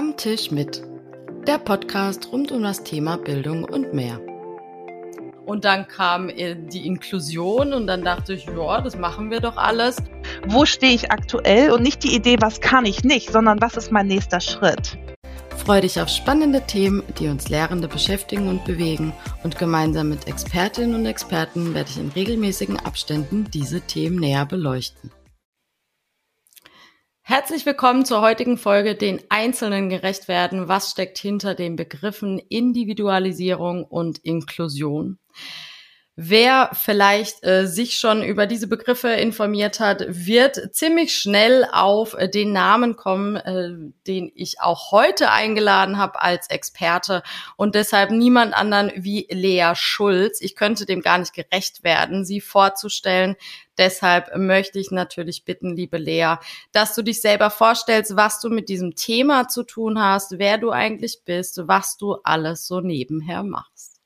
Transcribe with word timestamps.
Am 0.00 0.16
Tisch 0.16 0.50
mit. 0.50 0.82
Der 1.46 1.58
Podcast 1.58 2.32
rund 2.32 2.50
um 2.52 2.62
das 2.62 2.84
Thema 2.84 3.18
Bildung 3.18 3.64
und 3.64 3.92
mehr. 3.92 4.18
Und 5.44 5.66
dann 5.66 5.86
kam 5.88 6.30
äh, 6.30 6.56
die 6.56 6.86
Inklusion 6.86 7.74
und 7.74 7.86
dann 7.86 8.02
dachte 8.02 8.32
ich, 8.32 8.46
ja, 8.46 8.80
das 8.80 8.96
machen 8.96 9.30
wir 9.30 9.40
doch 9.40 9.58
alles. 9.58 9.98
Wo 10.46 10.64
stehe 10.64 10.94
ich 10.94 11.10
aktuell 11.10 11.70
und 11.70 11.82
nicht 11.82 12.02
die 12.02 12.14
Idee, 12.14 12.38
was 12.40 12.62
kann 12.62 12.86
ich 12.86 13.04
nicht, 13.04 13.30
sondern 13.30 13.60
was 13.60 13.76
ist 13.76 13.92
mein 13.92 14.06
nächster 14.06 14.40
Schritt. 14.40 14.96
Freue 15.58 15.82
dich 15.82 16.00
auf 16.00 16.08
spannende 16.08 16.62
Themen, 16.62 17.02
die 17.18 17.28
uns 17.28 17.50
Lehrende 17.50 17.86
beschäftigen 17.86 18.48
und 18.48 18.64
bewegen. 18.64 19.12
Und 19.42 19.58
gemeinsam 19.58 20.08
mit 20.08 20.26
Expertinnen 20.26 20.94
und 20.94 21.04
Experten 21.04 21.74
werde 21.74 21.90
ich 21.90 21.98
in 21.98 22.08
regelmäßigen 22.08 22.80
Abständen 22.80 23.50
diese 23.52 23.82
Themen 23.82 24.16
näher 24.16 24.46
beleuchten. 24.46 25.10
Herzlich 27.30 27.64
willkommen 27.64 28.04
zur 28.04 28.22
heutigen 28.22 28.58
Folge 28.58 28.96
Den 28.96 29.20
Einzelnen 29.28 29.88
gerecht 29.88 30.26
werden. 30.26 30.66
Was 30.66 30.90
steckt 30.90 31.16
hinter 31.16 31.54
den 31.54 31.76
Begriffen 31.76 32.40
Individualisierung 32.48 33.84
und 33.84 34.18
Inklusion? 34.18 35.20
Wer 36.22 36.68
vielleicht 36.74 37.46
äh, 37.46 37.66
sich 37.66 37.98
schon 37.98 38.22
über 38.22 38.46
diese 38.46 38.66
Begriffe 38.66 39.08
informiert 39.08 39.80
hat, 39.80 40.04
wird 40.06 40.74
ziemlich 40.74 41.16
schnell 41.16 41.66
auf 41.72 42.12
äh, 42.12 42.28
den 42.28 42.52
Namen 42.52 42.94
kommen, 42.94 43.36
äh, 43.36 43.70
den 44.06 44.30
ich 44.34 44.60
auch 44.60 44.92
heute 44.92 45.30
eingeladen 45.30 45.96
habe 45.96 46.20
als 46.20 46.50
Experte 46.50 47.22
und 47.56 47.74
deshalb 47.74 48.10
niemand 48.10 48.52
anderen 48.52 48.92
wie 48.96 49.28
Lea 49.30 49.72
Schulz. 49.74 50.42
Ich 50.42 50.56
könnte 50.56 50.84
dem 50.84 51.00
gar 51.00 51.16
nicht 51.16 51.32
gerecht 51.32 51.84
werden, 51.84 52.26
sie 52.26 52.42
vorzustellen. 52.42 53.36
Deshalb 53.78 54.36
möchte 54.36 54.78
ich 54.78 54.90
natürlich 54.90 55.46
bitten, 55.46 55.74
liebe 55.74 55.96
Lea, 55.96 56.34
dass 56.72 56.94
du 56.94 57.00
dich 57.00 57.22
selber 57.22 57.48
vorstellst, 57.48 58.14
was 58.14 58.40
du 58.40 58.50
mit 58.50 58.68
diesem 58.68 58.94
Thema 58.94 59.48
zu 59.48 59.62
tun 59.62 59.98
hast, 59.98 60.38
wer 60.38 60.58
du 60.58 60.70
eigentlich 60.70 61.22
bist, 61.24 61.66
was 61.66 61.96
du 61.96 62.16
alles 62.24 62.66
so 62.66 62.82
nebenher 62.82 63.42
machst. 63.42 63.99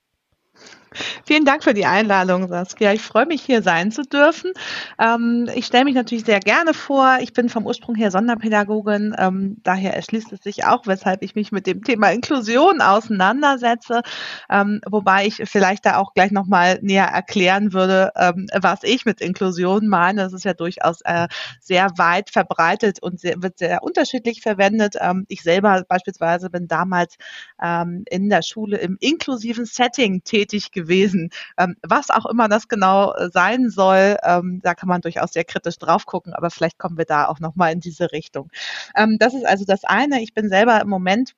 Vielen 1.25 1.45
Dank 1.45 1.63
für 1.63 1.73
die 1.73 1.85
Einladung, 1.85 2.47
Saskia. 2.47 2.93
Ich 2.93 3.01
freue 3.01 3.25
mich, 3.25 3.41
hier 3.41 3.61
sein 3.61 3.91
zu 3.91 4.03
dürfen. 4.03 4.51
Ähm, 4.99 5.49
ich 5.53 5.65
stelle 5.65 5.85
mich 5.85 5.95
natürlich 5.95 6.25
sehr 6.25 6.39
gerne 6.39 6.73
vor. 6.73 7.17
Ich 7.21 7.33
bin 7.33 7.49
vom 7.49 7.65
Ursprung 7.65 7.95
her 7.95 8.11
Sonderpädagogin. 8.11 9.15
Ähm, 9.17 9.57
daher 9.63 9.95
erschließt 9.95 10.31
es 10.31 10.41
sich 10.41 10.65
auch, 10.65 10.87
weshalb 10.87 11.23
ich 11.23 11.35
mich 11.35 11.51
mit 11.51 11.67
dem 11.67 11.83
Thema 11.83 12.11
Inklusion 12.11 12.81
auseinandersetze. 12.81 14.01
Ähm, 14.49 14.81
wobei 14.87 15.27
ich 15.27 15.41
vielleicht 15.45 15.85
da 15.85 15.97
auch 15.97 16.13
gleich 16.13 16.31
nochmal 16.31 16.79
näher 16.81 17.07
erklären 17.07 17.73
würde, 17.73 18.11
ähm, 18.15 18.47
was 18.59 18.79
ich 18.83 19.05
mit 19.05 19.21
Inklusion 19.21 19.87
meine. 19.87 20.23
Das 20.23 20.33
ist 20.33 20.45
ja 20.45 20.53
durchaus 20.53 21.01
äh, 21.01 21.27
sehr 21.59 21.89
weit 21.97 22.29
verbreitet 22.29 23.01
und 23.01 23.19
sehr, 23.19 23.41
wird 23.41 23.59
sehr 23.59 23.83
unterschiedlich 23.83 24.41
verwendet. 24.41 24.95
Ähm, 24.99 25.25
ich 25.27 25.43
selber 25.43 25.83
beispielsweise 25.87 26.49
bin 26.49 26.67
damals 26.67 27.15
ähm, 27.61 28.03
in 28.09 28.29
der 28.29 28.41
Schule 28.41 28.77
im 28.77 28.97
inklusiven 28.99 29.65
Setting 29.65 30.23
tätig 30.23 30.71
gewesen 30.71 30.84
gewesen. 30.85 31.29
Ähm, 31.57 31.75
was 31.83 32.09
auch 32.09 32.25
immer 32.25 32.47
das 32.47 32.67
genau 32.67 33.13
äh, 33.13 33.29
sein 33.31 33.69
soll, 33.69 34.17
ähm, 34.23 34.59
da 34.63 34.75
kann 34.75 34.89
man 34.89 35.01
durchaus 35.01 35.33
sehr 35.33 35.43
kritisch 35.43 35.77
drauf 35.77 36.05
gucken, 36.05 36.33
aber 36.33 36.49
vielleicht 36.49 36.77
kommen 36.77 36.97
wir 36.97 37.05
da 37.05 37.27
auch 37.27 37.39
nochmal 37.39 37.73
in 37.73 37.79
diese 37.79 38.11
Richtung. 38.11 38.49
Ähm, 38.95 39.17
das 39.19 39.33
ist 39.33 39.45
also 39.45 39.65
das 39.65 39.83
eine. 39.83 40.21
Ich 40.21 40.33
bin 40.33 40.49
selber 40.49 40.79
im 40.81 40.89
Moment 40.89 41.33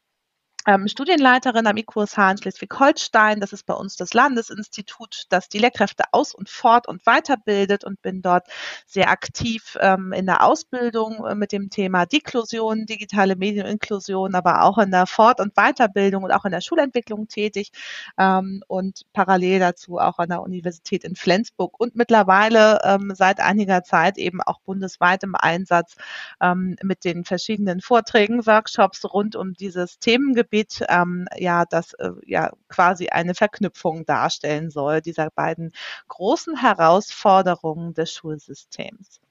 ähm, 0.68 0.88
Studienleiterin 0.90 1.66
am 1.66 1.78
IQSH 1.78 2.18
in 2.32 2.38
Schleswig-Holstein. 2.38 3.40
Das 3.40 3.54
ist 3.54 3.66
bei 3.66 3.74
uns 3.74 3.96
das 3.96 4.14
Landesinstitut, 4.14 5.24
das 5.30 5.48
die 5.48 5.60
Lehrkräfte 5.60 6.04
aus- 6.12 6.36
und 6.36 6.50
fort- 6.50 6.88
und 6.90 7.06
weiterbildet 7.06 7.86
und 7.86 8.02
bin 8.02 8.22
dort 8.22 8.48
sehr 8.86 9.10
aktiv 9.10 9.78
ähm, 9.80 10.12
in 10.12 10.26
der 10.26 10.44
Ausbildung 10.44 11.26
äh, 11.26 11.36
mit 11.36 11.54
dem 11.54 11.70
Thema 11.70 12.06
Deklusion, 12.06 12.86
digitale 12.86 13.38
Medieninklusion, 13.38 14.36
aber 14.36 14.64
auch 14.64 14.78
in 14.78 14.92
der 14.92 15.08
Fort- 15.08 15.40
und 15.40 15.54
Weiterbildung 15.56 16.24
und 16.24 16.32
auch 16.32 16.44
in 16.44 16.52
der 16.52 16.62
Schulentwicklung 16.62 17.30
tätig 17.30 17.72
ähm, 18.18 18.62
und 18.68 19.04
parallel 19.14 19.60
dazu 19.60 20.00
auch 20.00 20.20
an 20.20 20.30
der 20.30 20.42
Universität 20.42 21.06
in 21.06 21.16
Flensburg 21.16 21.80
und 21.80 21.96
mittlerweile 21.96 22.82
ähm, 22.84 23.14
seit 23.16 23.40
einiger 23.40 23.84
Zeit 23.84 24.18
eben 24.18 24.42
auch 24.42 24.60
bundesweit 24.60 25.24
im 25.24 25.36
Einsatz 25.36 25.96
ähm, 26.42 26.76
mit 26.84 27.06
den 27.06 27.24
verschiedenen 27.24 27.80
Vorträgen, 27.80 28.46
Workshops 28.46 29.06
rund 29.06 29.38
um 29.38 29.54
dieses 29.54 30.00
Themengebiet 30.00 30.57
Gebiet, 30.58 30.84
ähm, 30.90 31.28
ja, 31.38 31.66
das 31.66 31.94
äh, 31.94 32.12
ja 32.26 32.52
quasi 32.68 33.10
eine 33.10 33.36
Verknüpfung 33.36 34.06
darstellen 34.06 34.70
soll, 34.70 35.02
dieser 35.02 35.30
beiden 35.32 35.72
großen 36.08 36.58
Herausforderungen 36.58 37.94
des 37.94 38.12
Schulsystems. 38.12 39.22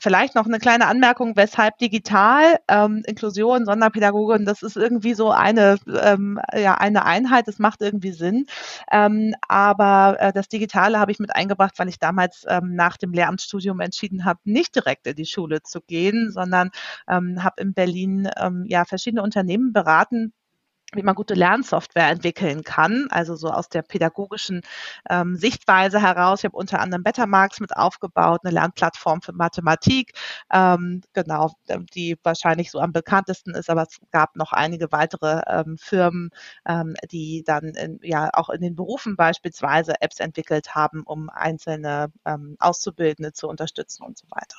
Vielleicht 0.00 0.34
noch 0.34 0.44
eine 0.44 0.58
kleine 0.58 0.86
Anmerkung, 0.86 1.34
weshalb 1.34 1.78
digital, 1.78 2.58
ähm, 2.68 3.02
Inklusion, 3.06 3.64
Sonderpädagogin, 3.64 4.44
das 4.44 4.62
ist 4.62 4.76
irgendwie 4.76 5.14
so 5.14 5.30
eine, 5.30 5.78
ähm, 6.02 6.38
ja, 6.54 6.74
eine 6.74 7.06
Einheit, 7.06 7.48
das 7.48 7.58
macht 7.58 7.80
irgendwie 7.80 8.12
Sinn. 8.12 8.44
Ähm, 8.92 9.34
aber 9.48 10.16
äh, 10.20 10.32
das 10.34 10.48
Digitale 10.48 10.98
habe 10.98 11.10
ich 11.10 11.20
mit 11.20 11.34
eingebracht, 11.34 11.78
weil 11.78 11.88
ich 11.88 11.98
damals 11.98 12.44
ähm, 12.46 12.74
nach 12.74 12.98
dem 12.98 13.14
Lehramtsstudium 13.14 13.80
entschieden 13.80 14.26
habe, 14.26 14.40
nicht 14.44 14.74
direkt 14.74 15.06
in 15.06 15.16
die 15.16 15.24
Schule 15.24 15.62
zu 15.62 15.80
gehen, 15.80 16.30
sondern 16.30 16.70
ähm, 17.08 17.42
habe 17.42 17.62
in 17.62 17.72
Berlin 17.72 18.28
ähm, 18.36 18.66
ja 18.68 18.84
verschiedene 18.84 19.22
Unternehmen 19.22 19.72
beraten, 19.72 20.34
wie 20.96 21.02
man 21.02 21.14
gute 21.14 21.34
Lernsoftware 21.34 22.08
entwickeln 22.08 22.62
kann, 22.62 23.06
also 23.10 23.36
so 23.36 23.48
aus 23.50 23.68
der 23.68 23.82
pädagogischen 23.82 24.62
ähm, 25.10 25.36
Sichtweise 25.36 26.00
heraus. 26.00 26.40
Ich 26.40 26.44
habe 26.44 26.56
unter 26.56 26.80
anderem 26.80 27.02
Bettermarks 27.02 27.60
mit 27.60 27.76
aufgebaut, 27.76 28.40
eine 28.44 28.54
Lernplattform 28.54 29.22
für 29.22 29.32
Mathematik, 29.32 30.12
ähm, 30.52 31.02
genau, 31.12 31.52
die 31.94 32.16
wahrscheinlich 32.22 32.70
so 32.70 32.80
am 32.80 32.92
bekanntesten 32.92 33.54
ist, 33.54 33.70
aber 33.70 33.82
es 33.82 34.00
gab 34.10 34.36
noch 34.36 34.52
einige 34.52 34.92
weitere 34.92 35.42
ähm, 35.46 35.76
Firmen, 35.78 36.30
ähm, 36.66 36.94
die 37.10 37.42
dann 37.44 37.64
in, 37.74 38.00
ja 38.02 38.30
auch 38.32 38.50
in 38.50 38.60
den 38.60 38.76
Berufen 38.76 39.16
beispielsweise 39.16 40.00
Apps 40.00 40.20
entwickelt 40.20 40.74
haben, 40.74 41.02
um 41.04 41.28
einzelne 41.30 42.12
ähm, 42.24 42.56
Auszubildende 42.58 43.32
zu 43.32 43.48
unterstützen 43.48 44.04
und 44.04 44.18
so 44.18 44.26
weiter. 44.30 44.56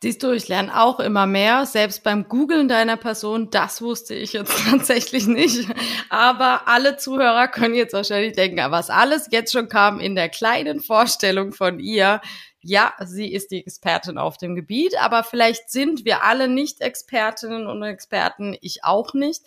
Siehst 0.00 0.22
du, 0.22 0.30
ich 0.30 0.46
lerne 0.46 0.80
auch 0.80 1.00
immer 1.00 1.26
mehr, 1.26 1.66
selbst 1.66 2.04
beim 2.04 2.28
Googlen 2.28 2.68
deiner 2.68 2.96
Person, 2.96 3.50
das 3.50 3.82
wusste 3.82 4.14
ich 4.14 4.32
jetzt 4.32 4.54
tatsächlich 4.70 5.26
nicht. 5.26 5.68
Aber 6.08 6.68
alle 6.68 6.96
Zuhörer 6.96 7.48
können 7.48 7.74
jetzt 7.74 7.94
wahrscheinlich 7.94 8.34
denken, 8.34 8.58
was 8.70 8.90
alles 8.90 9.26
jetzt 9.32 9.52
schon 9.52 9.68
kam 9.68 9.98
in 9.98 10.14
der 10.14 10.28
kleinen 10.28 10.80
Vorstellung 10.80 11.52
von 11.52 11.80
ihr. 11.80 12.20
Ja, 12.60 12.92
sie 13.04 13.32
ist 13.32 13.50
die 13.50 13.64
Expertin 13.64 14.18
auf 14.18 14.36
dem 14.36 14.54
Gebiet, 14.54 14.94
aber 15.00 15.24
vielleicht 15.24 15.70
sind 15.70 16.04
wir 16.04 16.22
alle 16.22 16.46
nicht 16.46 16.80
Expertinnen 16.80 17.66
und 17.66 17.82
Experten, 17.82 18.56
ich 18.60 18.84
auch 18.84 19.14
nicht. 19.14 19.42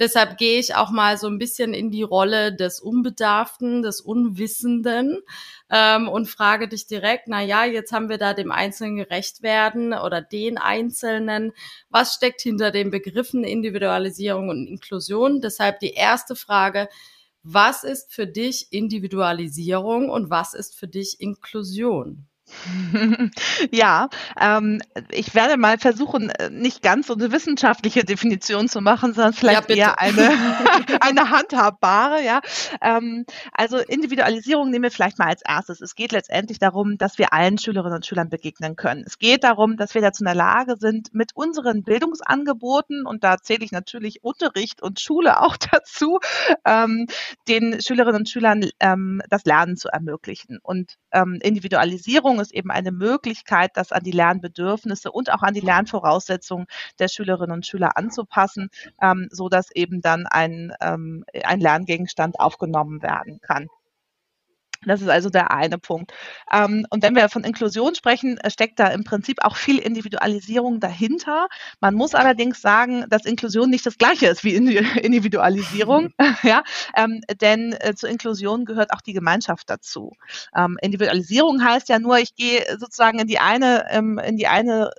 Deshalb 0.00 0.38
gehe 0.38 0.58
ich 0.58 0.74
auch 0.74 0.90
mal 0.90 1.18
so 1.18 1.26
ein 1.26 1.38
bisschen 1.38 1.74
in 1.74 1.90
die 1.90 2.02
Rolle 2.02 2.54
des 2.56 2.80
Unbedarften, 2.80 3.82
des 3.82 4.00
Unwissenden 4.00 5.18
ähm, 5.70 6.08
und 6.08 6.26
frage 6.26 6.68
dich 6.68 6.86
direkt, 6.86 7.28
na 7.28 7.42
ja, 7.42 7.66
jetzt 7.66 7.92
haben 7.92 8.08
wir 8.08 8.16
da 8.16 8.32
dem 8.32 8.50
Einzelnen 8.50 8.96
gerecht 8.96 9.42
werden 9.42 9.92
oder 9.92 10.22
den 10.22 10.56
Einzelnen. 10.56 11.52
Was 11.90 12.14
steckt 12.14 12.40
hinter 12.40 12.70
den 12.70 12.90
Begriffen 12.90 13.44
Individualisierung 13.44 14.48
und 14.48 14.66
Inklusion? 14.66 15.42
Deshalb 15.42 15.80
die 15.80 15.92
erste 15.92 16.34
Frage, 16.34 16.88
was 17.42 17.84
ist 17.84 18.14
für 18.14 18.26
dich 18.26 18.72
Individualisierung 18.72 20.08
und 20.08 20.30
was 20.30 20.54
ist 20.54 20.78
für 20.78 20.88
dich 20.88 21.20
Inklusion? 21.20 22.29
Ja, 23.70 24.08
ähm, 24.40 24.80
ich 25.10 25.34
werde 25.34 25.56
mal 25.56 25.78
versuchen, 25.78 26.30
äh, 26.30 26.50
nicht 26.50 26.82
ganz 26.82 27.06
so 27.06 27.14
eine 27.14 27.32
wissenschaftliche 27.32 28.04
Definition 28.04 28.68
zu 28.68 28.80
machen, 28.80 29.12
sondern 29.14 29.32
vielleicht 29.32 29.68
ja, 29.70 29.76
eher 29.76 30.00
eine, 30.00 30.30
eine 31.00 31.30
handhabbare. 31.30 32.24
Ja, 32.24 32.40
ähm, 32.80 33.24
also 33.52 33.78
Individualisierung 33.78 34.70
nehmen 34.70 34.84
wir 34.84 34.90
vielleicht 34.90 35.18
mal 35.18 35.28
als 35.28 35.42
erstes. 35.46 35.80
Es 35.80 35.94
geht 35.94 36.12
letztendlich 36.12 36.58
darum, 36.58 36.98
dass 36.98 37.18
wir 37.18 37.32
allen 37.32 37.58
Schülerinnen 37.58 37.96
und 37.96 38.06
Schülern 38.06 38.28
begegnen 38.28 38.76
können. 38.76 39.04
Es 39.06 39.18
geht 39.18 39.44
darum, 39.44 39.76
dass 39.76 39.94
wir 39.94 40.02
dazu 40.02 40.22
in 40.22 40.26
der 40.26 40.34
Lage 40.34 40.76
sind, 40.78 41.12
mit 41.12 41.34
unseren 41.34 41.82
Bildungsangeboten 41.82 43.06
und 43.06 43.24
da 43.24 43.38
zähle 43.38 43.64
ich 43.64 43.72
natürlich 43.72 44.22
Unterricht 44.22 44.82
und 44.82 45.00
Schule 45.00 45.40
auch 45.40 45.56
dazu, 45.72 46.18
ähm, 46.64 47.06
den 47.48 47.80
Schülerinnen 47.80 48.20
und 48.20 48.28
Schülern 48.28 48.68
ähm, 48.80 49.22
das 49.28 49.44
Lernen 49.44 49.76
zu 49.76 49.88
ermöglichen. 49.88 50.58
Und 50.62 50.96
ähm, 51.12 51.38
Individualisierung 52.40 52.42
ist 52.42 52.52
eben 52.52 52.70
eine 52.70 52.92
Möglichkeit, 52.92 53.72
das 53.74 53.92
an 53.92 54.02
die 54.02 54.10
Lernbedürfnisse 54.10 55.12
und 55.12 55.32
auch 55.32 55.42
an 55.42 55.54
die 55.54 55.60
Lernvoraussetzungen 55.60 56.66
der 56.98 57.08
Schülerinnen 57.08 57.54
und 57.54 57.66
Schüler 57.66 57.96
anzupassen, 57.96 58.70
ähm, 59.02 59.28
so 59.30 59.48
eben 59.74 60.00
dann 60.00 60.26
ein, 60.26 60.72
ähm, 60.80 61.24
ein 61.44 61.60
Lerngegenstand 61.60 62.38
aufgenommen 62.38 63.02
werden 63.02 63.40
kann. 63.40 63.68
Das 64.86 65.02
ist 65.02 65.08
also 65.08 65.28
der 65.28 65.50
eine 65.50 65.78
Punkt. 65.78 66.12
Ähm, 66.50 66.86
und 66.88 67.02
wenn 67.02 67.14
wir 67.14 67.28
von 67.28 67.44
Inklusion 67.44 67.94
sprechen, 67.94 68.38
äh, 68.38 68.50
steckt 68.50 68.78
da 68.78 68.88
im 68.88 69.04
Prinzip 69.04 69.44
auch 69.44 69.56
viel 69.56 69.78
Individualisierung 69.78 70.80
dahinter. 70.80 71.48
Man 71.80 71.94
muss 71.94 72.14
allerdings 72.14 72.62
sagen, 72.62 73.04
dass 73.10 73.26
Inklusion 73.26 73.68
nicht 73.68 73.84
das 73.84 73.98
Gleiche 73.98 74.28
ist 74.28 74.42
wie 74.42 74.54
Individualisierung, 74.54 76.14
ja, 76.42 76.62
ähm, 76.96 77.20
denn 77.40 77.74
äh, 77.74 77.94
zur 77.94 78.08
Inklusion 78.08 78.64
gehört 78.64 78.92
auch 78.92 79.02
die 79.02 79.12
Gemeinschaft 79.12 79.68
dazu. 79.68 80.12
Ähm, 80.56 80.78
Individualisierung 80.80 81.62
heißt 81.62 81.90
ja 81.90 81.98
nur, 81.98 82.18
ich 82.18 82.34
gehe 82.34 82.64
sozusagen 82.78 83.18
in 83.18 83.26
die 83.26 83.38
eine, 83.38 83.86
in 84.24 84.36
die 84.36 84.46
eine 84.46 84.90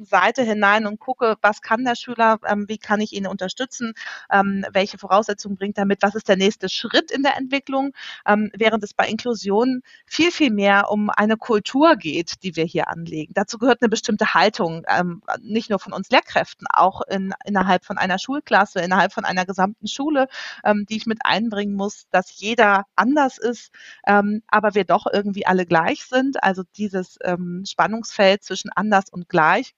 Seite 0.00 0.42
hinein 0.42 0.86
und 0.86 0.98
gucke, 0.98 1.36
was 1.40 1.60
kann 1.60 1.84
der 1.84 1.94
Schüler, 1.94 2.38
ähm, 2.46 2.66
wie 2.68 2.78
kann 2.78 3.00
ich 3.00 3.12
ihn 3.12 3.26
unterstützen, 3.26 3.94
ähm, 4.30 4.64
welche 4.72 4.98
Voraussetzungen 4.98 5.56
bringt 5.56 5.78
er 5.78 5.84
mit, 5.84 6.02
was 6.02 6.14
ist 6.14 6.28
der 6.28 6.36
nächste 6.36 6.68
Schritt 6.68 7.10
in 7.10 7.22
der 7.22 7.36
Entwicklung, 7.36 7.92
ähm, 8.26 8.50
während 8.54 8.82
es 8.84 8.94
bei 8.94 9.06
Inklusion 9.06 9.82
viel, 10.06 10.30
viel 10.30 10.50
mehr 10.50 10.90
um 10.90 11.10
eine 11.10 11.36
Kultur 11.36 11.96
geht, 11.96 12.42
die 12.42 12.56
wir 12.56 12.64
hier 12.64 12.88
anlegen. 12.88 13.32
Dazu 13.34 13.58
gehört 13.58 13.82
eine 13.82 13.88
bestimmte 13.88 14.34
Haltung, 14.34 14.84
ähm, 14.88 15.22
nicht 15.40 15.70
nur 15.70 15.78
von 15.78 15.92
uns 15.92 16.10
Lehrkräften, 16.10 16.66
auch 16.70 17.02
in, 17.08 17.32
innerhalb 17.44 17.84
von 17.84 17.98
einer 17.98 18.18
Schulklasse, 18.18 18.80
innerhalb 18.80 19.12
von 19.12 19.24
einer 19.24 19.46
gesamten 19.46 19.86
Schule, 19.86 20.26
ähm, 20.64 20.86
die 20.88 20.96
ich 20.96 21.06
mit 21.06 21.20
einbringen 21.24 21.74
muss, 21.74 22.06
dass 22.10 22.38
jeder 22.38 22.86
anders 22.96 23.38
ist, 23.38 23.70
ähm, 24.06 24.42
aber 24.48 24.74
wir 24.74 24.84
doch 24.84 25.06
irgendwie 25.12 25.46
alle 25.46 25.66
gleich 25.66 26.04
sind. 26.04 26.42
Also 26.42 26.62
dieses 26.76 27.18
Spannungsfeld 27.64 28.42
zwischen 28.42 28.70
anders 28.74 29.10
und 29.10 29.28
gleich 29.28 29.74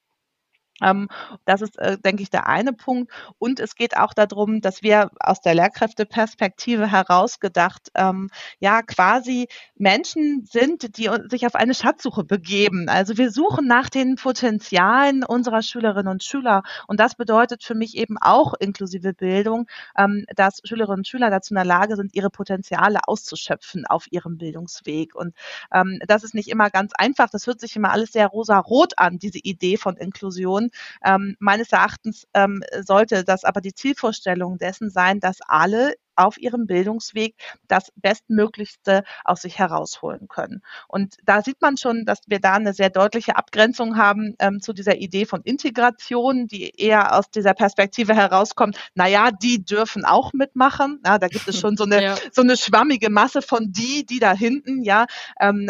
das 1.45 1.61
ist, 1.61 1.77
äh, 1.79 1.97
denke 1.97 2.23
ich, 2.23 2.29
der 2.29 2.47
eine 2.47 2.73
Punkt. 2.73 3.11
Und 3.39 3.59
es 3.59 3.75
geht 3.75 3.97
auch 3.97 4.13
darum, 4.13 4.61
dass 4.61 4.83
wir 4.83 5.11
aus 5.19 5.41
der 5.41 5.55
Lehrkräfteperspektive 5.55 6.91
herausgedacht, 6.91 7.89
ähm, 7.95 8.29
ja, 8.59 8.81
quasi 8.83 9.47
Menschen 9.75 10.45
sind, 10.45 10.97
die 10.97 11.09
sich 11.29 11.45
auf 11.45 11.55
eine 11.55 11.73
Schatzsuche 11.73 12.23
begeben. 12.23 12.89
Also 12.89 13.17
wir 13.17 13.31
suchen 13.31 13.67
nach 13.67 13.89
den 13.89 14.15
Potenzialen 14.15 15.23
unserer 15.23 15.61
Schülerinnen 15.61 16.11
und 16.11 16.23
Schüler. 16.23 16.63
Und 16.87 16.99
das 16.99 17.15
bedeutet 17.15 17.63
für 17.63 17.75
mich 17.75 17.97
eben 17.97 18.17
auch 18.19 18.53
inklusive 18.59 19.13
Bildung, 19.13 19.67
ähm, 19.97 20.25
dass 20.35 20.61
Schülerinnen 20.63 20.99
und 20.99 21.07
Schüler 21.07 21.29
dazu 21.29 21.53
in 21.53 21.55
der 21.55 21.65
Lage 21.65 21.95
sind, 21.95 22.15
ihre 22.15 22.29
Potenziale 22.29 22.99
auszuschöpfen 23.07 23.85
auf 23.85 24.05
ihrem 24.11 24.37
Bildungsweg. 24.37 25.15
Und 25.15 25.33
ähm, 25.73 25.99
das 26.07 26.23
ist 26.23 26.33
nicht 26.33 26.49
immer 26.49 26.69
ganz 26.69 26.93
einfach. 26.95 27.29
Das 27.29 27.47
hört 27.47 27.59
sich 27.59 27.75
immer 27.75 27.91
alles 27.91 28.11
sehr 28.11 28.27
rosa-rot 28.27 28.97
an, 28.97 29.17
diese 29.17 29.39
Idee 29.39 29.77
von 29.77 29.97
Inklusion. 29.97 30.66
Ähm, 31.05 31.35
meines 31.39 31.71
Erachtens 31.71 32.27
ähm, 32.33 32.61
sollte 32.81 33.23
das 33.23 33.43
aber 33.43 33.61
die 33.61 33.73
Zielvorstellung 33.73 34.57
dessen 34.57 34.89
sein, 34.89 35.19
dass 35.19 35.39
alle 35.47 35.93
auf 36.17 36.37
ihrem 36.37 36.67
Bildungsweg 36.67 37.35
das 37.67 37.91
Bestmöglichste 37.95 39.03
aus 39.23 39.41
sich 39.41 39.59
herausholen 39.59 40.27
können. 40.27 40.61
Und 40.87 41.17
da 41.23 41.41
sieht 41.41 41.61
man 41.61 41.77
schon, 41.77 42.05
dass 42.05 42.21
wir 42.27 42.39
da 42.39 42.53
eine 42.53 42.73
sehr 42.73 42.89
deutliche 42.89 43.35
Abgrenzung 43.35 43.97
haben 43.97 44.35
ähm, 44.39 44.61
zu 44.61 44.73
dieser 44.73 44.97
Idee 44.97 45.25
von 45.25 45.41
Integration, 45.43 46.47
die 46.47 46.71
eher 46.75 47.15
aus 47.15 47.29
dieser 47.29 47.53
Perspektive 47.53 48.15
herauskommt, 48.15 48.77
naja, 48.95 49.29
die 49.31 49.63
dürfen 49.63 50.05
auch 50.05 50.33
mitmachen. 50.33 50.99
Ja, 51.05 51.19
da 51.19 51.27
gibt 51.27 51.47
es 51.47 51.59
schon 51.59 51.77
so 51.77 51.83
eine, 51.85 52.03
ja. 52.03 52.15
so 52.31 52.41
eine 52.41 52.57
schwammige 52.57 53.09
Masse 53.09 53.41
von 53.41 53.71
die, 53.71 54.05
die 54.05 54.19
da 54.19 54.33
hinten, 54.33 54.83
ja, 54.83 55.05
ähm, 55.39 55.69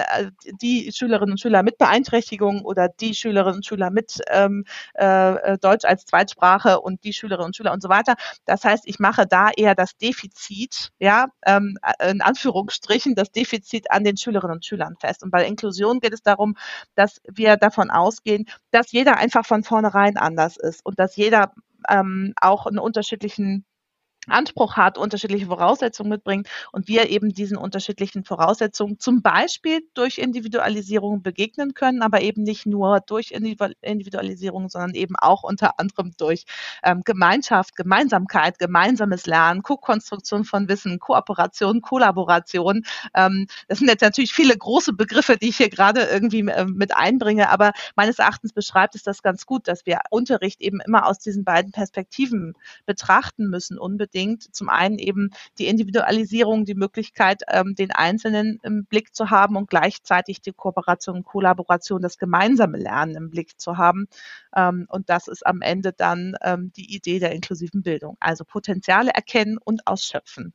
die 0.62 0.92
Schülerinnen 0.94 1.34
und 1.34 1.42
Schüler 1.42 1.64
mit 1.64 1.78
Beeinträchtigung 1.78 2.62
oder 2.64 2.88
die 2.88 3.14
Schülerinnen 3.14 3.58
und 3.58 3.66
Schüler 3.66 3.90
mit 3.90 4.22
ähm, 4.30 4.64
äh, 4.94 5.58
Deutsch 5.58 5.86
als 5.86 6.06
Zweitsprache 6.06 6.80
und 6.80 7.04
die 7.04 7.14
Schülerinnen 7.14 7.48
und 7.48 7.56
Schüler 7.56 7.74
und 7.74 7.82
so 7.82 7.90
weiter. 7.90 8.16
Das 8.46 8.64
heißt, 8.64 8.88
ich 8.88 9.00
mache 9.00 9.28
da 9.28 9.50
eher 9.56 9.76
das 9.76 9.98
Defizit 9.98 10.37
Defizit, 10.38 10.92
ja, 11.00 11.28
ähm, 11.46 11.78
äh, 11.82 12.12
in 12.12 12.22
Anführungsstrichen, 12.22 13.16
das 13.16 13.32
Defizit 13.32 13.92
an 13.92 14.04
den 14.04 14.18
Schülerinnen 14.18 14.58
und 14.58 14.66
Schülern 14.66 14.96
fest. 15.00 15.24
Und 15.24 15.32
bei 15.32 15.46
Inklusion 15.46 16.00
geht 16.00 16.14
es 16.14 16.22
darum, 16.22 16.56
dass 16.96 17.22
wir 17.28 17.58
davon 17.58 17.90
ausgehen, 17.90 18.46
dass 18.72 18.92
jeder 18.92 19.18
einfach 19.18 19.46
von 19.46 19.64
vornherein 19.64 20.18
anders 20.18 20.58
ist 20.58 20.86
und 20.86 21.00
dass 21.00 21.16
jeder 21.16 21.54
ähm, 21.90 22.34
auch 22.40 22.66
einen 22.66 22.80
unterschiedlichen 22.80 23.66
Anspruch 24.30 24.76
hat, 24.76 24.98
unterschiedliche 24.98 25.48
Voraussetzungen 25.48 26.10
mitbringt 26.10 26.48
und 26.72 26.88
wir 26.88 27.10
eben 27.10 27.34
diesen 27.34 27.58
unterschiedlichen 27.58 28.24
Voraussetzungen 28.24 29.00
zum 29.00 29.22
Beispiel 29.22 29.82
durch 29.94 30.18
Individualisierung 30.18 31.22
begegnen 31.22 31.74
können, 31.74 32.02
aber 32.02 32.22
eben 32.22 32.44
nicht 32.44 32.66
nur 32.66 33.00
durch 33.00 33.32
Individualisierung, 33.32 34.70
sondern 34.70 34.96
eben 34.96 35.16
auch 35.16 35.44
unter 35.44 35.80
anderem 35.80 36.14
durch 36.18 36.44
ähm, 36.84 37.02
Gemeinschaft, 37.06 37.76
Gemeinsamkeit, 37.76 38.60
gemeinsames 38.60 39.26
Lernen, 39.26 39.64
Co-Konstruktion 39.64 40.44
von 40.44 40.68
Wissen, 40.68 41.00
Kooperation, 41.00 41.82
Kollaboration. 41.82 42.84
Ähm, 43.16 43.48
das 43.68 43.80
sind 43.80 43.88
jetzt 43.88 44.02
natürlich 44.02 44.34
viele 44.34 44.58
große 44.58 44.94
Begriffe, 44.94 45.38
die 45.38 45.50
ich 45.50 45.58
hier 45.58 45.70
gerade 45.70 46.04
irgendwie 46.04 46.40
äh, 46.40 46.66
mit 46.66 46.96
einbringe, 46.96 47.50
aber 47.50 47.72
meines 47.96 48.20
Erachtens 48.20 48.54
beschreibt 48.54 48.96
es 48.96 49.04
das 49.04 49.22
ganz 49.22 49.46
gut, 49.46 49.68
dass 49.68 49.86
wir 49.86 50.00
Unterricht 50.10 50.62
eben 50.62 50.80
immer 50.82 51.06
aus 51.08 51.20
diesen 51.20 51.44
beiden 51.44 51.72
Perspektiven 51.72 52.54
betrachten 52.86 53.50
müssen, 53.50 53.78
unbedingt 53.78 54.17
unbedingt 54.18 54.56
zum 54.56 54.70
einen 54.70 54.98
eben 54.98 55.30
die 55.60 55.68
Individualisierung, 55.68 56.66
die 56.66 56.74
Möglichkeit, 56.74 57.44
ähm, 57.50 57.76
den 57.76 57.92
Einzelnen 57.92 58.60
im 58.64 58.86
Blick 58.86 59.14
zu 59.16 59.30
haben 59.30 59.56
und 59.56 59.70
gleichzeitig 59.70 60.42
die 60.42 60.54
Kooperation 60.54 61.24
Kollaboration, 61.24 62.02
das 62.02 62.18
gemeinsame 62.18 62.78
Lernen 62.78 63.16
im 63.16 63.30
Blick 63.30 63.60
zu 63.60 63.78
haben. 63.78 64.08
Ähm, 64.56 64.88
und 64.90 65.10
das 65.10 65.28
ist 65.28 65.46
am 65.46 65.62
Ende 65.62 65.94
dann 65.94 66.36
ähm, 66.42 66.72
die 66.76 66.96
Idee 66.96 67.20
der 67.20 67.32
inklusiven 67.32 67.84
Bildung. 67.84 68.18
Also 68.20 68.44
Potenziale 68.44 69.12
erkennen 69.12 69.60
und 69.64 69.86
ausschöpfen. 69.86 70.54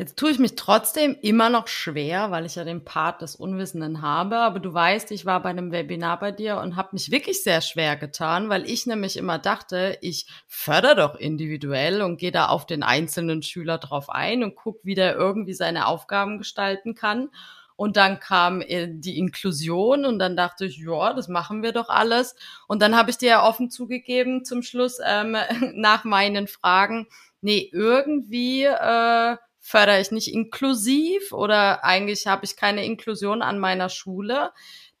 Jetzt 0.00 0.16
tue 0.16 0.30
ich 0.30 0.38
mich 0.38 0.54
trotzdem 0.54 1.16
immer 1.22 1.50
noch 1.50 1.66
schwer, 1.66 2.30
weil 2.30 2.46
ich 2.46 2.54
ja 2.54 2.62
den 2.62 2.84
Part 2.84 3.20
des 3.20 3.34
Unwissenden 3.34 4.00
habe. 4.00 4.36
Aber 4.36 4.60
du 4.60 4.72
weißt, 4.72 5.10
ich 5.10 5.26
war 5.26 5.42
bei 5.42 5.48
einem 5.48 5.72
Webinar 5.72 6.20
bei 6.20 6.30
dir 6.30 6.58
und 6.58 6.76
habe 6.76 6.90
mich 6.92 7.10
wirklich 7.10 7.42
sehr 7.42 7.60
schwer 7.62 7.96
getan, 7.96 8.48
weil 8.48 8.64
ich 8.70 8.86
nämlich 8.86 9.16
immer 9.16 9.40
dachte, 9.40 9.98
ich 10.00 10.26
fördere 10.46 10.94
doch 10.94 11.16
individuell 11.16 12.00
und 12.02 12.16
gehe 12.16 12.30
da 12.30 12.46
auf 12.46 12.64
den 12.64 12.84
einzelnen 12.84 13.42
Schüler 13.42 13.78
drauf 13.78 14.08
ein 14.08 14.44
und 14.44 14.54
gucke, 14.54 14.78
wie 14.84 14.94
der 14.94 15.16
irgendwie 15.16 15.54
seine 15.54 15.88
Aufgaben 15.88 16.38
gestalten 16.38 16.94
kann. 16.94 17.30
Und 17.74 17.96
dann 17.96 18.20
kam 18.20 18.60
äh, 18.60 18.86
die 18.88 19.18
Inklusion 19.18 20.04
und 20.04 20.20
dann 20.20 20.36
dachte 20.36 20.66
ich, 20.66 20.78
ja, 20.78 21.12
das 21.12 21.26
machen 21.26 21.64
wir 21.64 21.72
doch 21.72 21.88
alles. 21.88 22.36
Und 22.68 22.82
dann 22.82 22.96
habe 22.96 23.10
ich 23.10 23.18
dir 23.18 23.28
ja 23.30 23.44
offen 23.44 23.68
zugegeben 23.68 24.44
zum 24.44 24.62
Schluss 24.62 24.98
ähm, 25.04 25.36
nach 25.74 26.04
meinen 26.04 26.46
Fragen, 26.46 27.08
nee, 27.40 27.68
irgendwie 27.72 28.62
äh, 28.62 29.36
fördere 29.68 30.00
ich 30.00 30.10
nicht 30.10 30.32
inklusiv 30.32 31.32
oder 31.32 31.84
eigentlich 31.84 32.26
habe 32.26 32.44
ich 32.44 32.56
keine 32.56 32.84
Inklusion 32.84 33.42
an 33.42 33.58
meiner 33.58 33.90
Schule. 33.90 34.52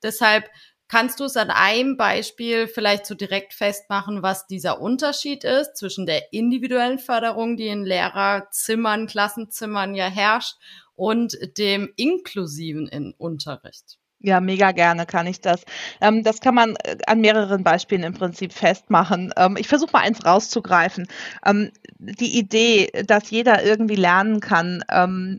Deshalb 0.02 0.50
kannst 0.88 1.20
du 1.20 1.24
es 1.24 1.36
an 1.36 1.50
einem 1.50 1.96
Beispiel 1.96 2.68
vielleicht 2.68 3.06
so 3.06 3.14
direkt 3.14 3.54
festmachen, 3.54 4.22
was 4.22 4.46
dieser 4.46 4.80
Unterschied 4.80 5.44
ist 5.44 5.76
zwischen 5.76 6.06
der 6.06 6.32
individuellen 6.32 6.98
Förderung, 6.98 7.56
die 7.56 7.68
in 7.68 7.84
Lehrerzimmern, 7.84 9.06
Klassenzimmern 9.06 9.94
ja 9.94 10.06
herrscht, 10.06 10.56
und 10.94 11.36
dem 11.56 11.92
inklusiven 11.96 13.14
Unterricht? 13.18 13.97
Ja, 14.20 14.40
mega 14.40 14.72
gerne 14.72 15.06
kann 15.06 15.26
ich 15.28 15.40
das. 15.40 15.64
Ähm, 16.00 16.24
das 16.24 16.40
kann 16.40 16.54
man 16.54 16.74
äh, 16.84 16.96
an 17.06 17.20
mehreren 17.20 17.62
Beispielen 17.62 18.02
im 18.02 18.14
Prinzip 18.14 18.52
festmachen. 18.52 19.32
Ähm, 19.36 19.56
ich 19.56 19.68
versuche 19.68 19.92
mal 19.92 20.00
eins 20.00 20.24
rauszugreifen. 20.24 21.06
Ähm, 21.46 21.70
die 21.98 22.36
Idee, 22.36 22.90
dass 23.06 23.30
jeder 23.30 23.62
irgendwie 23.64 23.94
lernen 23.94 24.40
kann, 24.40 24.82
ähm, 24.90 25.38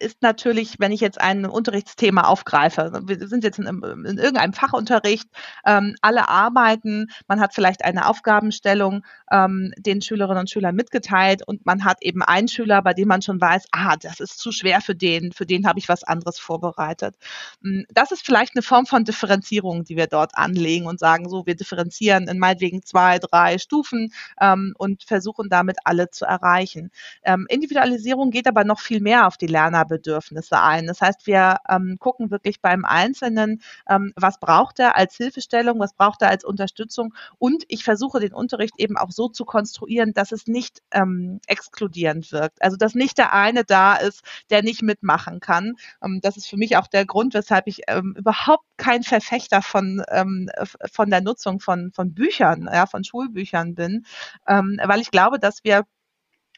ist 0.00 0.22
natürlich, 0.22 0.76
wenn 0.78 0.92
ich 0.92 1.00
jetzt 1.00 1.20
ein 1.20 1.46
Unterrichtsthema 1.46 2.22
aufgreife, 2.22 3.02
wir 3.04 3.28
sind 3.28 3.44
jetzt 3.44 3.58
in, 3.58 3.66
in 3.66 4.18
irgendeinem 4.18 4.52
Fachunterricht, 4.52 5.28
ähm, 5.64 5.94
alle 6.02 6.28
arbeiten, 6.28 7.10
man 7.28 7.40
hat 7.40 7.54
vielleicht 7.54 7.84
eine 7.84 8.08
Aufgabenstellung 8.08 9.04
ähm, 9.30 9.72
den 9.78 10.02
Schülerinnen 10.02 10.40
und 10.40 10.50
Schülern 10.50 10.74
mitgeteilt 10.74 11.46
und 11.46 11.64
man 11.66 11.84
hat 11.84 12.02
eben 12.02 12.22
einen 12.22 12.48
Schüler, 12.48 12.82
bei 12.82 12.92
dem 12.92 13.08
man 13.08 13.22
schon 13.22 13.40
weiß, 13.40 13.66
ah, 13.72 13.96
das 13.96 14.20
ist 14.20 14.38
zu 14.38 14.52
schwer 14.52 14.80
für 14.80 14.94
den, 14.94 15.32
für 15.32 15.46
den 15.46 15.66
habe 15.66 15.78
ich 15.78 15.88
was 15.88 16.04
anderes 16.04 16.38
vorbereitet. 16.38 17.16
Hm, 17.62 17.86
das 17.90 18.10
ist 18.10 18.24
vielleicht 18.24 18.54
eine 18.54 18.62
Form 18.62 18.86
von 18.86 19.04
Differenzierung, 19.04 19.84
die 19.84 19.96
wir 19.96 20.06
dort 20.06 20.36
anlegen 20.36 20.86
und 20.86 20.98
sagen, 20.98 21.28
so, 21.28 21.46
wir 21.46 21.54
differenzieren 21.54 22.28
in 22.28 22.38
meinetwegen 22.38 22.82
zwei, 22.82 23.18
drei 23.18 23.58
Stufen 23.58 24.12
ähm, 24.40 24.74
und 24.76 25.04
versuchen 25.04 25.48
damit 25.48 25.78
alle 25.84 26.10
zu 26.10 26.24
erreichen. 26.24 26.90
Ähm, 27.22 27.46
Individualisierung 27.48 28.30
geht 28.30 28.48
aber 28.48 28.64
noch 28.64 28.80
viel 28.80 29.00
mehr 29.00 29.26
auf 29.26 29.36
die 29.36 29.46
Lerner 29.46 29.84
Bedürfnisse 29.94 30.60
ein. 30.60 30.86
Das 30.88 31.00
heißt, 31.00 31.26
wir 31.26 31.58
ähm, 31.68 31.98
gucken 32.00 32.30
wirklich 32.32 32.60
beim 32.60 32.84
Einzelnen, 32.84 33.62
ähm, 33.88 34.12
was 34.16 34.40
braucht 34.40 34.80
er 34.80 34.96
als 34.96 35.16
Hilfestellung, 35.16 35.78
was 35.78 35.94
braucht 35.94 36.22
er 36.22 36.30
als 36.30 36.44
Unterstützung 36.44 37.14
und 37.38 37.62
ich 37.68 37.84
versuche 37.84 38.18
den 38.18 38.34
Unterricht 38.34 38.74
eben 38.78 38.96
auch 38.96 39.12
so 39.12 39.28
zu 39.28 39.44
konstruieren, 39.44 40.12
dass 40.12 40.32
es 40.32 40.48
nicht 40.48 40.82
ähm, 40.90 41.40
exkludierend 41.46 42.32
wirkt. 42.32 42.60
Also 42.60 42.76
dass 42.76 42.94
nicht 42.94 43.18
der 43.18 43.32
eine 43.32 43.64
da 43.64 43.94
ist, 43.94 44.22
der 44.50 44.62
nicht 44.62 44.82
mitmachen 44.82 45.38
kann. 45.38 45.74
Ähm, 46.02 46.18
das 46.22 46.36
ist 46.36 46.48
für 46.48 46.56
mich 46.56 46.76
auch 46.76 46.88
der 46.88 47.06
Grund, 47.06 47.34
weshalb 47.34 47.68
ich 47.68 47.82
ähm, 47.86 48.14
überhaupt 48.18 48.64
kein 48.76 49.04
Verfechter 49.04 49.62
von, 49.62 50.02
ähm, 50.10 50.50
von 50.92 51.10
der 51.10 51.20
Nutzung 51.20 51.60
von, 51.60 51.92
von 51.92 52.14
Büchern, 52.14 52.68
ja, 52.72 52.86
von 52.86 53.04
Schulbüchern 53.04 53.74
bin, 53.74 54.04
weil 54.46 55.00
ich 55.00 55.10
glaube, 55.10 55.38
dass 55.38 55.62
wir 55.64 55.84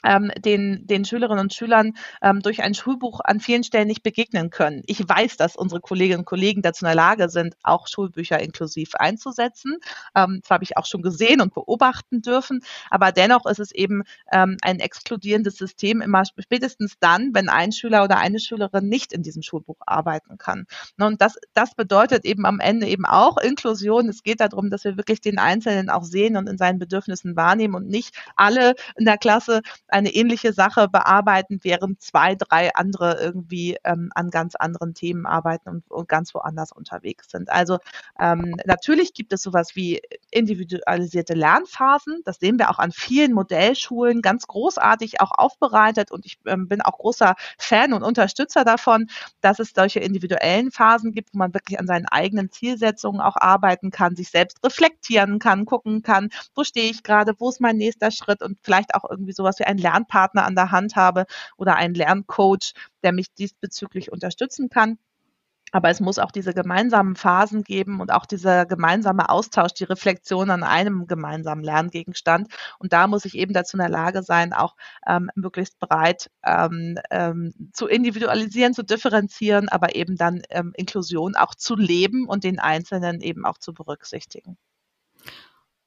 ähm, 0.07 0.31
den, 0.39 0.87
den 0.87 1.05
Schülerinnen 1.05 1.41
und 1.41 1.55
Schülern 1.55 1.95
ähm, 2.23 2.41
durch 2.41 2.63
ein 2.63 2.75
Schulbuch 2.75 3.21
an 3.23 3.41
vielen 3.41 3.65
Stellen 3.65 3.89
nicht 3.89 4.03
begegnen 4.03 4.51
können. 4.51 4.83
Ich 4.87 5.07
weiß, 5.07 5.37
dass 5.37 5.57
unsere 5.57 5.81
Kolleginnen 5.81 6.21
und 6.21 6.25
Kollegen 6.25 6.63
dazu 6.63 6.85
in 6.85 6.89
der 6.89 6.95
Lage 6.95 7.29
sind, 7.29 7.57
auch 7.63 7.89
Schulbücher 7.89 8.41
inklusiv 8.41 8.95
einzusetzen. 8.95 9.79
Ähm, 10.15 10.41
das 10.43 10.51
habe 10.51 10.65
ich 10.65 10.77
auch 10.77 10.87
schon 10.87 11.03
gesehen 11.03 11.41
und 11.41 11.53
beobachten 11.53 12.23
dürfen. 12.23 12.61
Aber 12.91 13.13
dennoch 13.13 13.47
ist 13.47 13.59
es 13.59 13.73
eben 13.73 14.03
ähm, 14.33 14.57
ein 14.63 14.79
exkludierendes 14.79 15.57
System 15.57 16.01
immer 16.01 16.25
spätestens 16.25 16.95
dann, 17.01 17.35
wenn 17.35 17.49
ein 17.49 17.73
Schüler 17.73 18.05
oder 18.05 18.19
eine 18.19 18.39
Schülerin 18.39 18.89
nicht 18.89 19.13
in 19.13 19.23
diesem 19.23 19.43
Schulbuch 19.43 19.77
arbeiten 19.87 20.39
kann. 20.39 20.67
Ne, 20.97 21.07
und 21.07 21.21
das, 21.21 21.37
das 21.55 21.75
bedeutet 21.75 22.25
eben 22.25 22.47
am 22.47 22.61
Ende 22.61 22.87
eben 22.87 23.05
auch 23.05 23.39
Inklusion. 23.39 24.09
Es 24.09 24.23
geht 24.23 24.41
darum, 24.41 24.71
dass 24.71 24.85
wir 24.85 24.97
wirklich 24.97 25.21
den 25.21 25.39
Einzelnen 25.39 25.91
auch 25.91 26.05
sehen 26.05 26.37
und 26.37 26.49
in 26.49 26.59
seinen 26.59 26.79
Bedürfnissen 26.79 27.37
wahrnehmen 27.37 27.75
und 27.75 27.89
nicht 27.89 28.17
alle 28.37 28.75
in 28.97 29.05
der 29.05 29.19
Klasse 29.19 29.63
eine 29.97 30.15
ähnliche 30.15 30.53
Sache 30.53 30.89
bearbeiten, 30.89 31.61
während 31.63 32.01
zwei, 32.03 32.35
drei 32.35 32.75
andere 32.75 33.19
irgendwie 33.21 33.79
ähm, 33.85 34.11
an 34.15 34.31
ganz 34.31 34.55
anderen 34.55 34.95
Themen 34.95 35.27
arbeiten 35.27 35.69
und, 35.69 35.91
und 35.91 36.09
ganz 36.09 36.35
woanders 36.35 36.73
unterwegs 36.73 37.31
sind. 37.31 37.51
Also 37.51 37.79
ähm, 38.19 38.57
natürlich 38.67 39.15
gibt 39.15 39.33
es 39.33 39.43
sowas 39.43 39.75
wie 39.75 40.03
individualisierte 40.31 41.35
Lernphasen. 41.35 42.23
Das 42.25 42.39
sehen 42.39 42.59
wir 42.59 42.71
auch 42.71 42.79
an 42.79 42.93
vielen 42.93 43.33
Modellschulen 43.33 44.23
ganz 44.23 44.47
großartig 44.47 45.21
auch 45.21 45.33
aufbereitet 45.33 46.13
und 46.13 46.27
ich 46.27 46.39
ähm, 46.47 46.69
bin 46.69 46.83
auch 46.83 46.99
großer 46.99 47.35
Fan 47.59 47.93
und 47.93 48.03
Unterstützer 48.03 48.65
davon, 48.65 49.09
dass 49.41 49.59
es 49.59 49.73
solche 49.75 50.01
individuellen 50.01 50.71
Phasen 50.71 51.13
gibt, 51.13 51.33
wo 51.33 51.39
man 51.39 51.55
wirklich 51.55 51.79
an 51.81 51.87
seinen 51.87 52.07
eigenen 52.07 52.51
Zielsetzungen 52.51 53.21
auch 53.21 53.37
arbeiten 53.37 53.91
kann, 53.91 54.17
sich 54.17 54.31
selbst 54.31 54.63
reflektieren 54.65 55.39
kann, 55.39 55.65
gucken 55.65 56.03
kann, 56.03 56.29
wo 56.55 56.65
stehe 56.65 56.91
ich 56.91 57.03
gerade, 57.03 57.35
wo 57.39 57.49
ist 57.49 57.61
mein 57.61 57.77
nächster 57.77 58.11
Schritt 58.11 58.43
und 58.43 58.59
vielleicht 58.63 58.95
auch 58.95 59.09
irgendwie 59.09 59.33
sowas 59.33 59.59
wie 59.59 59.65
einen 59.77 59.83
Lernpartner 59.83 60.45
an 60.45 60.55
der 60.55 60.71
Hand 60.71 60.97
habe 60.97 61.27
oder 61.57 61.77
einen 61.77 61.95
Lerncoach, 61.95 62.73
der 63.03 63.13
mich 63.13 63.33
diesbezüglich 63.35 64.13
unterstützen 64.13 64.69
kann. 64.69 64.99
Aber 65.73 65.91
es 65.91 66.01
muss 66.01 66.19
auch 66.19 66.31
diese 66.31 66.55
gemeinsamen 66.55 67.17
Phasen 67.17 67.65
geben 67.65 68.01
und 68.01 68.13
auch 68.13 68.25
dieser 68.25 68.67
gemeinsame 68.67 69.29
Austausch, 69.29 69.75
die 69.75 69.85
Reflexion 69.85 70.51
an 70.51 70.63
einem 70.63 71.07
gemeinsamen 71.07 71.65
Lerngegenstand. 71.65 72.49
Und 72.79 72.93
da 72.93 73.09
muss 73.09 73.25
ich 73.25 73.35
eben 73.35 73.53
dazu 73.53 73.77
in 73.77 73.81
der 73.81 73.89
Lage 73.89 74.23
sein, 74.23 74.53
auch 74.53 74.77
ähm, 75.07 75.29
möglichst 75.35 75.79
breit 75.81 76.31
ähm, 76.45 76.99
ähm, 77.11 77.53
zu 77.73 77.89
individualisieren, 77.89 78.75
zu 78.75 78.85
differenzieren, 78.85 79.69
aber 79.69 79.97
eben 79.97 80.17
dann 80.17 80.43
ähm, 80.51 80.73
Inklusion 80.77 81.35
auch 81.35 81.55
zu 81.55 81.75
leben 81.75 82.29
und 82.29 82.45
den 82.45 82.61
Einzelnen 82.61 83.21
eben 83.21 83.45
auch 83.45 83.59
zu 83.59 83.75
berücksichtigen. 83.75 84.57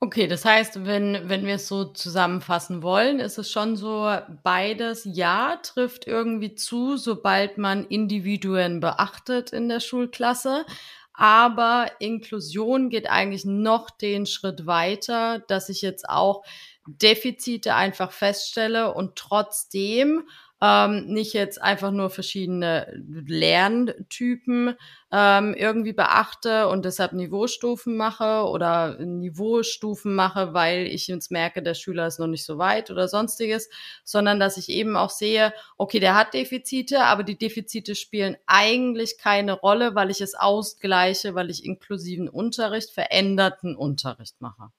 Okay, 0.02 0.28
das 0.28 0.46
heißt, 0.46 0.86
wenn, 0.86 1.28
wenn 1.28 1.46
wir 1.46 1.56
es 1.56 1.68
so 1.68 1.84
zusammenfassen 1.84 2.82
wollen, 2.84 3.20
ist 3.20 3.38
es 3.38 3.52
schon 3.52 3.76
so, 3.76 4.10
beides 4.44 5.04
Ja 5.04 5.58
trifft 5.62 6.08
irgendwie 6.08 6.56
zu, 6.56 6.96
sobald 6.96 7.58
man 7.58 7.84
Individuen 7.86 8.80
beachtet 8.80 9.52
in 9.52 9.68
der 9.68 9.82
Schulklasse. 9.82 10.66
Aber 11.14 11.92
Inklusion 12.00 12.90
geht 12.90 13.10
eigentlich 13.10 13.44
noch 13.44 13.90
den 13.90 14.26
Schritt 14.26 14.66
weiter, 14.66 15.40
dass 15.50 15.68
ich 15.68 15.82
jetzt 15.82 16.08
auch 16.08 16.44
Defizite 16.88 17.76
einfach 17.76 18.14
feststelle 18.14 18.94
und 18.94 19.18
trotzdem 19.18 20.24
ähm, 20.62 21.06
nicht 21.06 21.34
jetzt 21.34 21.62
einfach 21.62 21.92
nur 21.92 22.10
verschiedene 22.10 23.02
Lerntypen 23.28 24.76
ähm, 25.12 25.54
irgendwie 25.54 25.94
beachte 25.94 26.68
und 26.68 26.86
deshalb 26.86 27.14
Niveaustufen 27.14 27.96
mache 27.96 28.44
oder 28.44 28.98
Niveaustufen 29.00 30.14
mache, 30.14 30.54
weil 30.54 30.86
ich 30.86 31.08
jetzt 31.08 31.32
merke, 31.32 31.64
der 31.64 31.74
Schüler 31.74 32.08
ist 32.08 32.20
noch 32.20 32.28
nicht 32.28 32.46
so 32.46 32.58
weit 32.58 32.92
oder 32.92 33.08
sonstiges, 33.08 33.70
sondern 34.04 34.40
dass 34.40 34.58
ich 34.58 34.70
eben 34.70 34.98
auch 34.98 35.10
sehe, 35.10 35.54
okay, 35.78 36.00
der 36.00 36.16
hat 36.16 36.34
Defizite, 36.34 37.04
aber 37.06 37.24
die 37.24 37.38
Defizite 37.38 37.96
spielen 37.96 38.36
eigentlich 38.46 39.18
keine 39.18 39.54
Rolle, 39.54 39.96
weil 39.96 40.12
ich 40.12 40.22
es 40.22 40.36
ausgleiche, 40.36 41.36
weil 41.36 41.50
ich 41.50 41.66
inklusiven 41.66 42.28
Unterricht, 42.28 42.92
veränderten 42.92 43.76
Unterricht 43.76 44.42
mache. 44.42 44.72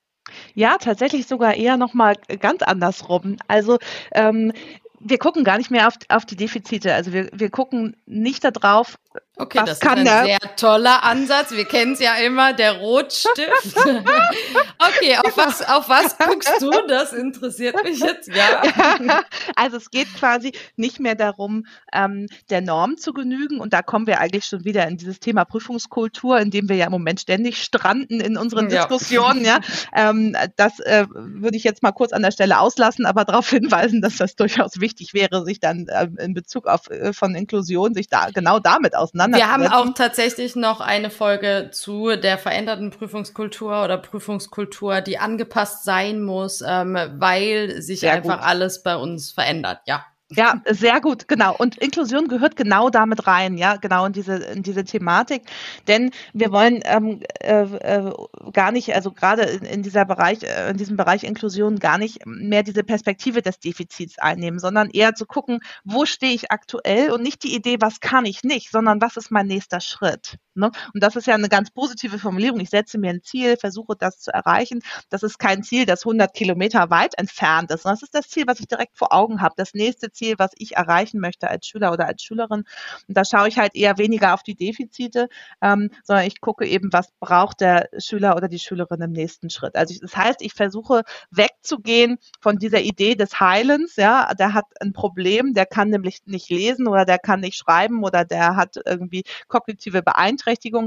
Ja, 0.55 0.77
tatsächlich 0.79 1.27
sogar 1.27 1.55
eher 1.55 1.77
noch 1.77 1.95
mal 1.95 2.15
ganz 2.39 2.63
andersrum. 2.63 3.37
Also 3.49 3.79
ähm, 4.13 4.53
wir 5.01 5.19
gucken 5.19 5.45
gar 5.45 5.59
nicht 5.59 5.71
mehr 5.71 5.89
auf, 5.89 5.95
auf 6.09 6.27
die 6.27 6.37
Defizite. 6.37 6.95
Also 6.95 7.13
wir, 7.13 7.31
wir 7.33 7.51
gucken 7.51 7.97
nicht 8.07 8.45
darauf, 8.45 8.99
Okay, 9.41 9.59
Was 9.59 9.65
das 9.65 9.79
ist 9.79 9.87
ein 9.87 10.05
der? 10.05 10.25
sehr 10.25 10.39
toller 10.57 11.03
Ansatz. 11.03 11.53
Wir 11.53 11.65
kennen 11.65 11.95
es 11.95 12.01
ja 12.01 12.15
immer, 12.17 12.53
der 12.53 12.75
Rotstift. 12.75 13.75
okay, 13.77 15.17
auf 15.25 15.37
was, 15.37 15.67
auf 15.67 15.89
was 15.89 16.19
guckst 16.19 16.61
du? 16.61 16.71
Das 16.87 17.15
interessiert 17.15 17.83
mich 17.83 18.01
jetzt, 18.01 18.29
ja. 18.29 18.63
Also 19.57 19.79
es 19.79 19.91
geht 19.91 20.15
quasi 20.15 20.53
nicht 20.77 21.01
mehr 21.01 21.15
darum, 21.15 21.67
ähm, 21.93 22.27
der 22.51 22.61
Norm 22.61 22.99
zu 22.99 23.15
genügen. 23.15 23.61
Und 23.61 23.73
da 23.73 23.81
kommen 23.81 24.07
wir 24.07 24.21
eigentlich 24.21 24.45
schon 24.45 24.65
wieder 24.65 24.87
in 24.87 24.99
dieses 24.99 25.21
Thema 25.21 25.47
Prüfungskultur, 25.47 26.39
in 26.39 26.51
dem 26.51 26.69
wir 26.69 26.77
ja 26.77 26.87
im 26.87 26.93
Moment 26.93 27.21
ständig 27.21 27.63
stranden 27.63 28.21
in 28.21 28.37
unseren 28.37 28.69
ja. 28.69 28.87
Diskussionen. 28.87 29.45
Ja, 29.45 29.61
ähm, 29.95 30.37
Das 30.57 30.81
äh, 30.81 31.07
würde 31.11 31.57
ich 31.57 31.65
jetzt 31.65 31.83
mal 31.83 31.93
kurz 31.93 32.13
an 32.13 32.23
der 32.23 32.31
Stelle 32.31 32.61
auslassen, 32.61 33.07
aber 33.07 33.25
darauf 33.25 33.49
hinweisen, 33.51 34.03
dass 34.03 34.17
das 34.17 34.37
durchaus 34.37 34.81
wichtig 34.81 35.15
wäre, 35.15 35.45
sich 35.47 35.61
dann 35.61 35.89
äh, 35.89 36.09
in 36.19 36.35
Bezug 36.35 36.67
auf 36.67 36.91
äh, 36.91 37.15
von 37.15 37.35
Inklusion, 37.35 37.95
sich 37.95 38.09
da 38.09 38.29
genau 38.31 38.59
damit 38.59 38.95
auseinanderzusetzen 39.01 39.61
wir 39.61 39.71
haben 39.73 39.89
auch 39.91 39.95
tatsächlich 39.95 40.57
noch 40.57 40.81
eine 40.81 41.11
Folge 41.11 41.71
zu 41.73 42.17
der 42.17 42.39
veränderten 42.39 42.91
Prüfungskultur 42.91 43.85
oder 43.85 43.99
Prüfungskultur, 43.99 45.01
die 45.01 45.19
angepasst 45.19 45.85
sein 45.85 46.23
muss, 46.23 46.63
ähm, 46.67 46.97
weil 47.19 47.83
sich 47.83 48.01
Sehr 48.01 48.13
einfach 48.13 48.39
gut. 48.39 48.47
alles 48.47 48.83
bei 48.83 48.97
uns 48.97 49.33
verändert. 49.33 49.81
Ja. 49.87 50.05
Ja, 50.33 50.63
sehr 50.69 51.01
gut, 51.01 51.27
genau. 51.27 51.57
Und 51.57 51.77
Inklusion 51.79 52.29
gehört 52.29 52.55
genau 52.55 52.89
damit 52.89 53.27
rein, 53.27 53.59
ja, 53.59 53.75
genau 53.77 54.07
in 54.07 54.13
diese, 54.13 54.37
in 54.37 54.63
diese 54.63 54.85
Thematik. 54.85 55.43
Denn 55.89 56.13
wir 56.33 56.53
wollen 56.53 56.81
ähm, 56.85 57.21
äh, 57.41 57.63
äh, 57.63 58.13
gar 58.53 58.71
nicht, 58.71 58.95
also 58.95 59.11
gerade 59.11 59.43
in, 59.43 59.65
in 59.65 59.83
dieser 59.83 60.05
Bereich, 60.05 60.45
äh, 60.45 60.71
in 60.71 60.77
diesem 60.77 60.97
Bereich 60.97 61.25
Inklusion 61.25 61.81
gar 61.81 61.99
nicht 61.99 62.25
mehr 62.27 62.63
diese 62.63 62.85
Perspektive 62.85 63.43
des 63.43 63.59
Defizits 63.59 64.19
einnehmen, 64.21 64.61
sondern 64.61 64.91
eher 64.91 65.17
zu 65.17 65.27
gucken, 65.27 65.59
wo 65.83 66.07
stehe 66.07 66.33
ich 66.33 66.53
aktuell 66.53 67.11
und 67.11 67.23
nicht 67.23 67.43
die 67.43 67.57
Idee, 67.57 67.79
was 67.81 67.99
kann 67.99 68.25
ich 68.25 68.45
nicht, 68.45 68.71
sondern 68.71 69.01
was 69.01 69.17
ist 69.17 69.33
mein 69.33 69.49
nächster 69.49 69.81
Schritt. 69.81 70.37
Ne? 70.55 70.71
Und 70.95 71.03
das 71.03 71.17
ist 71.17 71.27
ja 71.27 71.35
eine 71.35 71.49
ganz 71.49 71.71
positive 71.71 72.19
Formulierung. 72.19 72.61
Ich 72.61 72.71
setze 72.71 72.99
mir 72.99 73.11
ein 73.11 73.23
Ziel, 73.23 73.57
versuche 73.57 73.95
das 73.99 74.19
zu 74.19 74.33
erreichen. 74.33 74.81
Das 75.09 75.23
ist 75.23 75.39
kein 75.39 75.63
Ziel, 75.63 75.87
das 75.87 76.05
100 76.05 76.35
Kilometer 76.35 76.91
weit 76.91 77.19
entfernt 77.19 77.71
ist, 77.71 77.85
das 77.85 78.03
ist 78.03 78.15
das 78.15 78.29
Ziel, 78.29 78.45
was 78.47 78.61
ich 78.61 78.67
direkt 78.69 78.97
vor 78.97 79.13
Augen 79.13 79.41
habe. 79.41 79.55
Das 79.57 79.75
nächste 79.75 80.11
Ziel, 80.13 80.35
was 80.39 80.51
ich 80.57 80.77
erreichen 80.77 81.21
möchte 81.21 81.49
als 81.49 81.67
Schüler 81.67 81.93
oder 81.93 82.07
als 82.07 82.23
Schülerin. 82.23 82.65
Und 83.09 83.17
da 83.17 83.25
schaue 83.25 83.49
ich 83.49 83.59
halt 83.59 83.75
eher 83.75 83.99
weniger 83.99 84.35
auf 84.35 84.43
die 84.43 84.55
Defizite, 84.55 85.29
ähm, 85.61 85.91
sondern 86.05 86.27
ich 86.27 86.41
gucke 86.41 86.67
eben, 86.67 86.93
was 86.93 87.09
braucht 87.21 87.61
der 87.61 87.89
Schüler 87.99 88.37
oder 88.37 88.49
die 88.49 88.59
Schülerin 88.59 89.01
im 89.03 89.13
nächsten 89.13 89.51
Schritt. 89.51 89.77
Also 89.77 89.95
das 90.01 90.17
heißt, 90.17 90.43
ich 90.43 90.55
versuche 90.55 91.03
wegzugehen 91.31 92.19
von 92.41 92.59
dieser 92.59 92.81
Idee 92.81 93.15
des 93.15 93.41
Heilens. 93.41 93.97
Ja, 93.97 94.35
der 94.35 94.55
hat 94.55 94.67
ein 94.81 94.93
Problem, 94.93 95.55
der 95.55 95.67
kann 95.67 95.91
nämlich 95.91 96.21
nicht 96.27 96.51
lesen 96.51 96.87
oder 96.87 97.05
der 97.05 97.19
kann 97.19 97.41
nicht 97.41 97.57
schreiben 97.57 98.05
oder 98.05 98.25
der 98.25 98.57
hat 98.57 98.77
irgendwie 98.85 99.25
kognitive 99.49 100.03
Beeinträchtigungen, 100.03 100.40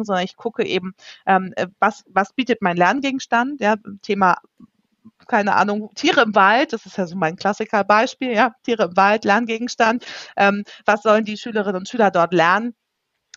sondern 0.06 0.26
ich 0.26 0.36
gucke 0.36 0.66
eben, 0.66 0.94
ähm, 1.26 1.54
was, 1.80 2.04
was 2.08 2.34
bietet 2.34 2.62
mein 2.62 2.78
Lerngegenstand, 2.78 3.62
ja, 3.62 3.76
Thema 4.02 4.38
keine 5.28 5.56
Ahnung, 5.56 5.90
Tiere 5.96 6.22
im 6.22 6.36
Wald, 6.36 6.74
das 6.74 6.86
ist 6.86 6.98
ja 6.98 7.08
so 7.08 7.16
mein 7.16 7.36
Klassikerbeispiel, 7.36 8.34
ja, 8.34 8.56
Tiere 8.64 8.84
im 8.86 8.98
Wald, 8.98 9.26
Lerngegenstand. 9.26 10.06
Ähm, 10.36 10.64
was 10.86 11.02
sollen 11.04 11.26
die 11.26 11.38
Schülerinnen 11.38 11.78
und 11.78 11.90
Schüler 11.90 12.12
dort 12.12 12.34
lernen? 12.34 12.76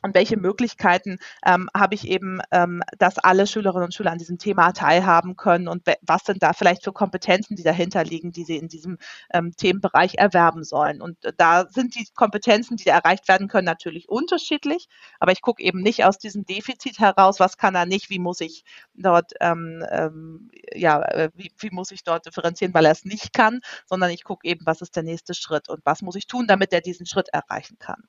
Und 0.06 0.14
welche 0.14 0.36
Möglichkeiten 0.36 1.18
ähm, 1.44 1.68
habe 1.76 1.94
ich 1.94 2.08
eben, 2.08 2.40
ähm, 2.52 2.82
dass 2.98 3.18
alle 3.18 3.46
Schülerinnen 3.46 3.86
und 3.86 3.94
Schüler 3.94 4.12
an 4.12 4.18
diesem 4.18 4.38
Thema 4.38 4.72
teilhaben 4.72 5.36
können 5.36 5.68
und 5.68 5.82
was 6.02 6.22
sind 6.24 6.42
da 6.42 6.52
vielleicht 6.52 6.84
für 6.84 6.92
Kompetenzen, 6.92 7.56
die 7.56 7.62
dahinter 7.62 8.04
liegen, 8.04 8.32
die 8.32 8.44
sie 8.44 8.56
in 8.56 8.68
diesem 8.68 8.98
ähm, 9.32 9.54
Themenbereich 9.56 10.14
erwerben 10.14 10.64
sollen. 10.64 11.02
Und 11.02 11.24
äh, 11.24 11.32
da 11.36 11.66
sind 11.68 11.94
die 11.96 12.06
Kompetenzen, 12.14 12.76
die 12.76 12.88
erreicht 12.88 13.28
werden 13.28 13.48
können, 13.48 13.66
natürlich 13.66 14.08
unterschiedlich, 14.08 14.88
aber 15.18 15.32
ich 15.32 15.42
gucke 15.42 15.62
eben 15.62 15.80
nicht 15.80 16.04
aus 16.04 16.18
diesem 16.18 16.44
Defizit 16.44 16.98
heraus, 17.00 17.40
was 17.40 17.56
kann 17.56 17.74
er 17.74 17.86
nicht, 17.86 18.08
wie 18.08 18.20
muss 18.20 18.40
ich 18.40 18.64
dort, 18.94 19.32
ähm, 19.40 19.84
ähm, 19.90 20.50
ja, 20.72 21.02
äh, 21.02 21.30
wie, 21.34 21.50
wie 21.58 21.70
muss 21.70 21.90
ich 21.90 22.04
dort 22.04 22.26
differenzieren, 22.26 22.74
weil 22.74 22.86
er 22.86 22.92
es 22.92 23.04
nicht 23.04 23.32
kann, 23.32 23.60
sondern 23.86 24.10
ich 24.10 24.22
gucke 24.24 24.48
eben, 24.48 24.64
was 24.66 24.80
ist 24.80 24.94
der 24.94 25.02
nächste 25.02 25.34
Schritt 25.34 25.68
und 25.68 25.80
was 25.84 26.02
muss 26.02 26.14
ich 26.14 26.26
tun, 26.26 26.46
damit 26.46 26.72
er 26.72 26.80
diesen 26.80 27.06
Schritt 27.06 27.28
erreichen 27.32 27.78
kann. 27.78 28.04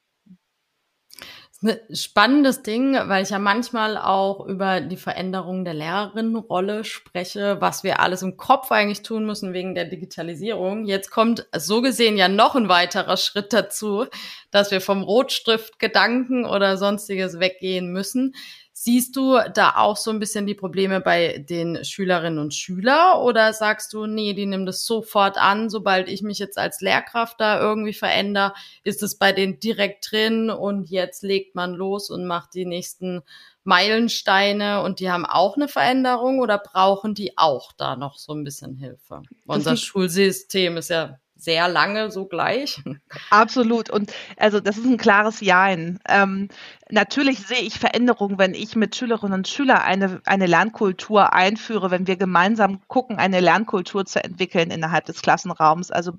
Ein 1.64 1.80
spannendes 1.92 2.62
Ding, 2.62 2.94
weil 2.94 3.24
ich 3.24 3.32
ja 3.32 3.40
manchmal 3.40 3.98
auch 3.98 4.46
über 4.46 4.80
die 4.80 4.96
Veränderung 4.96 5.66
der 5.66 5.74
Lehrerinnenrolle 5.74 6.84
spreche, 6.84 7.60
was 7.60 7.84
wir 7.84 8.00
alles 8.00 8.22
im 8.22 8.38
Kopf 8.38 8.72
eigentlich 8.72 9.02
tun 9.02 9.26
müssen 9.26 9.54
wegen 9.54 9.74
der 9.74 9.86
Digitalisierung. 9.86 10.86
Jetzt 10.86 11.10
kommt 11.10 11.48
so 11.58 11.82
gesehen 11.82 12.16
ja 12.16 12.28
noch 12.28 12.56
ein 12.56 12.70
weiterer 12.70 13.18
Schritt 13.18 13.54
dazu, 13.54 14.06
dass 14.52 14.70
wir 14.70 14.82
vom 14.82 15.02
Rotstiftgedanken 15.02 16.46
oder 16.46 16.78
sonstiges 16.78 17.40
weggehen 17.40 17.92
müssen. 17.92 18.36
Siehst 18.80 19.16
du 19.16 19.40
da 19.56 19.74
auch 19.78 19.98
so 19.98 20.12
ein 20.12 20.20
bisschen 20.20 20.46
die 20.46 20.54
Probleme 20.54 21.02
bei 21.02 21.40
den 21.40 21.84
Schülerinnen 21.84 22.38
und 22.38 22.54
Schülern 22.54 23.18
oder 23.24 23.52
sagst 23.52 23.92
du, 23.92 24.06
nee, 24.06 24.36
die 24.36 24.46
nehmen 24.46 24.68
das 24.68 24.86
sofort 24.86 25.40
an, 25.40 25.72
sobald 25.72 26.08
ich 26.08 26.22
mich 26.22 26.38
jetzt 26.38 26.60
als 26.60 26.80
Lehrkraft 26.80 27.42
da 27.42 27.60
irgendwie 27.60 27.94
verändere, 27.94 28.54
ist 28.84 29.02
es 29.02 29.18
bei 29.18 29.32
denen 29.32 29.60
direkt 29.60 30.12
drin 30.12 30.52
und 30.52 30.92
jetzt 30.92 31.24
legt 31.24 31.56
man 31.56 31.74
los 31.74 32.12
und 32.12 32.28
macht 32.28 32.54
die 32.54 32.68
nächsten 32.68 33.24
Meilensteine 33.64 34.84
und 34.84 35.00
die 35.00 35.10
haben 35.10 35.26
auch 35.26 35.56
eine 35.56 35.68
Veränderung 35.68 36.40
oder 36.40 36.60
brauchen 36.60 37.16
die 37.16 37.36
auch 37.36 37.72
da 37.72 37.96
noch 37.96 38.20
so 38.20 38.32
ein 38.34 38.44
bisschen 38.44 38.76
Hilfe? 38.76 39.24
Unser 39.48 39.76
Schulsystem 39.76 40.78
ist 40.78 40.92
ja 40.92 41.20
sehr 41.38 41.68
lange 41.68 42.12
so 42.12 42.26
gleich. 42.26 42.82
Absolut. 43.30 43.90
Und 43.90 44.12
also 44.38 44.60
das 44.60 44.78
ist 44.78 44.86
ein 44.86 44.98
klares 44.98 45.40
Jein. 45.40 46.00
Ähm, 46.10 46.50
natürlich 46.90 47.40
sehe 47.40 47.62
ich 47.62 47.80
Veränderungen, 47.80 48.40
wenn 48.40 48.54
ich 48.54 48.76
mit 48.76 48.96
Schülerinnen 48.96 49.34
und 49.34 49.48
Schülern 49.48 49.78
eine, 49.78 50.22
eine 50.26 50.48
Lernkultur 50.48 51.34
einführe, 51.34 51.92
wenn 51.92 52.08
wir 52.08 52.18
gemeinsam 52.18 52.82
gucken, 52.88 53.18
eine 53.18 53.40
Lernkultur 53.40 54.06
zu 54.06 54.24
entwickeln 54.24 54.72
innerhalb 54.72 55.06
des 55.06 55.22
Klassenraums. 55.22 55.92
Also 55.92 56.14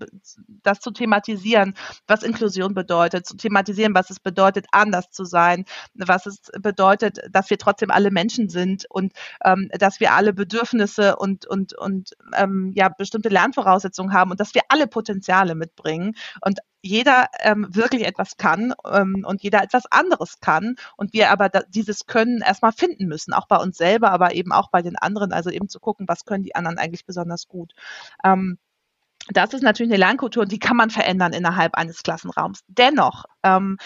das 0.62 0.80
zu 0.80 0.90
thematisieren, 0.90 1.74
was 2.06 2.22
Inklusion 2.22 2.74
bedeutet, 2.74 3.26
zu 3.26 3.36
thematisieren, 3.36 3.94
was 3.94 4.10
es 4.10 4.20
bedeutet, 4.20 4.66
anders 4.72 5.10
zu 5.10 5.24
sein, 5.24 5.64
was 5.94 6.26
es 6.26 6.50
bedeutet, 6.60 7.18
dass 7.30 7.50
wir 7.50 7.58
trotzdem 7.58 7.90
alle 7.90 8.10
Menschen 8.10 8.48
sind 8.48 8.86
und 8.88 9.12
ähm, 9.44 9.70
dass 9.78 10.00
wir 10.00 10.12
alle 10.12 10.32
Bedürfnisse 10.32 11.16
und, 11.16 11.46
und, 11.46 11.76
und 11.76 12.16
ähm, 12.36 12.72
ja, 12.74 12.88
bestimmte 12.88 13.28
Lernvoraussetzungen 13.28 14.12
haben 14.12 14.30
und 14.30 14.40
dass 14.40 14.54
wir 14.54 14.62
alle 14.68 14.86
Potenziale 14.86 15.07
mitbringen 15.54 16.14
und 16.40 16.60
jeder 16.80 17.26
ähm, 17.40 17.66
wirklich 17.70 18.06
etwas 18.06 18.36
kann 18.36 18.72
ähm, 18.86 19.24
und 19.26 19.42
jeder 19.42 19.62
etwas 19.62 19.86
anderes 19.86 20.40
kann 20.40 20.76
und 20.96 21.12
wir 21.12 21.30
aber 21.30 21.48
da, 21.48 21.62
dieses 21.68 22.06
Können 22.06 22.40
erstmal 22.40 22.72
finden 22.72 23.06
müssen, 23.06 23.32
auch 23.32 23.48
bei 23.48 23.56
uns 23.56 23.76
selber, 23.76 24.12
aber 24.12 24.34
eben 24.34 24.52
auch 24.52 24.70
bei 24.70 24.82
den 24.82 24.96
anderen, 24.96 25.32
also 25.32 25.50
eben 25.50 25.68
zu 25.68 25.80
gucken, 25.80 26.06
was 26.08 26.24
können 26.24 26.44
die 26.44 26.54
anderen 26.54 26.78
eigentlich 26.78 27.04
besonders 27.04 27.48
gut. 27.48 27.72
Ähm, 28.24 28.58
das 29.30 29.52
ist 29.52 29.62
natürlich 29.62 29.92
eine 29.92 29.98
Lernkultur 29.98 30.44
und 30.44 30.52
die 30.52 30.58
kann 30.58 30.76
man 30.76 30.90
verändern 30.90 31.32
innerhalb 31.32 31.74
eines 31.74 32.02
Klassenraums. 32.02 32.64
Dennoch 32.68 33.24
ähm, 33.42 33.78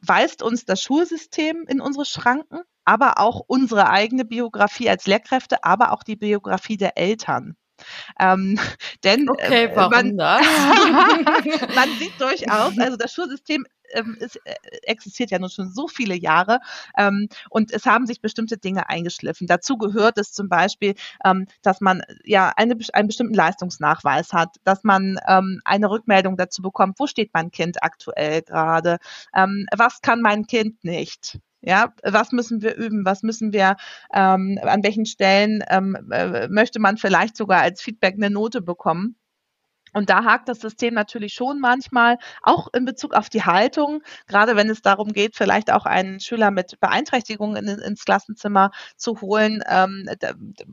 weist 0.00 0.42
uns 0.42 0.64
das 0.64 0.82
Schulsystem 0.82 1.64
in 1.68 1.80
unsere 1.80 2.04
Schranken, 2.04 2.60
aber 2.84 3.18
auch 3.18 3.40
unsere 3.46 3.88
eigene 3.90 4.24
Biografie 4.24 4.88
als 4.88 5.06
Lehrkräfte, 5.06 5.64
aber 5.64 5.92
auch 5.92 6.02
die 6.02 6.16
Biografie 6.16 6.76
der 6.76 6.98
Eltern. 6.98 7.56
Ähm, 8.18 8.58
denn 9.04 9.28
okay, 9.28 9.64
äh, 9.66 9.76
man, 9.76 10.16
man 11.74 11.88
sieht 11.98 12.20
durchaus, 12.20 12.78
also 12.78 12.96
das 12.96 13.12
Schulsystem 13.12 13.64
ähm, 13.92 14.16
es 14.20 14.36
äh, 14.36 14.54
existiert 14.82 15.30
ja 15.30 15.38
nun 15.38 15.50
schon 15.50 15.70
so 15.70 15.88
viele 15.88 16.16
Jahre 16.16 16.60
ähm, 16.96 17.28
und 17.50 17.72
es 17.72 17.86
haben 17.86 18.06
sich 18.06 18.20
bestimmte 18.20 18.58
Dinge 18.58 18.88
eingeschliffen. 18.88 19.46
Dazu 19.46 19.76
gehört 19.78 20.18
es 20.18 20.32
zum 20.32 20.48
Beispiel, 20.48 20.94
ähm, 21.24 21.46
dass 21.62 21.80
man 21.80 22.02
ja 22.24 22.52
eine, 22.56 22.76
einen 22.92 23.08
bestimmten 23.08 23.34
Leistungsnachweis 23.34 24.32
hat, 24.32 24.56
dass 24.64 24.84
man 24.84 25.18
ähm, 25.28 25.60
eine 25.64 25.90
Rückmeldung 25.90 26.36
dazu 26.36 26.62
bekommt, 26.62 26.98
wo 26.98 27.06
steht 27.06 27.30
mein 27.32 27.50
Kind 27.50 27.82
aktuell 27.82 28.42
gerade, 28.42 28.98
ähm, 29.34 29.66
was 29.76 30.00
kann 30.00 30.20
mein 30.20 30.46
Kind 30.46 30.82
nicht. 30.84 31.38
Ja, 31.66 31.92
was 32.04 32.30
müssen 32.30 32.62
wir 32.62 32.76
üben? 32.76 33.04
Was 33.04 33.24
müssen 33.24 33.52
wir, 33.52 33.76
ähm, 34.14 34.56
an 34.62 34.84
welchen 34.84 35.04
Stellen 35.04 35.64
ähm, 35.68 35.96
äh, 36.12 36.46
möchte 36.48 36.78
man 36.78 36.96
vielleicht 36.96 37.36
sogar 37.36 37.60
als 37.60 37.82
Feedback 37.82 38.14
eine 38.14 38.30
Note 38.30 38.62
bekommen? 38.62 39.16
Und 39.96 40.10
da 40.10 40.24
hakt 40.24 40.50
das 40.50 40.60
System 40.60 40.92
natürlich 40.92 41.32
schon 41.32 41.58
manchmal, 41.58 42.18
auch 42.42 42.68
in 42.74 42.84
Bezug 42.84 43.14
auf 43.14 43.30
die 43.30 43.44
Haltung, 43.44 44.02
gerade 44.26 44.54
wenn 44.54 44.68
es 44.68 44.82
darum 44.82 45.14
geht, 45.14 45.36
vielleicht 45.36 45.72
auch 45.72 45.86
einen 45.86 46.20
Schüler 46.20 46.50
mit 46.50 46.78
Beeinträchtigungen 46.80 47.66
in, 47.66 47.78
ins 47.78 48.04
Klassenzimmer 48.04 48.72
zu 48.98 49.22
holen, 49.22 49.62
ähm, 49.66 50.06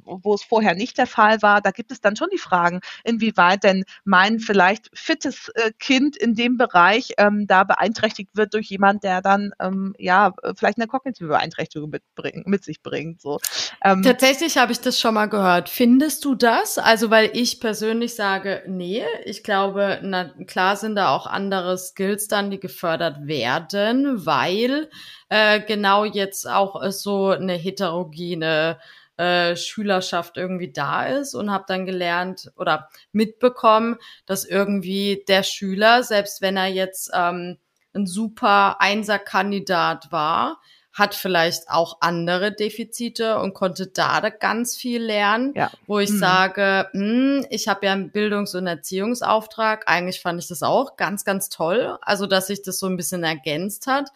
wo 0.04 0.34
es 0.34 0.44
vorher 0.44 0.76
nicht 0.76 0.98
der 0.98 1.08
Fall 1.08 1.42
war. 1.42 1.62
Da 1.62 1.72
gibt 1.72 1.94
es 1.94 2.02
dann 2.02 2.18
schon 2.18 2.28
die 2.34 2.38
Fragen, 2.38 2.82
inwieweit 3.06 3.64
denn 3.64 3.86
mein 4.04 4.40
vielleicht 4.40 4.90
fittes 4.94 5.48
äh, 5.56 5.72
Kind 5.80 6.18
in 6.18 6.36
dem 6.36 6.58
Bereich 6.58 7.14
ähm, 7.18 7.48
da 7.48 7.64
beeinträchtigt 7.64 8.32
wird 8.34 8.54
durch 8.54 8.68
jemand, 8.68 9.06
der 9.06 9.22
dann 9.22 9.54
ähm, 9.62 9.96
ja 9.98 10.34
vielleicht 10.58 10.80
eine 10.80 10.88
kognitive 10.88 11.30
Beeinträchtigung 11.30 11.92
mitbring, 11.92 12.44
mit 12.46 12.66
sich 12.66 12.82
bringt. 12.82 13.22
So. 13.22 13.40
Ähm, 13.86 14.04
Tatsächlich 14.04 14.58
habe 14.58 14.74
ich 14.74 14.82
das 14.82 15.00
schon 15.00 15.14
mal 15.14 15.28
gehört. 15.28 15.70
Findest 15.70 16.26
du 16.26 16.36
das? 16.36 16.78
Also 16.78 17.10
weil 17.10 17.30
ich 17.32 17.62
persönlich 17.62 18.16
sage, 18.16 18.64
nee, 18.68 19.06
ich 19.26 19.44
glaube, 19.44 20.00
na, 20.02 20.26
klar 20.46 20.76
sind 20.76 20.96
da 20.96 21.10
auch 21.16 21.28
andere 21.28 21.78
Skills 21.78 22.28
dann, 22.28 22.52
die 22.52 22.60
gefördert 22.60 23.28
werden, 23.28 24.26
weil 24.26 24.90
äh, 25.30 25.62
genau 25.62 26.06
jetzt 26.06 26.48
auch 26.48 26.82
äh, 26.82 26.92
so 26.92 27.28
eine 27.28 27.54
heterogene 27.54 28.80
äh, 29.18 29.56
Schülerschaft 29.56 30.38
irgendwie 30.38 30.72
da 30.72 31.06
ist 31.06 31.36
und 31.36 31.52
habe 31.52 31.66
dann 31.68 31.86
gelernt 31.86 32.52
oder 32.58 32.90
mitbekommen, 33.12 33.98
dass 34.26 34.46
irgendwie 34.46 35.24
der 35.28 35.44
Schüler, 35.44 36.04
selbst 36.04 36.42
wenn 36.42 36.58
er 36.58 36.68
jetzt 36.68 37.12
ähm, 37.14 37.58
ein 37.94 38.08
super 38.08 38.82
Einser-Kandidat 38.82 40.12
war, 40.12 40.60
hat 40.94 41.16
vielleicht 41.16 41.70
auch 41.70 41.98
andere 42.02 42.52
Defizite 42.52 43.40
und 43.40 43.56
konnte 43.56 43.88
da 43.88 44.30
ganz 44.30 44.76
viel 44.76 45.02
lernen, 45.04 45.54
ja. 45.56 45.72
wo 45.88 46.00
ich 46.00 46.12
mhm. 46.12 46.20
sage, 46.20 46.88
hm, 46.92 47.46
ich 47.50 47.68
habe 47.68 47.88
ja 47.88 47.94
einen 47.94 48.12
Bildungs- 48.12 48.54
und 48.54 48.68
Erziehungsauftrag. 48.68 49.88
Eigentlich 49.88 50.22
fand 50.22 50.40
ich 50.40 50.48
das 50.48 50.62
auch 50.62 50.96
ganz, 50.96 51.26
ganz 51.26 51.50
toll, 51.50 51.98
also 52.02 52.28
dass 52.28 52.48
sich 52.48 52.62
das 52.62 52.78
so 52.78 52.86
ein 52.86 52.96
bisschen 52.96 53.24
ergänzt 53.24 53.88
hat. 53.88 54.12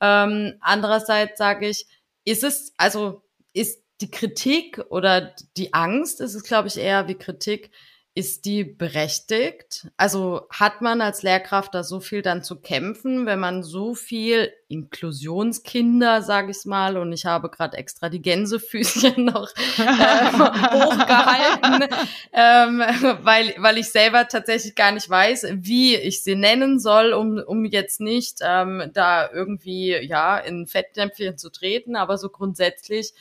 Ähm, 0.00 0.54
andererseits 0.60 1.38
sage 1.38 1.68
ich, 1.68 1.86
ist 2.24 2.42
es, 2.42 2.72
also 2.76 3.22
ist 3.52 3.82
die 4.00 4.10
Kritik 4.10 4.84
oder 4.90 5.32
die 5.56 5.72
Angst, 5.74 6.20
ist 6.20 6.34
es 6.34 6.42
glaube 6.42 6.66
ich 6.68 6.76
eher 6.76 7.06
wie 7.06 7.14
Kritik, 7.14 7.70
ist 8.16 8.46
die 8.46 8.64
berechtigt? 8.64 9.88
Also 9.98 10.46
hat 10.48 10.80
man 10.80 11.02
als 11.02 11.22
Lehrkraft 11.22 11.74
da 11.74 11.84
so 11.84 12.00
viel 12.00 12.22
dann 12.22 12.42
zu 12.42 12.56
kämpfen, 12.56 13.26
wenn 13.26 13.38
man 13.38 13.62
so 13.62 13.94
viel 13.94 14.50
Inklusionskinder, 14.68 16.22
sage 16.22 16.50
ich 16.50 16.64
mal, 16.64 16.96
und 16.96 17.12
ich 17.12 17.26
habe 17.26 17.50
gerade 17.50 17.76
extra 17.76 18.08
die 18.08 18.22
Gänsefüßchen 18.22 19.22
noch 19.26 19.50
äh, 19.76 20.32
hochgehalten, 20.32 21.94
ähm, 22.32 22.78
weil, 23.22 23.54
weil 23.58 23.76
ich 23.76 23.90
selber 23.90 24.26
tatsächlich 24.28 24.74
gar 24.74 24.92
nicht 24.92 25.10
weiß, 25.10 25.48
wie 25.56 25.96
ich 25.96 26.22
sie 26.22 26.36
nennen 26.36 26.78
soll, 26.78 27.12
um, 27.12 27.36
um 27.36 27.66
jetzt 27.66 28.00
nicht 28.00 28.38
ähm, 28.40 28.90
da 28.94 29.30
irgendwie 29.30 29.94
ja 29.94 30.38
in 30.38 30.66
Fettnäpfchen 30.66 31.36
zu 31.36 31.50
treten, 31.50 31.96
aber 31.96 32.16
so 32.16 32.30
grundsätzlich 32.30 33.12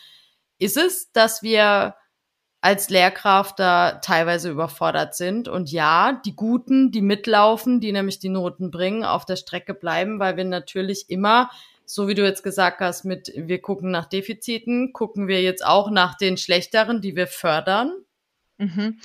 ist 0.57 0.77
es, 0.77 1.11
dass 1.11 1.43
wir 1.43 1.95
als 2.65 2.89
Lehrkraft 2.89 3.59
da 3.59 3.99
teilweise 4.01 4.49
überfordert 4.49 5.13
sind. 5.13 5.47
Und 5.47 5.71
ja, 5.71 6.19
die 6.25 6.35
Guten, 6.35 6.91
die 6.91 7.03
mitlaufen, 7.03 7.79
die 7.79 7.91
nämlich 7.91 8.17
die 8.17 8.29
Noten 8.29 8.71
bringen, 8.71 9.03
auf 9.03 9.23
der 9.23 9.35
Strecke 9.35 9.75
bleiben, 9.75 10.17
weil 10.17 10.35
wir 10.35 10.45
natürlich 10.45 11.11
immer, 11.11 11.51
so 11.85 12.07
wie 12.07 12.15
du 12.15 12.25
jetzt 12.25 12.41
gesagt 12.41 12.79
hast, 12.79 13.05
mit 13.05 13.31
wir 13.35 13.61
gucken 13.61 13.91
nach 13.91 14.05
Defiziten, 14.05 14.93
gucken 14.93 15.27
wir 15.27 15.43
jetzt 15.43 15.63
auch 15.63 15.91
nach 15.91 16.17
den 16.17 16.37
Schlechteren, 16.37 17.01
die 17.01 17.15
wir 17.15 17.27
fördern. 17.27 17.93
Mhm 18.57 18.97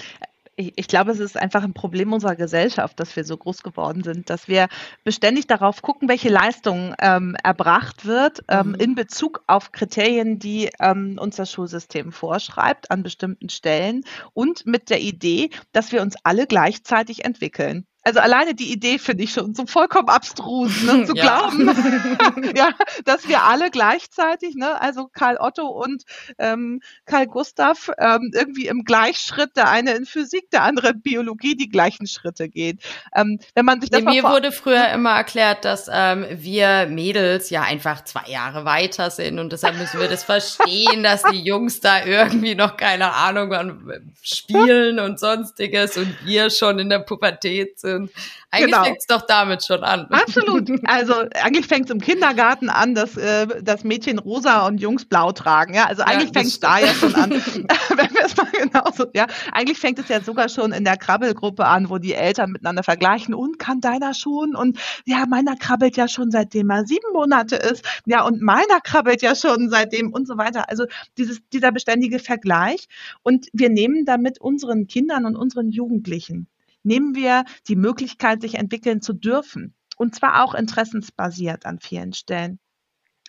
ich, 0.61 0.73
ich 0.77 0.89
glaube, 0.89 1.11
es 1.11 1.19
ist 1.19 1.37
einfach 1.37 1.65
ein 1.65 1.73
Problem 1.73 2.13
unserer 2.13 2.37
Gesellschaft, 2.37 3.01
dass 3.01 3.17
wir 3.17 3.25
so 3.25 3.37
groß 3.37 3.63
geworden 3.63 4.03
sind, 4.05 4.31
dass 4.31 4.47
wir 4.47 4.69
beständig 5.05 5.47
darauf 5.47 5.83
gucken, 5.83 6.09
welche 6.09 6.29
Leistung 6.29 6.95
ähm, 7.01 7.37
erbracht 7.43 8.07
wird 8.07 8.45
ähm, 8.49 8.69
mhm. 8.69 8.75
in 8.75 8.95
Bezug 8.95 9.43
auf 9.47 9.73
Kriterien, 9.73 10.39
die 10.39 10.71
ähm, 10.79 11.19
uns 11.19 11.37
das 11.37 11.51
Schulsystem 11.51 12.13
vorschreibt 12.13 12.91
an 12.91 13.03
bestimmten 13.03 13.49
Stellen 13.49 14.05
und 14.35 14.67
mit 14.67 14.91
der 14.91 15.01
Idee, 15.01 15.51
dass 15.73 15.93
wir 15.93 16.03
uns 16.03 16.17
alle 16.23 16.47
gleichzeitig 16.47 17.25
entwickeln 17.25 17.87
also 18.03 18.21
alleine 18.21 18.55
die 18.55 18.73
Idee 18.73 18.99
finde 18.99 19.25
ich 19.25 19.33
schon 19.33 19.55
so 19.55 19.67
vollkommen 19.67 20.09
abstrus, 20.09 20.83
ne, 20.83 21.05
zu 21.07 21.15
ja. 21.15 21.23
glauben, 21.23 21.69
ja, 22.57 22.71
dass 23.05 23.29
wir 23.29 23.43
alle 23.43 23.71
gleichzeitig, 23.71 24.55
ne, 24.55 24.81
also 24.81 25.09
Karl 25.13 25.37
Otto 25.39 25.67
und 25.67 26.05
ähm, 26.39 26.81
Karl 27.05 27.27
Gustav 27.27 27.91
ähm, 27.99 28.31
irgendwie 28.35 28.69
im 28.69 28.85
Gleichschritt, 28.85 29.57
der 29.57 29.69
eine 29.69 29.93
in 29.93 30.07
Physik, 30.07 30.51
der 30.51 30.63
andere 30.63 30.91
in 30.91 31.03
Biologie, 31.03 31.57
die 31.57 31.69
gleichen 31.69 32.07
Schritte 32.07 32.49
gehen. 32.49 32.79
Ähm, 33.15 33.39
wenn 33.55 33.65
man 33.65 33.81
sich 33.81 33.91
das 33.91 34.03
nee, 34.03 34.23
mir 34.23 34.23
wurde 34.25 34.53
früher 34.53 34.89
immer 34.91 35.11
erklärt, 35.11 35.65
dass 35.65 35.89
ähm, 35.93 36.27
wir 36.31 36.87
Mädels 36.87 37.51
ja 37.51 37.63
einfach 37.63 38.05
zwei 38.05 38.31
Jahre 38.31 38.65
weiter 38.65 39.11
sind 39.11 39.39
und 39.39 39.53
deshalb 39.53 39.77
müssen 39.77 40.01
wir 40.01 40.09
das 40.09 40.25
verstehen, 40.25 41.03
dass 41.03 41.23
die 41.25 41.43
Jungs 41.43 41.81
da 41.81 42.05
irgendwie 42.05 42.55
noch 42.55 42.77
keine 42.77 43.13
Ahnung 43.13 44.01
spielen 44.23 44.99
und 44.99 45.21
sonstiges 45.21 45.97
und 45.97 46.17
wir 46.25 46.51
schon 46.51 46.79
in 46.79 46.89
der 46.89 47.01
Pubertät 47.01 47.79
sind 47.79 47.90
sind. 47.91 48.11
Eigentlich 48.51 48.73
genau. 48.73 48.85
fängt 48.85 48.99
es 48.99 49.07
doch 49.07 49.23
damit 49.27 49.65
schon 49.65 49.85
an. 49.85 50.07
Absolut. 50.11 50.71
Also 50.85 51.15
eigentlich 51.43 51.67
fängt 51.67 51.85
es 51.85 51.91
im 51.91 52.01
Kindergarten 52.01 52.69
an, 52.69 52.95
dass 52.95 53.17
äh, 53.17 53.47
das 53.63 53.85
Mädchen 53.85 54.19
rosa 54.19 54.67
und 54.67 54.81
Jungs 54.81 55.05
blau 55.05 55.31
tragen. 55.31 55.75
Ja, 55.75 55.87
also 55.87 56.03
eigentlich 56.03 56.31
ja, 56.35 56.41
fängt 56.41 56.47
es 56.47 56.61
da 56.61 56.79
ja 56.79 56.93
schon 56.95 57.15
an. 57.15 57.31
Wenn 57.31 58.15
wir 58.15 58.25
es 58.25 58.37
mal 58.37 58.51
genauso, 58.51 59.07
ja, 59.15 59.27
eigentlich 59.53 59.79
fängt 59.79 59.99
es 59.99 60.09
ja 60.09 60.21
sogar 60.21 60.49
schon 60.49 60.73
in 60.73 60.85
der 60.85 60.97
Krabbelgruppe 60.97 61.65
an, 61.65 61.91
wo 61.91 61.99
die 61.99 62.15
Eltern 62.15 62.51
miteinander 62.51 62.83
vergleichen 62.83 63.35
und 63.35 63.59
kann 63.59 63.81
deiner 63.81 64.15
schon 64.15 64.57
und 64.57 64.79
ja, 65.07 65.27
meiner 65.27 65.57
krabbelt 65.57 65.97
ja 65.97 66.09
schon 66.09 66.31
seitdem 66.31 66.71
er 66.71 66.87
sieben 66.87 67.13
Monate 67.13 67.57
ist. 67.57 67.85
Ja, 68.07 68.25
und 68.25 68.41
meiner 68.43 68.81
krabbelt 68.83 69.23
ja 69.23 69.35
schon 69.35 69.71
seitdem 69.71 70.13
und 70.13 70.27
so 70.27 70.37
weiter. 70.37 70.69
Also 70.69 70.87
dieses, 71.19 71.41
dieser 71.53 71.73
beständige 71.73 72.19
Vergleich. 72.19 72.89
Und 73.23 73.49
wir 73.53 73.69
nehmen 73.69 74.05
damit 74.05 74.41
unseren 74.41 74.87
Kindern 74.87 75.25
und 75.25 75.37
unseren 75.37 75.71
Jugendlichen 75.71 76.49
nehmen 76.83 77.15
wir 77.15 77.45
die 77.69 77.77
Möglichkeit, 77.77 78.41
sich 78.41 78.55
entwickeln 78.55 79.03
zu 79.03 79.13
dürfen. 79.13 79.75
Und 79.97 80.15
zwar 80.15 80.45
auch 80.45 80.55
interessensbasiert 80.55 81.67
an 81.67 81.79
vielen 81.79 82.13
Stellen. 82.13 82.59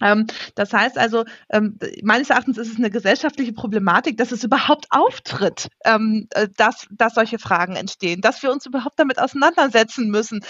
Ähm, 0.02 0.28
das 0.56 0.74
heißt 0.74 0.98
also, 0.98 1.26
ähm, 1.50 1.78
meines 2.04 2.30
Erachtens 2.30 2.58
ist 2.58 2.72
es 2.72 2.78
eine 2.78 2.90
gesellschaftliche 2.90 3.54
Problematik, 3.54 4.18
dass 4.18 4.32
es 4.32 4.44
überhaupt 4.44 4.88
auftritt, 4.90 5.68
ähm, 5.86 6.28
äh, 6.32 6.48
dass, 6.58 6.88
dass 6.92 7.16
solche 7.16 7.40
Fragen 7.40 7.76
entstehen, 7.76 8.22
dass 8.22 8.42
wir 8.44 8.52
uns 8.52 8.66
überhaupt 8.66 9.00
damit 9.00 9.20
auseinandersetzen 9.20 10.10
müssen, 10.10 10.42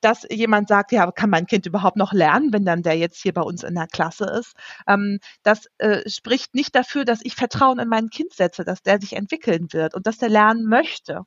dass 0.00 0.26
jemand 0.30 0.68
sagt, 0.68 0.92
ja, 0.92 1.10
kann 1.12 1.30
mein 1.30 1.46
Kind 1.46 1.66
überhaupt 1.66 1.96
noch 1.96 2.12
lernen, 2.12 2.52
wenn 2.52 2.64
dann 2.64 2.82
der 2.82 2.96
jetzt 2.96 3.22
hier 3.22 3.32
bei 3.32 3.42
uns 3.42 3.62
in 3.62 3.74
der 3.74 3.86
Klasse 3.86 4.24
ist. 4.24 4.54
das 5.42 5.66
äh, 5.78 6.08
spricht 6.08 6.54
nicht 6.54 6.74
dafür, 6.74 7.04
dass 7.04 7.20
ich 7.22 7.34
Vertrauen 7.34 7.78
in 7.78 7.88
mein 7.88 8.10
Kind 8.10 8.32
setze, 8.32 8.64
dass 8.64 8.82
der 8.82 9.00
sich 9.00 9.14
entwickeln 9.14 9.68
wird 9.72 9.94
und 9.94 10.06
dass 10.06 10.18
der 10.18 10.28
lernen 10.28 10.66
möchte. 10.66 11.22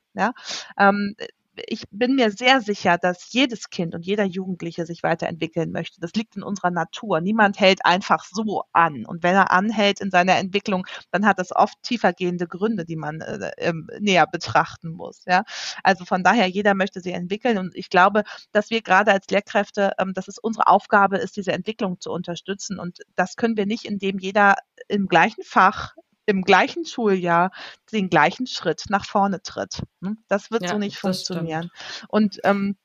Ich 1.56 1.84
bin 1.92 2.16
mir 2.16 2.32
sehr 2.32 2.62
sicher, 2.62 2.98
dass 2.98 3.32
jedes 3.34 3.70
Kind 3.70 3.94
und 3.94 4.06
jeder 4.06 4.24
Jugendliche 4.24 4.86
sich 4.86 5.04
weiterentwickeln 5.04 5.72
möchte. 5.72 6.00
Das 6.00 6.14
liegt 6.14 6.36
in 6.36 6.44
unserer 6.44 6.72
Natur. 6.72 7.20
Niemand 7.22 7.60
hält 7.60 7.86
einfach 7.86 8.24
so 8.24 8.64
an. 8.72 9.06
Und 9.06 9.24
wenn 9.24 9.36
er 9.36 9.52
anhält 9.52 10.00
in 10.00 10.12
seiner 10.12 10.38
Entwicklung, 10.38 10.86
dann 11.12 11.26
hat 11.26 11.40
das 11.40 11.54
oft 11.54 11.82
tiefergehende 11.84 12.48
Gründe, 12.48 12.86
die 12.86 12.96
man 12.96 13.22
äh, 13.22 13.52
äh, 13.58 13.74
näher 14.00 14.28
betrachten 14.28 14.92
muss. 14.92 15.24
Ja? 15.26 15.44
Also 15.84 16.06
von 16.06 16.24
daher, 16.24 16.48
jeder 16.48 16.74
möchte 16.74 17.02
sich 17.02 17.14
entwickeln. 17.14 17.58
Und 17.58 17.76
ich 17.76 17.90
glaube, 17.90 18.24
dass 18.52 18.70
wir 18.70 18.82
gerade 18.82 19.12
als 19.12 19.28
Lehrkräfte, 19.30 19.92
ähm, 20.00 20.14
dass 20.14 20.28
es 20.28 20.38
unsere 20.38 20.68
Aufgabe 20.68 21.18
ist, 21.18 21.36
diese 21.36 21.52
Entwicklung 21.52 22.00
zu 22.00 22.12
unterstützen. 22.12 22.80
Und 22.80 23.00
das 23.16 23.36
können 23.36 23.58
wir 23.58 23.66
nicht, 23.66 23.86
indem 23.86 24.20
jeder 24.20 24.56
im 24.88 25.08
gleichen 25.08 25.44
Fach 25.44 25.96
im 26.26 26.44
gleichen 26.44 26.86
Schuljahr 26.86 27.52
den 27.92 28.10
gleichen 28.10 28.48
Schritt 28.48 28.86
nach 28.90 29.06
vorne 29.06 29.42
tritt. 29.42 29.84
Hm? 30.04 30.18
Das 30.28 30.52
wird 30.52 30.64
ja, 30.64 30.70
so 30.70 30.78
nicht 30.78 30.98
funktionieren. 30.98 31.70
Und 32.08 32.40
ähm, 32.44 32.78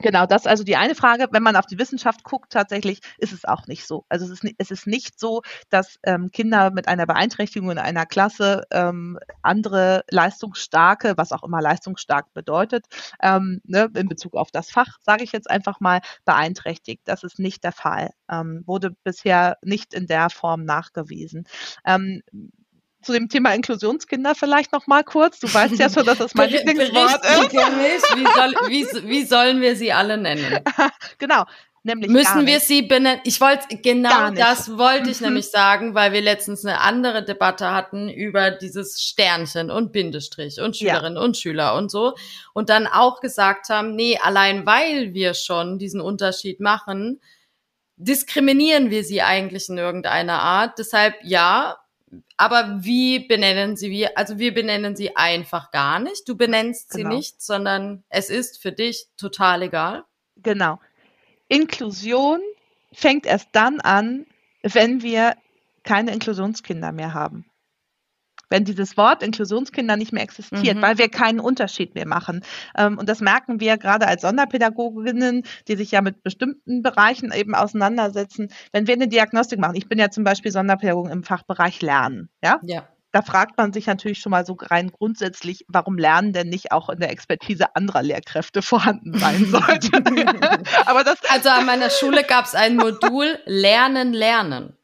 Genau, 0.00 0.26
das 0.26 0.42
ist 0.42 0.48
also 0.48 0.64
die 0.64 0.76
eine 0.76 0.94
Frage. 0.94 1.28
Wenn 1.30 1.42
man 1.42 1.56
auf 1.56 1.66
die 1.66 1.78
Wissenschaft 1.78 2.22
guckt, 2.22 2.52
tatsächlich 2.52 3.00
ist 3.18 3.32
es 3.32 3.44
auch 3.44 3.66
nicht 3.66 3.86
so. 3.86 4.04
Also 4.08 4.26
es 4.26 4.30
ist, 4.30 4.44
nicht, 4.44 4.56
es 4.58 4.70
ist 4.70 4.86
nicht 4.86 5.18
so, 5.18 5.42
dass 5.70 5.98
ähm, 6.02 6.30
Kinder 6.32 6.70
mit 6.70 6.88
einer 6.88 7.06
Beeinträchtigung 7.06 7.70
in 7.70 7.78
einer 7.78 8.04
Klasse 8.04 8.64
ähm, 8.70 9.18
andere 9.42 10.04
leistungsstarke, 10.10 11.14
was 11.16 11.32
auch 11.32 11.42
immer 11.42 11.62
leistungsstark 11.62 12.32
bedeutet, 12.34 12.86
ähm, 13.22 13.60
ne, 13.64 13.88
in 13.94 14.08
Bezug 14.08 14.34
auf 14.34 14.50
das 14.50 14.70
Fach, 14.70 14.98
sage 15.00 15.24
ich 15.24 15.32
jetzt 15.32 15.50
einfach 15.50 15.80
mal, 15.80 16.00
beeinträchtigt. 16.24 17.02
Das 17.06 17.22
ist 17.22 17.38
nicht 17.38 17.64
der 17.64 17.72
Fall. 17.72 18.10
Ähm, 18.30 18.62
wurde 18.66 18.90
bisher 19.04 19.56
nicht 19.62 19.94
in 19.94 20.06
der 20.06 20.30
Form 20.30 20.64
nachgewiesen. 20.64 21.46
Zu 23.06 23.12
dem 23.12 23.28
Thema 23.28 23.54
Inklusionskinder 23.54 24.34
vielleicht 24.34 24.72
noch 24.72 24.88
mal 24.88 25.04
kurz. 25.04 25.38
Du 25.38 25.52
weißt 25.52 25.78
ja 25.78 25.88
schon, 25.88 26.04
dass 26.04 26.18
das 26.18 26.34
mein 26.34 26.50
Lieblingswort 26.50 27.24
ist. 27.24 27.52
Wie, 28.16 28.24
soll, 28.24 28.54
wie, 28.68 29.08
wie 29.08 29.24
sollen 29.24 29.60
wir 29.60 29.76
sie 29.76 29.92
alle 29.92 30.18
nennen? 30.18 30.58
genau. 31.18 31.44
Nämlich 31.84 32.10
Müssen 32.10 32.46
wir 32.46 32.58
sie 32.58 32.82
benennen? 32.82 33.20
Ich 33.22 33.40
wollte 33.40 33.76
genau 33.76 34.32
das 34.32 34.76
wollte 34.76 35.08
ich 35.08 35.20
mhm. 35.20 35.26
nämlich 35.28 35.52
sagen, 35.52 35.94
weil 35.94 36.12
wir 36.12 36.20
letztens 36.20 36.64
eine 36.64 36.80
andere 36.80 37.24
Debatte 37.24 37.70
hatten 37.72 38.08
über 38.08 38.50
dieses 38.50 39.00
Sternchen 39.00 39.70
und 39.70 39.92
Bindestrich 39.92 40.60
und 40.60 40.76
Schülerinnen 40.76 41.14
ja. 41.14 41.22
und 41.22 41.36
Schüler 41.36 41.76
und 41.76 41.92
so 41.92 42.16
und 42.54 42.70
dann 42.70 42.88
auch 42.88 43.20
gesagt 43.20 43.68
haben, 43.68 43.94
nee, 43.94 44.18
allein 44.20 44.66
weil 44.66 45.14
wir 45.14 45.34
schon 45.34 45.78
diesen 45.78 46.00
Unterschied 46.00 46.58
machen, 46.58 47.20
diskriminieren 47.94 48.90
wir 48.90 49.04
sie 49.04 49.22
eigentlich 49.22 49.68
in 49.68 49.78
irgendeiner 49.78 50.40
Art. 50.42 50.80
Deshalb 50.80 51.14
ja, 51.22 51.78
aber 52.36 52.84
wie 52.84 53.20
benennen 53.20 53.76
sie 53.76 53.90
wir? 53.90 54.16
Also 54.16 54.38
wir 54.38 54.54
benennen 54.54 54.96
sie 54.96 55.16
einfach 55.16 55.70
gar 55.70 55.98
nicht. 55.98 56.28
Du 56.28 56.36
benennst 56.36 56.90
genau. 56.90 57.10
sie 57.10 57.16
nicht, 57.16 57.42
sondern 57.42 58.04
es 58.08 58.30
ist 58.30 58.60
für 58.60 58.72
dich 58.72 59.06
total 59.16 59.62
egal. 59.62 60.04
Genau. 60.36 60.78
Inklusion 61.48 62.40
fängt 62.92 63.26
erst 63.26 63.48
dann 63.52 63.80
an, 63.80 64.26
wenn 64.62 65.02
wir 65.02 65.36
keine 65.82 66.12
Inklusionskinder 66.12 66.92
mehr 66.92 67.14
haben 67.14 67.46
wenn 68.48 68.64
dieses 68.64 68.96
Wort 68.96 69.22
Inklusionskinder 69.22 69.96
nicht 69.96 70.12
mehr 70.12 70.22
existiert, 70.22 70.76
mhm. 70.76 70.82
weil 70.82 70.98
wir 70.98 71.08
keinen 71.08 71.40
Unterschied 71.40 71.94
mehr 71.94 72.06
machen. 72.06 72.42
Ähm, 72.76 72.98
und 72.98 73.08
das 73.08 73.20
merken 73.20 73.60
wir 73.60 73.76
gerade 73.78 74.06
als 74.06 74.22
Sonderpädagoginnen, 74.22 75.42
die 75.68 75.76
sich 75.76 75.90
ja 75.90 76.00
mit 76.00 76.22
bestimmten 76.22 76.82
Bereichen 76.82 77.32
eben 77.32 77.54
auseinandersetzen. 77.54 78.48
Wenn 78.72 78.86
wir 78.86 78.94
eine 78.94 79.08
Diagnostik 79.08 79.58
machen, 79.58 79.76
ich 79.76 79.88
bin 79.88 79.98
ja 79.98 80.10
zum 80.10 80.24
Beispiel 80.24 80.52
Sonderpädagogin 80.52 81.12
im 81.12 81.22
Fachbereich 81.24 81.82
Lernen, 81.82 82.28
ja? 82.42 82.60
Ja 82.62 82.88
da 83.16 83.22
fragt 83.22 83.56
man 83.56 83.72
sich 83.72 83.86
natürlich 83.86 84.18
schon 84.18 84.28
mal 84.28 84.44
so 84.44 84.58
rein 84.60 84.90
grundsätzlich, 84.92 85.64
warum 85.68 85.96
Lernen 85.96 86.34
denn 86.34 86.50
nicht 86.50 86.70
auch 86.70 86.90
in 86.90 87.00
der 87.00 87.10
Expertise 87.10 87.74
anderer 87.74 88.02
Lehrkräfte 88.02 88.60
vorhanden 88.60 89.18
sein 89.18 89.46
sollte. 89.50 89.90
Aber 90.84 91.02
das 91.02 91.16
also 91.30 91.48
an 91.48 91.64
meiner 91.64 91.88
Schule 91.88 92.24
gab 92.24 92.44
es 92.44 92.54
ein 92.54 92.76
Modul 92.76 93.38
Lernen, 93.46 94.12
Lernen. 94.12 94.76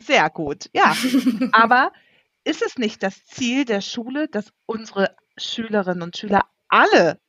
Sehr 0.00 0.28
gut, 0.30 0.68
ja. 0.72 0.96
Aber 1.52 1.92
ist 2.46 2.62
es 2.62 2.78
nicht 2.78 3.02
das 3.02 3.24
Ziel 3.26 3.64
der 3.64 3.80
Schule, 3.80 4.28
dass 4.28 4.52
unsere 4.66 5.16
Schülerinnen 5.36 6.02
und 6.02 6.16
Schüler 6.16 6.42
alle 6.68 7.20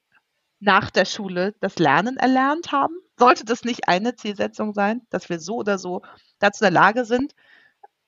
nach 0.59 0.91
der 0.91 1.05
Schule 1.05 1.55
das 1.59 1.79
Lernen 1.79 2.17
erlernt 2.17 2.71
haben? 2.71 2.93
Sollte 3.17 3.43
das 3.43 3.63
nicht 3.63 3.87
eine 3.87 4.15
Zielsetzung 4.15 4.73
sein, 4.75 5.01
dass 5.09 5.27
wir 5.27 5.39
so 5.39 5.55
oder 5.55 5.79
so 5.79 6.03
dazu 6.37 6.63
in 6.63 6.71
der 6.71 6.81
Lage 6.81 7.03
sind, 7.03 7.33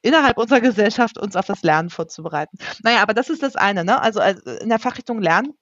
innerhalb 0.04 0.38
unserer 0.38 0.62
Gesellschaft 0.62 1.18
uns 1.18 1.36
auf 1.36 1.48
das 1.48 1.64
Lernen 1.64 1.90
vorzubereiten? 1.90 2.60
Naja, 2.84 3.02
aber 3.02 3.16
das 3.16 3.30
ist 3.30 3.42
das 3.42 3.56
eine. 3.56 3.84
Ne? 3.84 4.00
Also 4.00 4.22
in 4.22 4.70
der 4.70 4.80
Fachrichtung 4.80 5.20
Lernen 5.20 5.56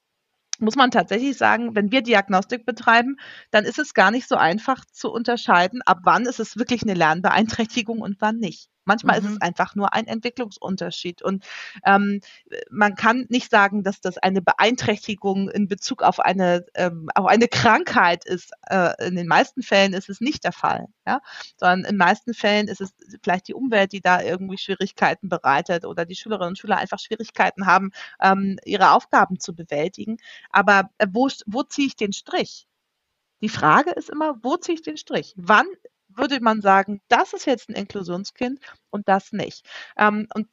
muss 0.59 0.75
man 0.75 0.91
tatsächlich 0.91 1.37
sagen, 1.37 1.75
wenn 1.75 1.93
wir 1.93 2.01
Diagnostik 2.01 2.65
betreiben, 2.65 3.15
dann 3.51 3.63
ist 3.63 3.79
es 3.79 3.93
gar 3.93 4.11
nicht 4.11 4.27
so 4.27 4.35
einfach 4.35 4.83
zu 4.91 5.09
unterscheiden, 5.09 5.81
ab 5.85 5.99
wann 6.03 6.25
ist 6.25 6.41
es 6.41 6.57
wirklich 6.57 6.83
eine 6.83 6.93
Lernbeeinträchtigung 6.93 8.01
und 8.01 8.17
wann 8.19 8.35
nicht. 8.35 8.69
Manchmal 8.87 9.19
mhm. 9.19 9.25
ist 9.25 9.31
es 9.31 9.35
mhm. 9.35 9.41
einfach 9.41 9.75
nur 9.75 9.93
ein 9.93 10.07
Entwicklungsunterschied. 10.07 11.21
Und 11.21 11.45
ähm, 11.85 12.21
man 12.71 12.95
kann 12.95 13.25
nicht 13.29 13.51
sagen, 13.51 13.83
dass 13.83 14.01
das 14.01 14.17
eine 14.17 14.41
Beeinträchtigung 14.41 15.49
in 15.49 15.67
Bezug 15.67 16.01
auf 16.01 16.19
eine, 16.19 16.65
ähm, 16.73 17.09
auf 17.13 17.25
eine 17.25 17.47
Krankheit 17.47 18.25
ist. 18.25 18.51
Äh, 18.69 19.07
in 19.07 19.15
den 19.15 19.27
meisten 19.27 19.61
Fällen 19.61 19.93
ist 19.93 20.09
es 20.09 20.21
nicht 20.21 20.43
der 20.43 20.53
Fall. 20.53 20.87
Ja? 21.05 21.21
Sondern 21.57 21.79
in 21.79 21.91
den 21.91 21.97
meisten 21.97 22.33
Fällen 22.33 22.67
ist 22.67 22.81
es 22.81 22.93
vielleicht 23.21 23.47
die 23.49 23.53
Umwelt, 23.53 23.91
die 23.91 24.01
da 24.01 24.21
irgendwie 24.21 24.57
Schwierigkeiten 24.57 25.29
bereitet 25.29 25.85
oder 25.85 26.05
die 26.05 26.15
Schülerinnen 26.15 26.49
und 26.49 26.57
Schüler 26.57 26.77
einfach 26.77 26.99
Schwierigkeiten 26.99 27.65
haben, 27.65 27.91
ähm, 28.21 28.57
ihre 28.65 28.91
Aufgaben 28.91 29.39
zu 29.39 29.53
bewältigen. 29.53 30.17
Aber 30.49 30.89
äh, 30.97 31.07
wo, 31.11 31.29
wo 31.45 31.63
ziehe 31.63 31.87
ich 31.87 31.95
den 31.97 32.13
Strich? 32.13 32.67
Die 33.41 33.49
Frage 33.49 33.91
ist 33.91 34.09
immer, 34.09 34.35
wo 34.41 34.57
ziehe 34.57 34.75
ich 34.75 34.81
den 34.81 34.97
Strich? 34.97 35.33
Wann 35.37 35.67
würde 36.17 36.39
man 36.41 36.61
sagen, 36.61 37.01
das 37.07 37.33
ist 37.33 37.45
jetzt 37.45 37.69
ein 37.69 37.75
Inklusionskind 37.75 38.59
und 38.89 39.07
das 39.07 39.31
nicht. 39.31 39.65
Ähm, 39.97 40.27
und 40.33 40.47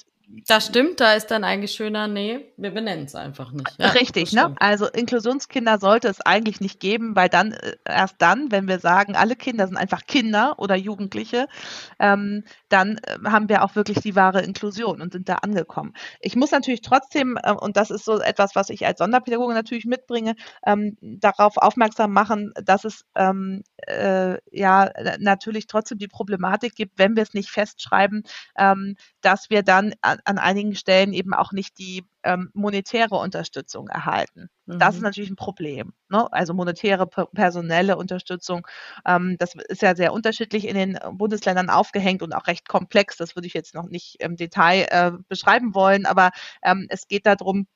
das 0.46 0.66
stimmt, 0.66 1.00
da 1.00 1.12
ist 1.14 1.30
dann 1.30 1.44
eigentlich 1.44 1.72
schöner, 1.72 2.08
nee, 2.08 2.46
wir 2.56 2.70
benennen 2.70 3.04
es 3.04 3.14
einfach 3.14 3.52
nicht. 3.52 3.74
Ja, 3.78 3.88
Richtig, 3.90 4.32
ne? 4.32 4.54
Also 4.58 4.86
Inklusionskinder 4.86 5.78
sollte 5.78 6.08
es 6.08 6.20
eigentlich 6.20 6.60
nicht 6.60 6.80
geben, 6.80 7.14
weil 7.14 7.28
dann, 7.28 7.52
äh, 7.52 7.76
erst 7.84 8.16
dann, 8.18 8.50
wenn 8.50 8.66
wir 8.66 8.78
sagen, 8.78 9.16
alle 9.16 9.36
Kinder 9.36 9.66
sind 9.66 9.76
einfach 9.76 10.06
Kinder 10.06 10.54
oder 10.58 10.76
Jugendliche, 10.76 11.46
ähm, 11.98 12.44
dann 12.74 12.98
äh, 12.98 13.18
haben 13.24 13.48
wir 13.48 13.62
auch 13.62 13.76
wirklich 13.76 14.00
die 14.00 14.16
wahre 14.16 14.42
Inklusion 14.42 15.00
und 15.00 15.12
sind 15.12 15.28
da 15.28 15.36
angekommen. 15.36 15.94
Ich 16.20 16.34
muss 16.34 16.50
natürlich 16.50 16.80
trotzdem, 16.82 17.38
äh, 17.42 17.52
und 17.52 17.76
das 17.76 17.90
ist 17.90 18.04
so 18.04 18.20
etwas, 18.20 18.56
was 18.56 18.68
ich 18.68 18.84
als 18.84 18.98
Sonderpädagoge 18.98 19.54
natürlich 19.54 19.84
mitbringe, 19.84 20.34
ähm, 20.66 20.96
darauf 21.00 21.56
aufmerksam 21.56 22.12
machen, 22.12 22.52
dass 22.62 22.84
es 22.84 23.04
ähm, 23.14 23.62
äh, 23.86 24.38
ja 24.50 24.90
natürlich 25.20 25.68
trotzdem 25.68 25.98
die 25.98 26.08
Problematik 26.08 26.74
gibt, 26.74 26.98
wenn 26.98 27.14
wir 27.14 27.22
es 27.22 27.32
nicht 27.34 27.50
festschreiben, 27.50 28.24
ähm, 28.58 28.96
dass 29.20 29.50
wir 29.50 29.62
dann 29.62 29.94
an, 30.02 30.18
an 30.24 30.38
einigen 30.38 30.74
Stellen 30.74 31.12
eben 31.12 31.32
auch 31.32 31.52
nicht 31.52 31.78
die 31.78 32.04
ähm, 32.24 32.50
monetäre 32.54 33.16
Unterstützung 33.16 33.88
erhalten. 33.88 34.48
Mhm. 34.66 34.78
Das 34.78 34.94
ist 34.94 35.00
mhm. 35.00 35.04
natürlich 35.04 35.30
ein 35.30 35.36
Problem. 35.36 35.92
Ne? 36.08 36.26
Also 36.32 36.54
monetäre, 36.54 37.06
personelle 37.06 37.96
Unterstützung. 37.96 38.66
Ähm, 39.06 39.36
das 39.38 39.54
ist 39.68 39.82
ja 39.82 39.94
sehr 39.94 40.12
unterschiedlich 40.12 40.66
in 40.66 40.74
den 40.74 40.98
Bundesländern 41.12 41.70
aufgehängt 41.70 42.22
und 42.22 42.32
auch 42.32 42.46
recht 42.46 42.68
komplex. 42.68 43.16
Das 43.16 43.36
würde 43.36 43.46
ich 43.46 43.54
jetzt 43.54 43.74
noch 43.74 43.88
nicht 43.88 44.16
im 44.20 44.36
Detail 44.36 44.86
äh, 44.90 45.12
beschreiben 45.28 45.74
wollen, 45.74 46.06
aber 46.06 46.30
ähm, 46.62 46.86
es 46.88 47.06
geht 47.06 47.26
darum, 47.26 47.66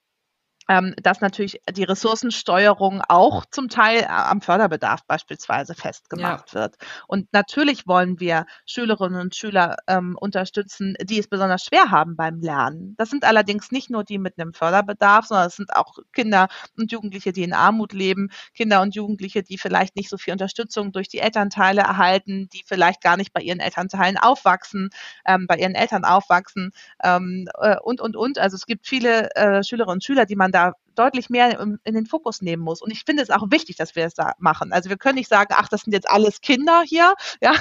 ähm, 0.69 0.95
dass 1.03 1.21
natürlich 1.21 1.61
die 1.71 1.85
Ressourcensteuerung 1.85 3.03
auch 3.09 3.47
zum 3.47 3.69
Teil 3.69 4.03
äh, 4.03 4.07
am 4.07 4.43
Förderbedarf 4.43 5.05
beispielsweise 5.07 5.75
festgemacht 5.75 6.53
ja. 6.53 6.61
wird. 6.61 6.77
Und 7.07 7.33
natürlich 7.33 7.87
wollen 7.87 8.21
wir 8.21 8.47
Schülerinnen 8.67 9.21
und 9.21 9.35
Schüler 9.35 9.77
ähm, 9.87 10.17
unterstützen, 10.21 10.95
die 11.03 11.19
es 11.19 11.29
besonders 11.29 11.65
schwer 11.65 11.91
haben 11.91 12.17
beim 12.17 12.41
Lernen. 12.41 12.95
Das 12.99 13.09
sind 13.09 13.25
allerdings 13.25 13.73
nicht 13.73 13.89
nur 13.89 14.05
die 14.05 14.19
mit 14.19 14.39
einem 14.39 14.53
Förderbedarf, 14.53 15.27
sondern 15.27 15.47
es 15.47 15.57
sind 15.57 15.75
auch 15.75 15.99
Kinder 16.13 16.49
und 16.77 16.93
Jugendliche, 16.93 17.33
die 17.33 17.43
in 17.43 17.55
Armut 17.55 17.95
leben, 17.95 18.29
Kinder 18.55 18.83
und 18.83 18.95
Jugendliche, 18.95 19.43
die 19.43 19.57
vielleicht 19.57 19.97
nicht 19.97 20.11
so 20.11 20.19
viel 20.19 20.33
Unterstützung 20.33 20.93
durch 20.93 21.09
die 21.09 21.19
Elternteile 21.19 21.81
erhalten, 21.81 22.49
die 22.53 22.63
vielleicht 22.67 23.03
gar 23.03 23.17
nicht 23.17 23.33
bei 23.33 23.41
ihren 23.41 23.61
Elternteilen 23.61 24.19
aufwachsen, 24.19 24.91
ähm, 25.25 25.47
bei 25.47 25.57
ihren 25.57 25.75
Eltern 25.75 26.05
aufwachsen 26.05 26.73
ähm, 27.03 27.49
äh, 27.59 27.77
und, 27.83 28.03
und, 28.03 28.17
und. 28.17 28.39
Also 28.39 28.57
es 28.57 28.67
gibt 28.67 28.87
viele 28.87 29.35
äh, 29.35 29.65
Schülerinnen 29.65 29.97
und 29.97 30.05
Schüler, 30.05 30.27
die 30.27 30.37
man 30.37 30.53
da 30.53 30.58
da 30.59 30.73
deutlich 30.99 31.31
mehr 31.31 31.61
in 31.61 31.95
den 31.95 32.07
Fokus 32.07 32.43
nehmen 32.43 32.63
muss. 32.63 32.83
Und 32.83 32.91
ich 32.91 33.05
finde 33.05 33.23
es 33.23 33.31
auch 33.31 33.51
wichtig, 33.51 33.77
dass 33.77 33.95
wir 33.97 34.05
es 34.05 34.15
da 34.15 34.33
machen. 34.39 34.73
Also 34.73 34.91
wir 34.91 34.97
können 34.97 35.17
nicht 35.17 35.29
sagen, 35.29 35.55
ach, 35.57 35.69
das 35.69 35.83
sind 35.83 35.93
jetzt 35.93 36.09
alles 36.09 36.41
Kinder 36.41 36.83
hier. 36.85 37.15
Ja, 37.41 37.53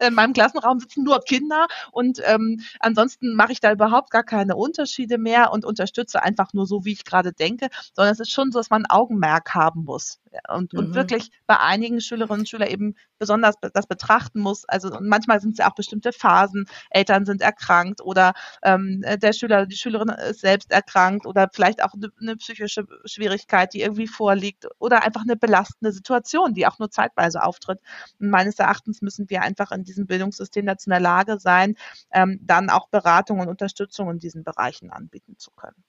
in 0.00 0.14
meinem 0.14 0.32
Klassenraum 0.32 0.80
sitzen 0.80 1.04
nur 1.04 1.20
Kinder 1.20 1.68
und 1.92 2.20
ähm, 2.24 2.60
ansonsten 2.80 3.34
mache 3.34 3.52
ich 3.52 3.60
da 3.60 3.70
überhaupt 3.70 4.10
gar 4.10 4.24
keine 4.24 4.56
Unterschiede 4.56 5.16
mehr 5.16 5.52
und 5.52 5.64
unterstütze 5.64 6.22
einfach 6.22 6.52
nur 6.54 6.66
so, 6.66 6.84
wie 6.84 6.92
ich 6.92 7.04
gerade 7.04 7.32
denke, 7.32 7.68
sondern 7.94 8.12
es 8.12 8.20
ist 8.20 8.32
schon 8.32 8.50
so, 8.50 8.58
dass 8.58 8.70
man 8.70 8.82
ein 8.82 8.90
Augenmerk 8.90 9.54
haben 9.54 9.84
muss 9.84 10.18
und, 10.48 10.72
mhm. 10.72 10.78
und 10.78 10.94
wirklich 10.94 11.30
bei 11.46 11.58
einigen 11.58 12.00
Schülerinnen 12.00 12.40
und 12.40 12.48
Schülern 12.48 12.68
eben 12.68 12.94
besonders 13.18 13.54
das 13.72 13.86
betrachten 13.86 14.40
muss. 14.40 14.64
Also 14.64 14.88
und 14.96 15.08
manchmal 15.08 15.40
sind 15.40 15.52
es 15.52 15.58
ja 15.58 15.70
auch 15.70 15.74
bestimmte 15.74 16.12
Phasen. 16.12 16.66
Eltern 16.90 17.24
sind 17.24 17.42
erkrankt 17.42 18.00
oder 18.00 18.32
ähm, 18.62 19.04
der 19.18 19.32
Schüler, 19.32 19.66
die 19.66 19.76
Schülerin 19.76 20.08
ist 20.08 20.40
selbst 20.40 20.72
erkrankt 20.72 21.26
oder 21.26 21.48
vielleicht 21.52 21.82
auch 21.82 21.94
eine, 21.94 22.08
eine 22.20 22.36
psychische 22.36 22.71
Schwierigkeit, 23.04 23.74
die 23.74 23.82
irgendwie 23.82 24.06
vorliegt 24.06 24.66
oder 24.78 25.04
einfach 25.04 25.22
eine 25.22 25.36
belastende 25.36 25.92
Situation, 25.92 26.54
die 26.54 26.66
auch 26.66 26.78
nur 26.78 26.90
zeitweise 26.90 27.42
auftritt. 27.42 27.80
Und 28.20 28.30
meines 28.30 28.58
Erachtens 28.58 29.02
müssen 29.02 29.30
wir 29.30 29.42
einfach 29.42 29.72
in 29.72 29.84
diesem 29.84 30.06
Bildungssystem 30.06 30.66
dazu 30.66 30.88
in 30.88 30.92
der 30.92 31.00
Lage 31.00 31.38
sein, 31.38 31.76
ähm, 32.12 32.38
dann 32.42 32.70
auch 32.70 32.88
Beratung 32.88 33.40
und 33.40 33.48
Unterstützung 33.48 34.10
in 34.10 34.18
diesen 34.18 34.44
Bereichen 34.44 34.90
anbieten 34.90 35.36
zu 35.38 35.50
können 35.52 35.84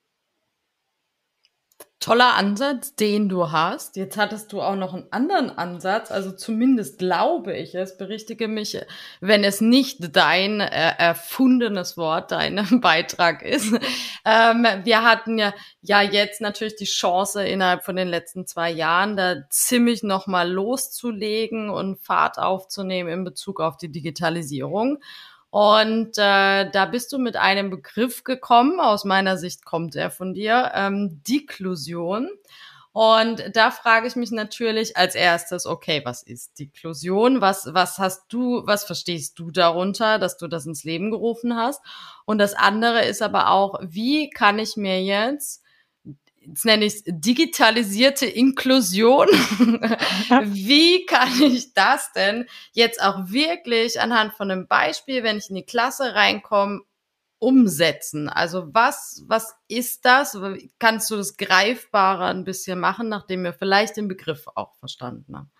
toller 2.03 2.35
Ansatz, 2.35 2.95
den 2.95 3.29
du 3.29 3.51
hast. 3.51 3.95
Jetzt 3.95 4.17
hattest 4.17 4.51
du 4.51 4.61
auch 4.61 4.75
noch 4.75 4.93
einen 4.93 5.07
anderen 5.11 5.49
Ansatz, 5.49 6.11
also 6.11 6.33
zumindest 6.33 6.99
glaube 6.99 7.55
ich 7.55 7.75
es, 7.75 7.97
berichtige 7.97 8.49
mich, 8.49 8.77
wenn 9.21 9.45
es 9.45 9.61
nicht 9.61 10.13
dein 10.13 10.59
äh, 10.59 10.95
erfundenes 10.97 11.95
Wort, 11.95 12.31
dein 12.31 12.67
Beitrag 12.81 13.41
ist. 13.41 13.73
Ähm, 14.25 14.67
wir 14.83 15.03
hatten 15.03 15.37
ja, 15.37 15.53
ja 15.81 16.01
jetzt 16.01 16.41
natürlich 16.41 16.75
die 16.75 16.83
Chance, 16.83 17.45
innerhalb 17.45 17.85
von 17.85 17.95
den 17.95 18.09
letzten 18.09 18.45
zwei 18.45 18.69
Jahren 18.69 19.15
da 19.15 19.35
ziemlich 19.49 20.03
nochmal 20.03 20.51
loszulegen 20.51 21.69
und 21.69 22.01
Fahrt 22.01 22.37
aufzunehmen 22.37 23.09
in 23.09 23.23
Bezug 23.23 23.61
auf 23.61 23.77
die 23.77 23.91
Digitalisierung. 23.91 24.97
Und 25.53 26.17
äh, 26.17 26.67
da 26.71 26.87
bist 26.87 27.13
du 27.13 27.19
mit 27.19 27.35
einem 27.35 27.69
Begriff 27.69 28.23
gekommen, 28.23 28.79
aus 28.79 29.05
meiner 29.05 29.37
Sicht 29.37 29.65
kommt 29.65 29.95
er 29.95 30.09
von 30.09 30.33
dir, 30.33 30.71
ähm, 30.73 31.21
Diklusion. 31.27 32.27
Und 32.91 33.51
da 33.53 33.69
frage 33.69 34.07
ich 34.07 34.15
mich 34.15 34.31
natürlich 34.31 34.97
als 34.97 35.13
erstes, 35.13 35.67
okay, 35.67 36.01
was 36.05 36.23
ist 36.23 36.57
Diklusion? 36.57 37.39
Was, 37.39 37.71
was 37.71 37.99
hast 37.99 38.23
du, 38.29 38.65
was 38.65 38.83
verstehst 38.83 39.37
du 39.37 39.51
darunter, 39.51 40.17
dass 40.17 40.37
du 40.37 40.47
das 40.47 40.65
ins 40.65 40.85
Leben 40.85 41.11
gerufen 41.11 41.55
hast? 41.55 41.83
Und 42.25 42.39
das 42.39 42.55
andere 42.55 43.05
ist 43.05 43.21
aber 43.21 43.51
auch, 43.51 43.79
wie 43.83 44.31
kann 44.31 44.57
ich 44.57 44.75
mir 44.75 45.03
jetzt 45.03 45.62
jetzt 46.47 46.65
nenne 46.65 46.85
ich 46.85 46.95
es 46.95 47.03
digitalisierte 47.05 48.25
Inklusion. 48.25 49.27
Wie 49.29 51.05
kann 51.05 51.41
ich 51.41 51.73
das 51.73 52.11
denn 52.13 52.45
jetzt 52.71 53.01
auch 53.01 53.29
wirklich 53.29 53.99
anhand 53.99 54.33
von 54.33 54.51
einem 54.51 54.67
Beispiel, 54.67 55.23
wenn 55.23 55.37
ich 55.37 55.49
in 55.49 55.55
die 55.55 55.65
Klasse 55.65 56.15
reinkomme, 56.15 56.81
umsetzen? 57.39 58.29
Also 58.29 58.73
was, 58.73 59.23
was 59.27 59.55
ist 59.67 60.05
das? 60.05 60.37
Kannst 60.79 61.09
du 61.11 61.15
das 61.15 61.37
greifbarer 61.37 62.27
ein 62.27 62.43
bisschen 62.43 62.79
machen, 62.79 63.09
nachdem 63.09 63.43
wir 63.43 63.53
vielleicht 63.53 63.97
den 63.97 64.07
Begriff 64.07 64.45
auch 64.55 64.75
verstanden 64.75 65.37
haben? 65.37 65.52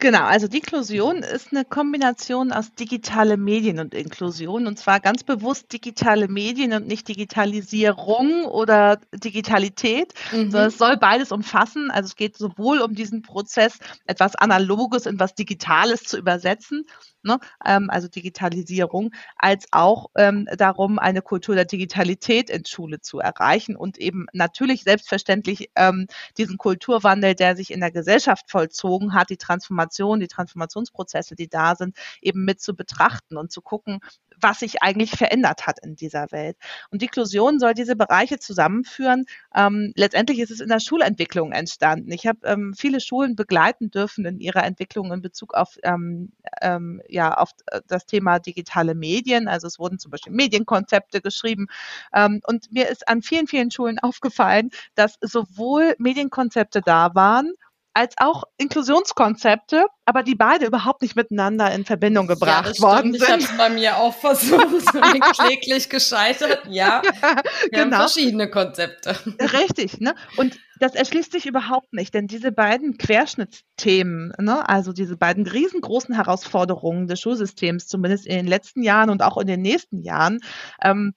Genau, 0.00 0.24
also 0.24 0.48
Diklusion 0.48 1.22
ist 1.22 1.52
eine 1.52 1.64
Kombination 1.64 2.52
aus 2.52 2.74
digitale 2.74 3.36
Medien 3.36 3.78
und 3.78 3.94
Inklusion 3.94 4.66
und 4.66 4.78
zwar 4.78 5.00
ganz 5.00 5.22
bewusst 5.22 5.72
digitale 5.72 6.28
Medien 6.28 6.72
und 6.72 6.86
nicht 6.86 7.06
Digitalisierung 7.08 8.44
oder 8.44 8.98
Digitalität, 9.12 10.12
mhm. 10.32 10.50
sondern 10.50 10.68
es 10.68 10.78
soll 10.78 10.96
beides 10.96 11.30
umfassen. 11.30 11.90
Also 11.90 12.08
es 12.08 12.16
geht 12.16 12.36
sowohl 12.36 12.80
um 12.80 12.94
diesen 12.94 13.22
Prozess, 13.22 13.78
etwas 14.06 14.34
Analoges 14.34 15.06
in 15.06 15.20
was 15.20 15.34
Digitales 15.34 16.02
zu 16.02 16.18
übersetzen, 16.18 16.84
ne, 17.24 17.38
ähm, 17.64 17.90
also 17.90 18.08
Digitalisierung, 18.08 19.12
als 19.36 19.66
auch 19.72 20.10
ähm, 20.16 20.46
darum, 20.56 20.98
eine 20.98 21.22
Kultur 21.22 21.54
der 21.54 21.64
Digitalität 21.64 22.50
in 22.50 22.64
Schule 22.64 23.00
zu 23.00 23.18
erreichen 23.18 23.76
und 23.76 23.98
eben 23.98 24.26
natürlich 24.32 24.84
selbstverständlich 24.84 25.70
ähm, 25.76 26.06
diesen 26.38 26.58
Kulturwandel, 26.58 27.34
der 27.34 27.56
sich 27.56 27.72
in 27.72 27.80
der 27.80 27.90
Gesellschaft 27.90 28.50
vollzogen 28.50 29.14
hat, 29.14 29.30
die 29.30 29.36
Transformation, 29.36 30.20
die 30.20 30.28
Transformationsprozesse, 30.28 31.34
die 31.34 31.48
da 31.48 31.74
sind, 31.76 31.96
eben 32.20 32.44
mit 32.44 32.60
zu 32.60 32.74
betrachten 32.74 33.36
und 33.36 33.50
zu 33.50 33.62
gucken, 33.62 34.00
was 34.40 34.60
sich 34.60 34.82
eigentlich 34.82 35.10
verändert 35.10 35.66
hat 35.66 35.78
in 35.82 35.96
dieser 35.96 36.30
Welt. 36.32 36.56
Und 36.90 37.02
Inklusion 37.02 37.58
soll 37.58 37.74
diese 37.74 37.96
Bereiche 37.96 38.38
zusammenführen. 38.38 39.26
Ähm, 39.54 39.92
letztendlich 39.96 40.38
ist 40.40 40.50
es 40.50 40.60
in 40.60 40.68
der 40.68 40.80
Schulentwicklung 40.80 41.52
entstanden. 41.52 42.10
Ich 42.12 42.26
habe 42.26 42.38
ähm, 42.44 42.74
viele 42.76 43.00
Schulen 43.00 43.36
begleiten 43.36 43.90
dürfen 43.90 44.24
in 44.24 44.40
ihrer 44.40 44.64
Entwicklung 44.64 45.12
in 45.12 45.22
Bezug 45.22 45.54
auf, 45.54 45.78
ähm, 45.82 46.32
ähm 46.62 47.00
ja, 47.08 47.34
auf 47.34 47.50
das 47.86 48.06
Thema 48.06 48.38
digitale 48.38 48.94
Medien. 48.94 49.48
Also 49.48 49.66
es 49.66 49.78
wurden 49.78 49.98
zum 49.98 50.10
Beispiel 50.10 50.32
Medienkonzepte 50.32 51.20
geschrieben. 51.20 51.66
Ähm, 52.12 52.40
und 52.46 52.72
mir 52.72 52.88
ist 52.88 53.08
an 53.08 53.22
vielen, 53.22 53.46
vielen 53.46 53.70
Schulen 53.70 53.98
aufgefallen, 54.02 54.70
dass 54.94 55.16
sowohl 55.20 55.94
Medienkonzepte 55.98 56.80
da 56.80 57.14
waren, 57.14 57.52
als 57.94 58.14
auch 58.18 58.42
Inklusionskonzepte, 58.58 59.86
aber 60.04 60.22
die 60.22 60.34
beide 60.34 60.66
überhaupt 60.66 61.02
nicht 61.02 61.14
miteinander 61.14 61.72
in 61.72 61.84
Verbindung 61.84 62.26
gebracht 62.26 62.76
ja, 62.76 62.82
worden 62.82 63.12
sind. 63.12 63.22
Ich 63.22 63.28
habe 63.30 63.42
es 63.42 63.56
bei 63.56 63.70
mir 63.70 63.96
auch 63.96 64.14
versucht, 64.14 64.92
bin 64.92 65.20
kläglich 65.20 65.88
gescheitert. 65.88 66.62
Ja, 66.68 67.02
wir 67.22 67.42
genau. 67.70 67.82
haben 67.82 67.92
verschiedene 67.92 68.50
Konzepte. 68.50 69.16
Richtig, 69.40 70.00
ne? 70.00 70.14
Und 70.36 70.58
das 70.80 70.96
erschließt 70.96 71.32
sich 71.32 71.46
überhaupt 71.46 71.92
nicht, 71.92 72.12
denn 72.14 72.26
diese 72.26 72.50
beiden 72.50 72.98
Querschnittsthemen, 72.98 74.32
ne, 74.38 74.68
also 74.68 74.92
diese 74.92 75.16
beiden 75.16 75.46
riesengroßen 75.46 76.14
Herausforderungen 76.14 77.06
des 77.06 77.20
Schulsystems, 77.20 77.86
zumindest 77.86 78.26
in 78.26 78.36
den 78.36 78.46
letzten 78.48 78.82
Jahren 78.82 79.10
und 79.10 79.22
auch 79.22 79.38
in 79.38 79.46
den 79.46 79.62
nächsten 79.62 80.02
Jahren, 80.02 80.40
ähm, 80.82 81.14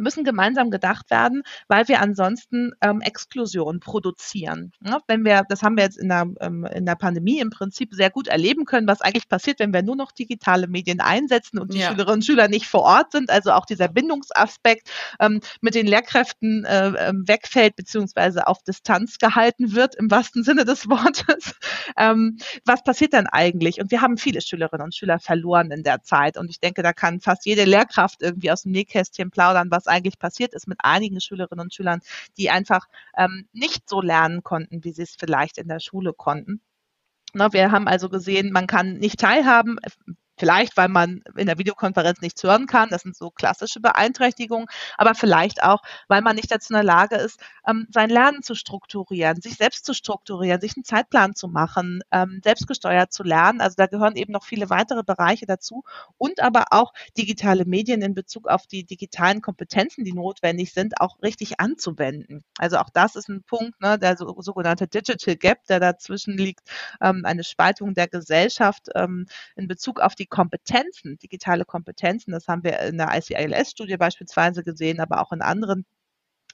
müssen 0.00 0.24
gemeinsam 0.24 0.70
gedacht 0.70 1.10
werden, 1.10 1.42
weil 1.68 1.88
wir 1.88 2.00
ansonsten 2.00 2.72
ähm, 2.80 3.00
Exklusion 3.00 3.80
produzieren. 3.80 4.72
Ja, 4.84 4.98
wenn 5.06 5.24
wir, 5.24 5.42
das 5.48 5.62
haben 5.62 5.76
wir 5.76 5.84
jetzt 5.84 5.98
in 5.98 6.08
der, 6.08 6.26
ähm, 6.40 6.64
in 6.64 6.86
der 6.86 6.94
Pandemie 6.94 7.40
im 7.40 7.50
Prinzip 7.50 7.94
sehr 7.94 8.10
gut 8.10 8.28
erleben 8.28 8.64
können, 8.64 8.86
was 8.86 9.00
eigentlich 9.00 9.28
passiert, 9.28 9.60
wenn 9.60 9.72
wir 9.72 9.82
nur 9.82 9.96
noch 9.96 10.12
digitale 10.12 10.66
Medien 10.66 11.00
einsetzen 11.00 11.58
und 11.58 11.72
die 11.74 11.78
ja. 11.78 11.88
Schülerinnen 11.88 12.16
und 12.16 12.24
Schüler 12.24 12.48
nicht 12.48 12.66
vor 12.66 12.82
Ort 12.82 13.12
sind. 13.12 13.30
Also 13.30 13.52
auch 13.52 13.66
dieser 13.66 13.88
Bindungsaspekt 13.88 14.90
ähm, 15.20 15.40
mit 15.60 15.74
den 15.74 15.86
Lehrkräften 15.86 16.64
äh, 16.64 16.92
ähm, 16.98 17.24
wegfällt 17.26 17.76
beziehungsweise 17.76 18.46
auf 18.46 18.62
Distanz 18.62 19.18
gehalten 19.18 19.74
wird 19.74 19.94
im 19.94 20.10
wahrsten 20.10 20.44
Sinne 20.44 20.64
des 20.64 20.88
Wortes. 20.88 21.54
Ähm, 21.96 22.38
was 22.64 22.82
passiert 22.82 23.12
dann 23.12 23.26
eigentlich? 23.26 23.80
Und 23.80 23.90
wir 23.90 24.00
haben 24.00 24.16
viele 24.16 24.40
Schülerinnen 24.40 24.84
und 24.84 24.94
Schüler 24.94 25.18
verloren 25.18 25.70
in 25.70 25.82
der 25.82 26.02
Zeit. 26.02 26.36
Und 26.36 26.50
ich 26.50 26.60
denke, 26.60 26.82
da 26.82 26.92
kann 26.92 27.20
fast 27.20 27.46
jede 27.46 27.64
Lehrkraft 27.64 28.22
irgendwie 28.22 28.50
aus 28.50 28.62
dem 28.62 28.72
Nähkästchen 28.72 29.30
plaudern, 29.30 29.70
was 29.70 29.86
eigentlich 29.90 30.18
passiert 30.18 30.54
ist 30.54 30.66
mit 30.66 30.78
einigen 30.82 31.20
Schülerinnen 31.20 31.64
und 31.64 31.74
Schülern, 31.74 32.00
die 32.36 32.50
einfach 32.50 32.86
ähm, 33.16 33.48
nicht 33.52 33.88
so 33.88 34.00
lernen 34.00 34.42
konnten, 34.42 34.84
wie 34.84 34.92
sie 34.92 35.02
es 35.02 35.16
vielleicht 35.18 35.58
in 35.58 35.68
der 35.68 35.80
Schule 35.80 36.12
konnten. 36.12 36.60
Wir 37.32 37.70
haben 37.70 37.86
also 37.86 38.08
gesehen, 38.08 38.50
man 38.50 38.66
kann 38.66 38.98
nicht 38.98 39.20
teilhaben, 39.20 39.78
Vielleicht, 40.40 40.78
weil 40.78 40.88
man 40.88 41.22
in 41.36 41.46
der 41.46 41.58
Videokonferenz 41.58 42.22
nichts 42.22 42.42
hören 42.42 42.66
kann. 42.66 42.88
Das 42.88 43.02
sind 43.02 43.14
so 43.14 43.30
klassische 43.30 43.78
Beeinträchtigungen. 43.78 44.68
Aber 44.96 45.14
vielleicht 45.14 45.62
auch, 45.62 45.82
weil 46.08 46.22
man 46.22 46.34
nicht 46.34 46.50
dazu 46.50 46.72
in 46.72 46.76
der 46.76 46.82
Lage 46.82 47.16
ist, 47.16 47.38
ähm, 47.68 47.86
sein 47.90 48.08
Lernen 48.08 48.42
zu 48.42 48.54
strukturieren, 48.54 49.42
sich 49.42 49.56
selbst 49.56 49.84
zu 49.84 49.92
strukturieren, 49.92 50.58
sich 50.58 50.78
einen 50.78 50.84
Zeitplan 50.84 51.34
zu 51.34 51.46
machen, 51.46 52.00
ähm, 52.10 52.40
selbstgesteuert 52.42 53.12
zu 53.12 53.22
lernen. 53.22 53.60
Also 53.60 53.74
da 53.76 53.84
gehören 53.84 54.16
eben 54.16 54.32
noch 54.32 54.44
viele 54.44 54.70
weitere 54.70 55.02
Bereiche 55.02 55.44
dazu. 55.44 55.84
Und 56.16 56.40
aber 56.40 56.64
auch 56.70 56.94
digitale 57.18 57.66
Medien 57.66 58.00
in 58.00 58.14
Bezug 58.14 58.48
auf 58.48 58.66
die 58.66 58.84
digitalen 58.84 59.42
Kompetenzen, 59.42 60.04
die 60.04 60.14
notwendig 60.14 60.72
sind, 60.72 61.02
auch 61.02 61.20
richtig 61.22 61.60
anzuwenden. 61.60 62.44
Also 62.56 62.78
auch 62.78 62.88
das 62.88 63.14
ist 63.14 63.28
ein 63.28 63.42
Punkt, 63.42 63.78
ne, 63.82 63.98
der 63.98 64.16
so, 64.16 64.40
sogenannte 64.40 64.88
Digital 64.88 65.36
Gap, 65.36 65.66
der 65.66 65.80
dazwischen 65.80 66.38
liegt, 66.38 66.62
ähm, 67.02 67.26
eine 67.26 67.44
Spaltung 67.44 67.92
der 67.92 68.08
Gesellschaft 68.08 68.88
in 69.56 69.68
Bezug 69.68 70.00
auf 70.00 70.14
die 70.14 70.29
Kompetenzen, 70.30 71.18
digitale 71.18 71.64
Kompetenzen, 71.64 72.32
das 72.32 72.48
haben 72.48 72.64
wir 72.64 72.80
in 72.80 72.98
der 72.98 73.10
ICILS-Studie 73.16 73.96
beispielsweise 73.98 74.64
gesehen, 74.64 75.00
aber 75.00 75.20
auch 75.20 75.32
in 75.32 75.42
anderen 75.42 75.84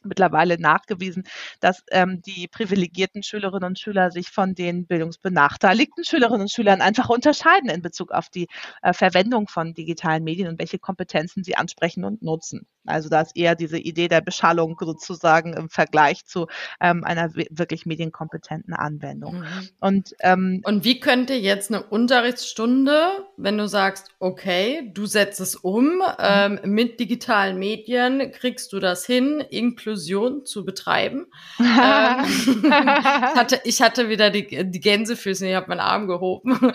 mittlerweile 0.07 0.61
nachgewiesen, 0.61 1.25
dass 1.61 1.83
ähm, 1.91 2.23
die 2.23 2.49
privilegierten 2.49 3.23
Schülerinnen 3.23 3.71
und 3.71 3.79
Schüler 3.79 4.11
sich 4.11 4.31
von 4.31 4.55
den 4.55 4.87
bildungsbenachteiligten 4.87 6.05
Schülerinnen 6.05 6.43
und 6.43 6.53
Schülern 6.53 6.81
einfach 6.81 7.09
unterscheiden 7.09 7.71
in 7.71 7.83
Bezug 7.83 8.13
auf 8.13 8.29
die 8.29 8.49
äh, 8.83 8.93
Verwendung 8.93 9.49
von 9.49 9.75
digitalen 9.75 10.25
Medien 10.25 10.49
und 10.49 10.59
welche 10.59 10.79
Kompetenzen 10.79 11.45
sie 11.45 11.57
ansprechen 11.57 12.05
und 12.05 12.23
nutzen. 12.23 12.67
Also 12.87 13.09
da 13.09 13.21
ist 13.21 13.37
eher 13.37 13.55
diese 13.55 13.79
Idee 13.79 14.09
der 14.09 14.21
Beschallung 14.21 14.77
sozusagen 14.81 15.53
im 15.55 15.69
Vergleich 15.69 16.25
zu 16.25 16.47
ähm, 16.81 17.05
einer 17.05 17.35
wirklich 17.35 17.85
medienkompetenten 17.85 18.75
Anwendung. 18.75 19.41
Mhm. 19.41 19.69
Und, 19.81 20.15
ähm, 20.21 20.61
und 20.65 20.85
wie 20.85 21.01
könnte 21.01 21.35
jetzt 21.35 21.73
eine 21.73 21.83
Unterrichtsstunde, 21.83 23.27
wenn 23.37 23.59
du 23.59 23.69
sagst, 23.69 24.15
okay, 24.19 24.91
du 24.95 25.07
setzt 25.07 25.41
es 25.41 25.57
um, 25.57 25.97
mhm. 25.97 26.03
ähm, 26.19 26.61
mit 26.65 27.01
digitalen 27.01 27.59
Medien 27.59 28.31
kriegst 28.33 28.73
du 28.73 28.79
das 28.79 29.05
hin, 29.05 29.43
Inklusion 29.97 30.45
zu 30.45 30.65
betreiben? 30.65 31.27
ähm, 31.59 32.25
ich, 32.27 32.71
hatte, 32.71 33.61
ich 33.65 33.83
hatte 33.83 34.09
wieder 34.09 34.31
die, 34.31 34.71
die 34.71 34.81
Gänsefüße, 34.81 35.49
ich 35.49 35.55
habe 35.55 35.69
meinen 35.69 35.81
Arm 35.81 36.07
gehoben. 36.07 36.59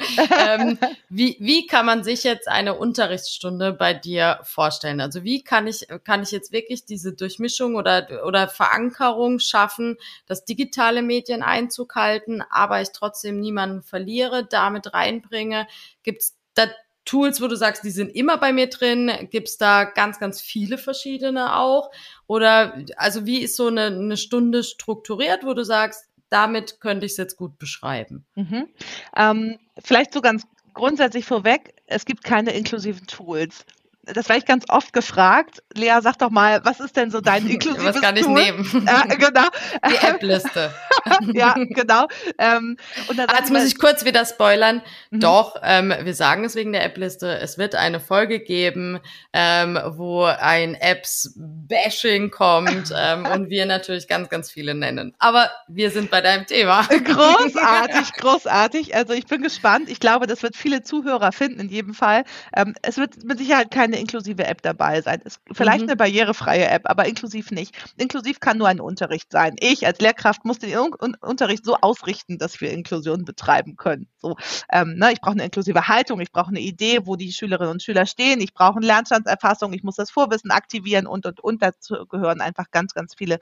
ähm, 0.48 0.78
wie, 1.10 1.38
wie 1.40 1.68
kann 1.68 1.86
man 1.86 2.04
sich 2.04 2.24
jetzt 2.24 2.48
eine 2.48 2.76
Unterrichtsstunde 2.76 3.74
bei 3.74 3.94
dir 3.94 4.40
vorstellen? 4.44 5.02
Also 5.02 5.24
wie 5.24 5.44
kann 5.44 5.68
ich 5.68 5.88
kann 6.04 6.24
ich 6.24 6.32
jetzt 6.32 6.52
wirklich 6.52 6.86
diese 6.86 7.14
Durchmischung 7.14 7.76
oder, 7.76 8.26
oder 8.26 8.48
Verankerung 8.48 9.40
schaffen, 9.40 9.98
dass 10.26 10.46
digitale 10.46 11.02
Medien 11.02 11.44
Einzug 11.44 11.96
halten, 11.96 12.44
aber 12.50 12.82
ich 12.82 12.92
trotzdem 12.92 13.40
niemanden 13.40 13.84
verliere, 13.84 14.46
damit 14.46 14.94
reinbringe? 14.94 15.68
Gibt 16.04 16.22
es 16.22 16.36
da 16.54 16.66
Tools, 17.04 17.42
wo 17.42 17.48
du 17.48 17.56
sagst, 17.56 17.84
die 17.84 17.90
sind 17.90 18.16
immer 18.16 18.38
bei 18.38 18.54
mir 18.54 18.68
drin? 18.68 19.12
Gibt 19.32 19.50
es 19.50 19.58
da 19.58 19.86
ganz, 19.86 20.20
ganz 20.20 20.40
viele 20.40 20.78
verschiedene 20.78 21.58
auch? 21.58 21.90
Oder 22.32 22.86
also 22.96 23.26
wie 23.26 23.40
ist 23.40 23.58
so 23.58 23.68
eine, 23.68 23.88
eine 23.88 24.16
Stunde 24.16 24.64
strukturiert, 24.64 25.44
wo 25.44 25.54
du 25.54 25.66
sagst, 25.66 26.06
damit 26.30 26.80
könnte 26.80 27.06
ich 27.06 27.12
es 27.12 27.18
jetzt 27.18 27.36
gut 27.36 27.60
beschreiben? 27.60 28.26
Mhm. 28.36 28.70
Ähm, 29.18 29.60
vielleicht 29.84 30.14
so 30.14 30.22
ganz 30.22 30.48
grundsätzlich 30.74 31.26
vorweg, 31.26 31.74
es 31.88 32.06
gibt 32.06 32.24
keine 32.24 32.52
inklusiven 32.52 33.06
Tools 33.06 33.66
das 34.04 34.30
werde 34.30 34.40
ich 34.40 34.46
ganz 34.46 34.66
oft 34.70 34.94
gefragt. 34.94 35.62
Lea, 35.76 36.00
sag 36.02 36.18
doch 36.18 36.32
mal, 36.32 36.62
was 36.64 36.80
ist 36.80 36.98
denn 36.98 37.12
so 37.12 37.22
dein 37.22 37.48
inklusives 37.50 37.96
Was 37.96 38.02
kann 38.02 38.18
ich 38.18 38.26
Tool? 38.26 38.34
nehmen? 38.34 38.68
Ja, 38.92 39.04
genau. 39.04 39.48
Die 39.90 40.06
App-Liste. 40.06 40.74
ja, 41.34 41.54
genau. 41.54 42.08
Ähm, 42.38 42.78
und 43.08 43.18
dann 43.18 43.30
ah, 43.30 43.38
Jetzt 43.40 43.52
muss 43.52 43.64
ich 43.64 43.78
kurz 43.78 44.06
wieder 44.06 44.26
spoilern. 44.26 44.82
Mhm. 45.12 45.20
Doch, 45.20 45.56
ähm, 45.64 45.94
wir 46.02 46.14
sagen 46.14 46.44
es 46.46 46.56
wegen 46.56 46.74
der 46.74 46.84
App-Liste. 46.84 47.38
Es 47.40 47.58
wird 47.58 47.76
eine 47.76 48.00
Folge 48.00 48.40
geben, 48.40 49.00
ähm, 49.34 49.80
wo 49.86 50.24
ein 50.24 50.76
Apps-Bashing 50.76 52.32
kommt 52.32 52.92
ähm, 52.96 53.26
und 53.26 53.50
wir 53.50 53.66
natürlich 53.66 54.08
ganz, 54.08 54.30
ganz 54.30 54.52
viele 54.52 54.74
nennen. 54.74 55.14
Aber 55.20 55.50
wir 55.68 55.92
sind 55.92 56.10
bei 56.10 56.22
deinem 56.22 56.48
Thema. 56.48 56.84
Großartig, 56.84 58.14
großartig. 58.14 58.96
Also 58.96 59.14
ich 59.14 59.28
bin 59.28 59.42
gespannt. 59.42 59.90
Ich 59.90 60.00
glaube, 60.00 60.28
das 60.28 60.44
wird 60.44 60.56
viele 60.56 60.82
Zuhörer 60.82 61.32
finden 61.32 61.60
in 61.60 61.70
jedem 61.70 61.94
Fall. 61.94 62.24
Ähm, 62.56 62.74
es 62.82 62.98
wird 62.98 63.24
mit 63.24 63.38
Sicherheit 63.38 63.70
keine 63.92 64.02
inklusive 64.02 64.46
App 64.46 64.62
dabei 64.62 65.02
sein. 65.02 65.22
Es, 65.26 65.40
vielleicht 65.52 65.82
mhm. 65.82 65.90
eine 65.90 65.96
barrierefreie 65.98 66.68
App, 66.68 66.84
aber 66.86 67.06
inklusiv 67.06 67.52
nicht. 67.52 67.76
Inklusiv 67.98 68.40
kann 68.40 68.58
nur 68.58 68.68
ein 68.68 68.80
Unterricht 68.80 69.32
sein. 69.32 69.56
Ich 69.60 69.86
als 69.86 70.00
Lehrkraft 70.00 70.46
muss 70.46 70.60
den 70.60 70.78
Un 70.78 71.16
Unterricht 71.22 71.66
so 71.66 71.76
ausrichten, 71.76 72.38
dass 72.38 72.62
wir 72.62 72.72
Inklusion 72.72 73.26
betreiben 73.26 73.76
können. 73.76 74.08
So, 74.18 74.38
ähm, 74.72 74.96
ne, 74.96 75.12
ich 75.12 75.20
brauche 75.20 75.34
eine 75.34 75.44
inklusive 75.44 75.88
Haltung, 75.88 76.22
ich 76.22 76.32
brauche 76.32 76.50
eine 76.50 76.62
Idee, 76.62 77.06
wo 77.06 77.16
die 77.16 77.34
Schülerinnen 77.34 77.72
und 77.72 77.84
Schüler 77.84 78.06
stehen, 78.06 78.40
ich 78.40 78.54
brauche 78.54 78.78
eine 78.78 78.86
Lernstandserfassung, 78.86 79.74
ich 79.74 79.84
muss 79.84 79.96
das 79.96 80.10
Vorwissen 80.10 80.52
aktivieren 80.52 81.08
und 81.08 81.26
und 81.26 81.42
und 81.42 81.62
dazu 81.62 82.06
gehören 82.08 82.40
einfach 82.40 82.72
ganz, 82.72 82.94
ganz 82.94 83.16
viele 83.16 83.40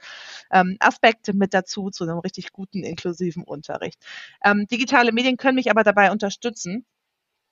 ähm, 0.50 0.76
Aspekte 0.80 1.32
mit 1.32 1.54
dazu 1.54 1.90
zu 1.90 2.04
einem 2.04 2.18
richtig 2.18 2.52
guten 2.52 2.82
inklusiven 2.82 3.44
Unterricht. 3.44 4.00
Ähm, 4.44 4.66
digitale 4.70 5.12
Medien 5.12 5.36
können 5.36 5.56
mich 5.56 5.70
aber 5.70 5.84
dabei 5.84 6.10
unterstützen 6.10 6.84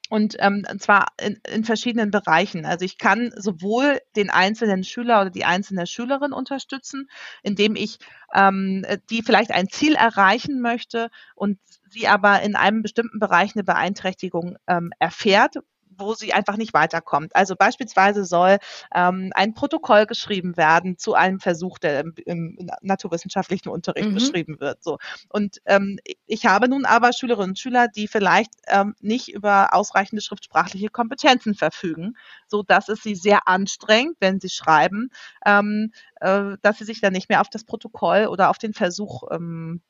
und 0.08 0.36
ähm, 0.38 0.64
zwar 0.78 1.08
in, 1.20 1.40
in 1.48 1.64
verschiedenen 1.64 2.10
Bereichen. 2.10 2.64
Also 2.64 2.84
ich 2.84 2.98
kann 2.98 3.32
sowohl 3.36 4.00
den 4.16 4.30
einzelnen 4.30 4.84
Schüler 4.84 5.20
oder 5.20 5.30
die 5.30 5.44
einzelne 5.44 5.86
Schülerin 5.86 6.32
unterstützen, 6.32 7.08
indem 7.42 7.76
ich 7.76 7.98
ähm, 8.34 8.84
die 9.10 9.22
vielleicht 9.22 9.50
ein 9.50 9.68
Ziel 9.68 9.94
erreichen 9.94 10.60
möchte 10.60 11.10
und 11.34 11.58
sie 11.88 12.08
aber 12.08 12.42
in 12.42 12.56
einem 12.56 12.82
bestimmten 12.82 13.18
Bereich 13.18 13.54
eine 13.54 13.64
Beeinträchtigung 13.64 14.56
ähm, 14.66 14.92
erfährt, 14.98 15.56
wo 15.98 16.14
sie 16.14 16.32
einfach 16.32 16.56
nicht 16.56 16.74
weiterkommt. 16.74 17.34
Also 17.34 17.56
beispielsweise 17.56 18.24
soll 18.24 18.58
ähm, 18.94 19.30
ein 19.34 19.54
Protokoll 19.54 20.06
geschrieben 20.06 20.56
werden 20.56 20.98
zu 20.98 21.14
einem 21.14 21.40
Versuch, 21.40 21.78
der 21.78 22.00
im, 22.00 22.14
im 22.24 22.70
naturwissenschaftlichen 22.80 23.68
Unterricht 23.68 24.08
mhm. 24.08 24.14
beschrieben 24.14 24.60
wird. 24.60 24.82
So. 24.82 24.98
Und 25.28 25.58
ähm, 25.66 25.98
ich 26.26 26.46
habe 26.46 26.68
nun 26.68 26.84
aber 26.84 27.12
Schülerinnen 27.12 27.50
und 27.50 27.58
Schüler, 27.58 27.88
die 27.88 28.08
vielleicht 28.08 28.50
ähm, 28.68 28.94
nicht 29.00 29.28
über 29.28 29.74
ausreichende 29.74 30.22
schriftsprachliche 30.22 30.88
Kompetenzen 30.88 31.54
verfügen, 31.54 32.16
so 32.46 32.62
dass 32.62 32.88
es 32.88 33.02
sie 33.02 33.14
sehr 33.14 33.48
anstrengt, 33.48 34.16
wenn 34.20 34.40
sie 34.40 34.50
schreiben, 34.50 35.10
ähm, 35.44 35.92
äh, 36.20 36.56
dass 36.62 36.78
sie 36.78 36.84
sich 36.84 37.00
dann 37.00 37.12
nicht 37.12 37.28
mehr 37.28 37.40
auf 37.40 37.50
das 37.50 37.64
Protokoll 37.64 38.26
oder 38.26 38.50
auf 38.50 38.58
den 38.58 38.74
Versuch 38.74 39.24
ähm, 39.30 39.82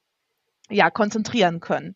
ja, 0.70 0.90
konzentrieren 0.90 1.60
können. 1.60 1.94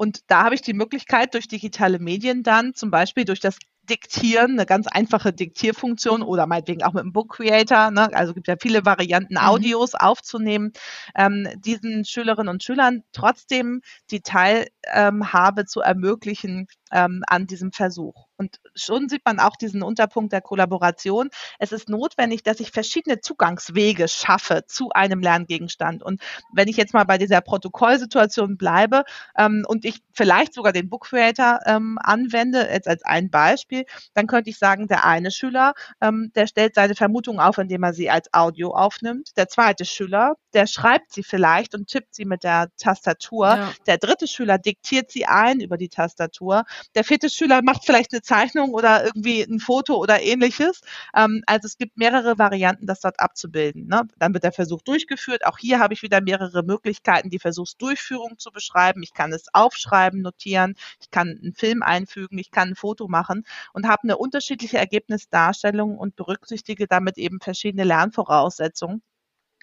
Und 0.00 0.30
da 0.30 0.44
habe 0.44 0.54
ich 0.54 0.62
die 0.62 0.72
Möglichkeit, 0.72 1.34
durch 1.34 1.46
digitale 1.46 1.98
Medien 1.98 2.42
dann, 2.42 2.72
zum 2.72 2.90
Beispiel 2.90 3.26
durch 3.26 3.38
das 3.38 3.58
Diktieren, 3.82 4.52
eine 4.52 4.64
ganz 4.64 4.86
einfache 4.86 5.30
Diktierfunktion 5.30 6.22
oder 6.22 6.46
meinetwegen 6.46 6.84
auch 6.84 6.94
mit 6.94 7.02
einem 7.02 7.12
Book 7.12 7.36
Creator, 7.36 7.90
ne? 7.90 8.08
also 8.14 8.32
gibt 8.32 8.48
ja 8.48 8.56
viele 8.58 8.86
Varianten, 8.86 9.34
mhm. 9.34 9.40
Audios 9.40 9.92
mhm. 9.92 9.98
aufzunehmen, 10.00 10.72
ähm, 11.14 11.46
diesen 11.66 12.06
Schülerinnen 12.06 12.48
und 12.48 12.62
Schülern 12.64 13.02
trotzdem 13.12 13.82
die 14.10 14.22
Teilhabe 14.22 15.60
ähm, 15.60 15.66
zu 15.66 15.80
ermöglichen 15.80 16.66
ähm, 16.90 17.22
an 17.26 17.46
diesem 17.46 17.72
Versuch. 17.72 18.26
Und 18.36 18.58
schon 18.74 19.08
sieht 19.08 19.22
man 19.26 19.38
auch 19.38 19.56
diesen 19.56 19.82
Unterpunkt 19.82 20.32
der 20.32 20.40
Kollaboration. 20.40 21.28
Es 21.58 21.72
ist 21.72 21.90
notwendig, 21.90 22.42
dass 22.42 22.58
ich 22.58 22.70
verschiedene 22.70 23.20
Zugangswege 23.20 24.08
schaffe 24.08 24.64
zu 24.66 24.90
einem 24.90 25.20
Lerngegenstand. 25.20 26.02
Und 26.02 26.22
wenn 26.52 26.68
ich 26.68 26.78
jetzt 26.78 26.94
mal 26.94 27.04
bei 27.04 27.18
dieser 27.18 27.42
Protokollsituation 27.42 28.56
bleibe 28.56 29.04
ähm, 29.36 29.64
und 29.68 29.84
ich 29.84 30.00
vielleicht 30.12 30.54
sogar 30.54 30.72
den 30.72 30.88
Book 30.88 31.08
Creator 31.08 31.60
ähm, 31.66 31.98
anwende, 32.02 32.66
jetzt 32.72 32.88
als 32.88 33.04
ein 33.04 33.30
Beispiel, 33.30 33.84
dann 34.14 34.26
könnte 34.26 34.48
ich 34.48 34.58
sagen, 34.58 34.86
der 34.88 35.04
eine 35.04 35.30
Schüler, 35.30 35.74
ähm, 36.00 36.32
der 36.34 36.46
stellt 36.46 36.74
seine 36.74 36.94
Vermutung 36.94 37.40
auf, 37.40 37.58
indem 37.58 37.82
er 37.82 37.92
sie 37.92 38.08
als 38.08 38.32
Audio 38.32 38.70
aufnimmt. 38.70 39.36
Der 39.36 39.48
zweite 39.48 39.84
Schüler, 39.84 40.36
der 40.54 40.66
schreibt 40.66 41.12
sie 41.12 41.22
vielleicht 41.22 41.74
und 41.74 41.88
tippt 41.88 42.14
sie 42.14 42.24
mit 42.24 42.42
der 42.42 42.68
Tastatur. 42.78 43.48
Ja. 43.48 43.72
Der 43.86 43.98
dritte 43.98 44.26
Schüler 44.26 44.56
diktiert 44.58 45.10
sie 45.10 45.26
ein 45.26 45.60
über 45.60 45.76
die 45.76 45.88
Tastatur. 45.90 46.64
Der 46.94 47.04
vierte 47.04 47.30
Schüler 47.30 47.62
macht 47.62 47.84
vielleicht 47.84 48.12
eine 48.12 48.22
Zeichnung 48.22 48.74
oder 48.74 49.04
irgendwie 49.04 49.42
ein 49.42 49.60
Foto 49.60 49.96
oder 49.96 50.22
ähnliches. 50.22 50.80
Ähm, 51.14 51.42
also 51.46 51.66
es 51.66 51.78
gibt 51.78 51.96
mehrere 51.96 52.38
Varianten, 52.38 52.86
das 52.86 53.00
dort 53.00 53.20
abzubilden. 53.20 53.86
Ne? 53.86 54.02
Dann 54.18 54.34
wird 54.34 54.44
der 54.44 54.52
Versuch 54.52 54.82
durchgeführt. 54.82 55.46
Auch 55.46 55.58
hier 55.58 55.78
habe 55.78 55.94
ich 55.94 56.02
wieder 56.02 56.20
mehrere 56.20 56.62
Möglichkeiten, 56.62 57.30
die 57.30 57.38
Versuchsdurchführung 57.38 58.38
zu 58.38 58.50
beschreiben. 58.50 59.02
Ich 59.02 59.14
kann 59.14 59.32
es 59.32 59.46
aufschreiben, 59.52 60.22
notieren, 60.22 60.74
ich 61.00 61.10
kann 61.10 61.38
einen 61.42 61.54
Film 61.54 61.82
einfügen, 61.82 62.38
ich 62.38 62.50
kann 62.50 62.70
ein 62.70 62.76
Foto 62.76 63.08
machen 63.08 63.44
und 63.72 63.86
habe 63.86 64.02
eine 64.04 64.16
unterschiedliche 64.18 64.78
Ergebnisdarstellung 64.78 65.98
und 65.98 66.16
berücksichtige 66.16 66.86
damit 66.86 67.18
eben 67.18 67.40
verschiedene 67.40 67.84
Lernvoraussetzungen 67.84 69.02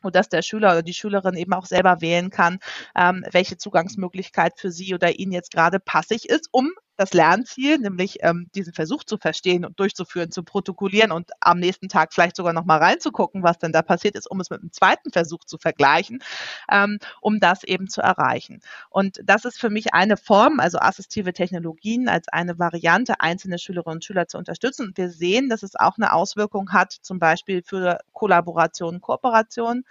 und 0.03 0.15
dass 0.15 0.29
der 0.29 0.41
Schüler 0.41 0.71
oder 0.71 0.83
die 0.83 0.93
Schülerin 0.93 1.35
eben 1.35 1.53
auch 1.53 1.65
selber 1.65 2.01
wählen 2.01 2.29
kann, 2.29 2.59
ähm, 2.95 3.25
welche 3.31 3.57
Zugangsmöglichkeit 3.57 4.59
für 4.59 4.71
sie 4.71 4.93
oder 4.93 5.17
ihn 5.19 5.31
jetzt 5.31 5.51
gerade 5.51 5.79
passig 5.79 6.29
ist, 6.29 6.49
um 6.51 6.71
das 6.97 7.13
Lernziel, 7.13 7.77
nämlich 7.77 8.17
ähm, 8.21 8.49
diesen 8.55 8.73
Versuch 8.73 9.03
zu 9.03 9.17
verstehen 9.17 9.65
und 9.65 9.79
durchzuführen, 9.79 10.31
zu 10.31 10.43
protokollieren 10.43 11.11
und 11.11 11.31
am 11.39 11.59
nächsten 11.59 11.89
Tag 11.89 12.13
vielleicht 12.13 12.35
sogar 12.35 12.53
nochmal 12.53 12.79
reinzugucken, 12.79 13.43
was 13.43 13.59
denn 13.59 13.71
da 13.71 13.81
passiert 13.81 14.15
ist, 14.15 14.29
um 14.29 14.39
es 14.39 14.49
mit 14.49 14.61
dem 14.61 14.71
zweiten 14.71 15.11
Versuch 15.11 15.43
zu 15.45 15.57
vergleichen, 15.57 16.23
ähm, 16.71 16.99
um 17.21 17.39
das 17.39 17.63
eben 17.63 17.87
zu 17.87 18.01
erreichen. 18.01 18.61
Und 18.89 19.21
das 19.23 19.45
ist 19.45 19.59
für 19.59 19.69
mich 19.69 19.93
eine 19.93 20.17
Form, 20.17 20.59
also 20.59 20.79
assistive 20.79 21.33
Technologien 21.33 22.09
als 22.09 22.27
eine 22.27 22.57
Variante, 22.59 23.21
einzelne 23.21 23.59
Schülerinnen 23.59 23.97
und 23.97 24.03
Schüler 24.03 24.27
zu 24.27 24.37
unterstützen. 24.37 24.87
Und 24.87 24.97
wir 24.97 25.09
sehen, 25.09 25.49
dass 25.49 25.63
es 25.63 25.75
auch 25.75 25.97
eine 25.97 26.13
Auswirkung 26.13 26.71
hat, 26.73 26.91
zum 26.91 27.19
Beispiel 27.19 27.61
für 27.63 27.99
Kollaboration, 28.13 29.01
Kooperation. 29.01 29.83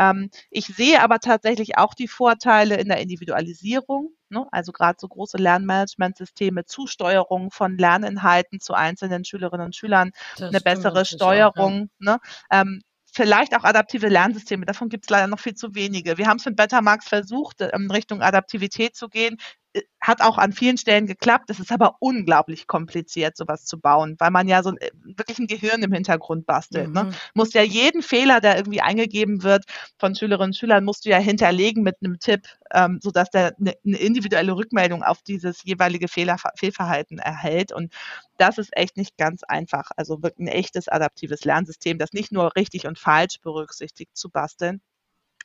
Ähm, 0.00 0.30
ich 0.50 0.64
sehe 0.66 1.02
aber 1.02 1.18
tatsächlich 1.18 1.76
auch 1.76 1.92
die 1.92 2.08
Vorteile 2.08 2.76
in 2.76 2.88
der 2.88 3.00
Individualisierung. 3.00 4.14
Ne? 4.30 4.46
Also 4.50 4.72
gerade 4.72 4.96
so 4.98 5.06
große 5.06 5.36
Lernmanagementsysteme, 5.36 6.64
Zusteuerung 6.64 7.50
von 7.50 7.76
Lerninhalten 7.76 8.60
zu 8.60 8.72
einzelnen 8.72 9.26
Schülerinnen 9.26 9.66
und 9.66 9.76
Schülern, 9.76 10.12
das 10.38 10.48
eine 10.48 10.60
bessere 10.60 11.04
Steuerung. 11.04 11.90
Auch, 12.00 12.04
ja. 12.04 12.12
ne? 12.12 12.18
ähm, 12.50 12.82
vielleicht 13.12 13.54
auch 13.54 13.64
adaptive 13.64 14.08
Lernsysteme. 14.08 14.64
Davon 14.64 14.88
gibt 14.88 15.04
es 15.04 15.10
leider 15.10 15.26
noch 15.26 15.40
viel 15.40 15.54
zu 15.54 15.74
wenige. 15.74 16.16
Wir 16.16 16.28
haben 16.28 16.38
es 16.38 16.46
mit 16.46 16.56
Betamax 16.56 17.06
versucht, 17.08 17.60
in 17.60 17.90
Richtung 17.90 18.22
Adaptivität 18.22 18.96
zu 18.96 19.08
gehen 19.08 19.36
äh, 19.69 19.69
hat 20.00 20.22
auch 20.22 20.38
an 20.38 20.52
vielen 20.52 20.78
Stellen 20.78 21.06
geklappt. 21.06 21.50
Es 21.50 21.60
ist 21.60 21.70
aber 21.70 21.96
unglaublich 22.00 22.66
kompliziert, 22.66 23.36
sowas 23.36 23.66
zu 23.66 23.78
bauen, 23.78 24.16
weil 24.18 24.30
man 24.30 24.48
ja 24.48 24.62
so 24.62 24.70
äh, 24.70 24.90
wirklich 25.02 25.38
ein 25.38 25.46
Gehirn 25.46 25.82
im 25.82 25.92
Hintergrund 25.92 26.46
bastelt. 26.46 26.90
Ne? 26.90 27.04
Mhm. 27.04 27.10
Ne? 27.10 27.16
Muss 27.34 27.52
ja 27.52 27.62
jeden 27.62 28.02
Fehler, 28.02 28.40
der 28.40 28.56
irgendwie 28.56 28.80
eingegeben 28.80 29.42
wird 29.42 29.64
von 29.98 30.14
Schülerinnen 30.14 30.50
und 30.50 30.56
Schülern, 30.56 30.84
musst 30.84 31.04
du 31.04 31.10
ja 31.10 31.18
hinterlegen 31.18 31.82
mit 31.82 31.96
einem 32.02 32.18
Tipp, 32.18 32.46
ähm, 32.72 32.98
sodass 33.02 33.30
der 33.30 33.54
eine, 33.60 33.74
eine 33.84 33.98
individuelle 33.98 34.56
Rückmeldung 34.56 35.02
auf 35.02 35.22
dieses 35.22 35.62
jeweilige 35.64 36.08
Fehler, 36.08 36.36
Fehlverhalten 36.56 37.18
erhält. 37.18 37.72
Und 37.72 37.92
das 38.38 38.58
ist 38.58 38.76
echt 38.76 38.96
nicht 38.96 39.16
ganz 39.18 39.44
einfach. 39.44 39.90
Also 39.96 40.22
wirklich 40.22 40.48
ein 40.48 40.52
echtes 40.52 40.88
adaptives 40.88 41.44
Lernsystem, 41.44 41.98
das 41.98 42.12
nicht 42.12 42.32
nur 42.32 42.56
richtig 42.56 42.86
und 42.86 42.98
falsch 42.98 43.40
berücksichtigt 43.42 44.16
zu 44.16 44.30
basteln. 44.30 44.80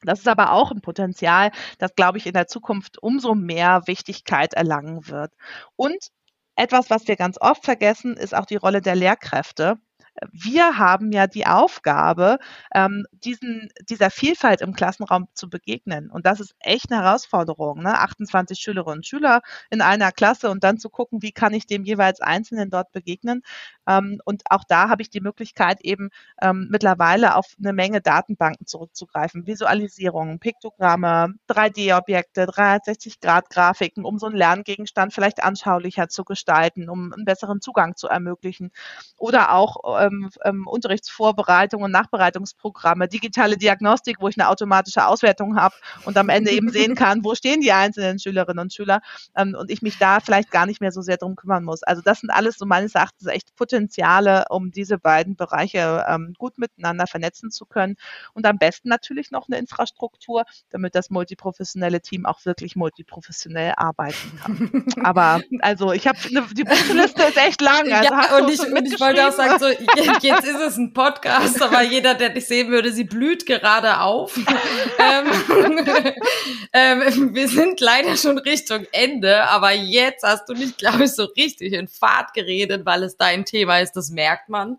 Das 0.06 0.20
ist 0.20 0.28
aber 0.28 0.52
auch 0.52 0.72
ein 0.72 0.82
Potenzial, 0.82 1.52
das, 1.80 1.96
glaube 1.96 2.18
ich, 2.18 2.28
in 2.28 2.34
der 2.34 2.48
Zukunft 2.48 3.02
umso 3.02 3.36
mehr 3.36 3.84
Wichtigkeit 3.86 4.54
erlangen 4.54 5.08
wird. 5.08 5.34
Und 5.76 6.10
etwas, 6.56 6.90
was 6.90 7.08
wir 7.08 7.16
ganz 7.16 7.38
oft 7.40 7.66
vergessen, 7.66 8.16
ist 8.16 8.36
auch 8.36 8.46
die 8.46 8.56
Rolle 8.56 8.82
der 8.82 8.96
Lehrkräfte 8.96 9.78
wir 10.32 10.78
haben 10.78 11.12
ja 11.12 11.28
die 11.28 11.46
Aufgabe, 11.46 12.38
ähm, 12.74 13.06
diesen, 13.12 13.70
dieser 13.90 14.10
Vielfalt 14.10 14.62
im 14.62 14.74
Klassenraum 14.74 15.28
zu 15.34 15.50
begegnen. 15.50 16.10
Und 16.10 16.26
das 16.26 16.40
ist 16.40 16.56
echt 16.60 16.92
eine 16.92 17.04
Herausforderung. 17.04 17.82
Ne? 17.84 18.00
28 18.00 18.60
Schülerinnen 18.60 19.00
und 19.00 19.06
Schüler 19.06 19.42
in 19.70 19.82
einer 19.82 20.12
Klasse 20.12 20.50
und 20.50 20.64
dann 20.64 20.78
zu 20.78 20.90
gucken, 20.90 21.22
wie 21.22 21.32
kann 21.32 21.54
ich 21.54 21.68
dem 21.68 21.84
jeweils 21.84 22.22
Einzelnen 22.22 22.70
dort 22.70 22.92
begegnen. 22.92 23.42
Ähm, 23.88 24.20
und 24.26 24.44
auch 24.50 24.64
da 24.68 24.90
habe 24.90 25.02
ich 25.02 25.10
die 25.10 25.22
Möglichkeit, 25.22 25.82
eben 25.82 26.10
ähm, 26.42 26.68
mittlerweile 26.72 27.36
auf 27.36 27.48
eine 27.60 27.74
Menge 27.74 28.02
Datenbanken 28.02 28.66
zurückzugreifen. 28.66 29.46
Visualisierungen, 29.48 30.40
Piktogramme, 30.40 31.34
3D-Objekte, 31.50 32.46
360-Grad-Grafiken, 32.46 34.06
um 34.06 34.18
so 34.20 34.28
einen 34.28 34.36
Lerngegenstand 34.36 35.14
vielleicht 35.14 35.44
anschaulicher 35.44 36.08
zu 36.08 36.24
gestalten, 36.24 36.90
um 36.90 37.14
einen 37.14 37.26
besseren 37.26 37.62
Zugang 37.62 37.96
zu 37.96 38.08
ermöglichen. 38.08 38.72
Oder 39.18 39.52
auch 39.54 40.05
ähm, 40.06 40.30
ähm, 40.44 40.68
Unterrichtsvorbereitung 40.68 41.82
und 41.82 41.92
Nachbereitungsprogramme, 41.92 43.08
digitale 43.08 43.58
Diagnostik, 43.58 44.18
wo 44.20 44.28
ich 44.28 44.40
eine 44.40 44.50
automatische 44.50 45.06
Auswertung 45.06 45.58
habe 45.58 45.76
und 46.06 46.18
am 46.18 46.30
Ende 46.30 46.52
eben 46.52 46.70
sehen 46.70 46.96
kann, 46.96 47.24
wo 47.24 47.36
stehen 47.36 47.62
die 47.62 47.72
einzelnen 47.72 48.20
Schülerinnen 48.20 48.64
und 48.64 48.74
Schüler 48.74 49.02
ähm, 49.36 49.56
und 49.58 49.70
ich 49.72 49.82
mich 49.82 49.98
da 49.98 50.20
vielleicht 50.20 50.52
gar 50.52 50.66
nicht 50.66 50.82
mehr 50.82 50.92
so 50.92 51.02
sehr 51.02 51.18
drum 51.18 51.36
kümmern 51.36 51.64
muss. 51.64 51.84
Also 51.84 52.02
das 52.02 52.20
sind 52.20 52.30
alles 52.30 52.58
so 52.58 52.66
meines 52.66 52.96
Erachtens 52.96 53.28
echt 53.28 53.56
Potenziale, 53.56 54.46
um 54.50 54.72
diese 54.72 54.98
beiden 54.98 55.36
Bereiche 55.36 56.06
ähm, 56.08 56.34
gut 56.38 56.58
miteinander 56.58 57.08
vernetzen 57.08 57.52
zu 57.52 57.66
können 57.66 57.96
und 58.34 58.46
am 58.46 58.58
besten 58.58 58.90
natürlich 58.90 59.32
noch 59.32 59.48
eine 59.48 59.58
Infrastruktur, 59.58 60.44
damit 60.70 60.96
das 60.96 61.10
multiprofessionelle 61.10 62.02
Team 62.02 62.26
auch 62.26 62.46
wirklich 62.46 62.76
multiprofessionell 62.76 63.74
arbeiten 63.78 64.40
kann. 64.42 64.86
Aber 65.04 65.42
also 65.60 65.92
ich 65.92 66.08
habe 66.08 66.18
ne, 66.32 66.44
die 66.54 66.64
Liste 66.94 67.24
ist 67.24 67.38
echt 67.38 67.62
lang. 67.62 67.92
Also 67.92 68.14
ja, 68.14 68.38
und 68.38 68.50
ich, 68.50 68.60
und 68.60 68.86
ich 68.86 69.00
wollte 69.00 69.28
auch 69.28 69.32
sagen, 69.32 69.60
so 69.60 69.66
jetzt 70.22 70.46
ist 70.46 70.60
es 70.60 70.78
ein 70.78 70.94
Podcast, 70.94 71.62
aber 71.62 71.82
jeder, 71.82 72.16
der 72.16 72.30
dich 72.30 72.48
sehen 72.48 72.70
würde, 72.70 72.92
sie 72.92 73.04
blüht 73.04 73.46
gerade 73.46 74.02
auf. 74.02 74.38
ähm, 75.00 75.86
ähm, 76.74 77.36
wir 77.36 77.48
sind 77.48 77.80
leider 77.80 78.18
schon 78.18 78.38
Richtung 78.38 78.86
Ende, 78.92 79.44
aber 79.50 79.72
jetzt 79.72 80.24
hast 80.24 80.50
du 80.50 80.54
nicht, 80.54 80.78
glaube 80.78 81.06
ich, 81.06 81.14
so 81.14 81.26
richtig 81.26 81.74
in 81.74 81.88
Fahrt 81.88 82.34
geredet, 82.34 82.86
weil 82.86 83.04
es 83.04 83.18
dein 83.18 83.46
Thema 83.46 83.80
ist, 83.80 83.94
das 83.94 84.10
merkt 84.10 84.50
man. 84.50 84.78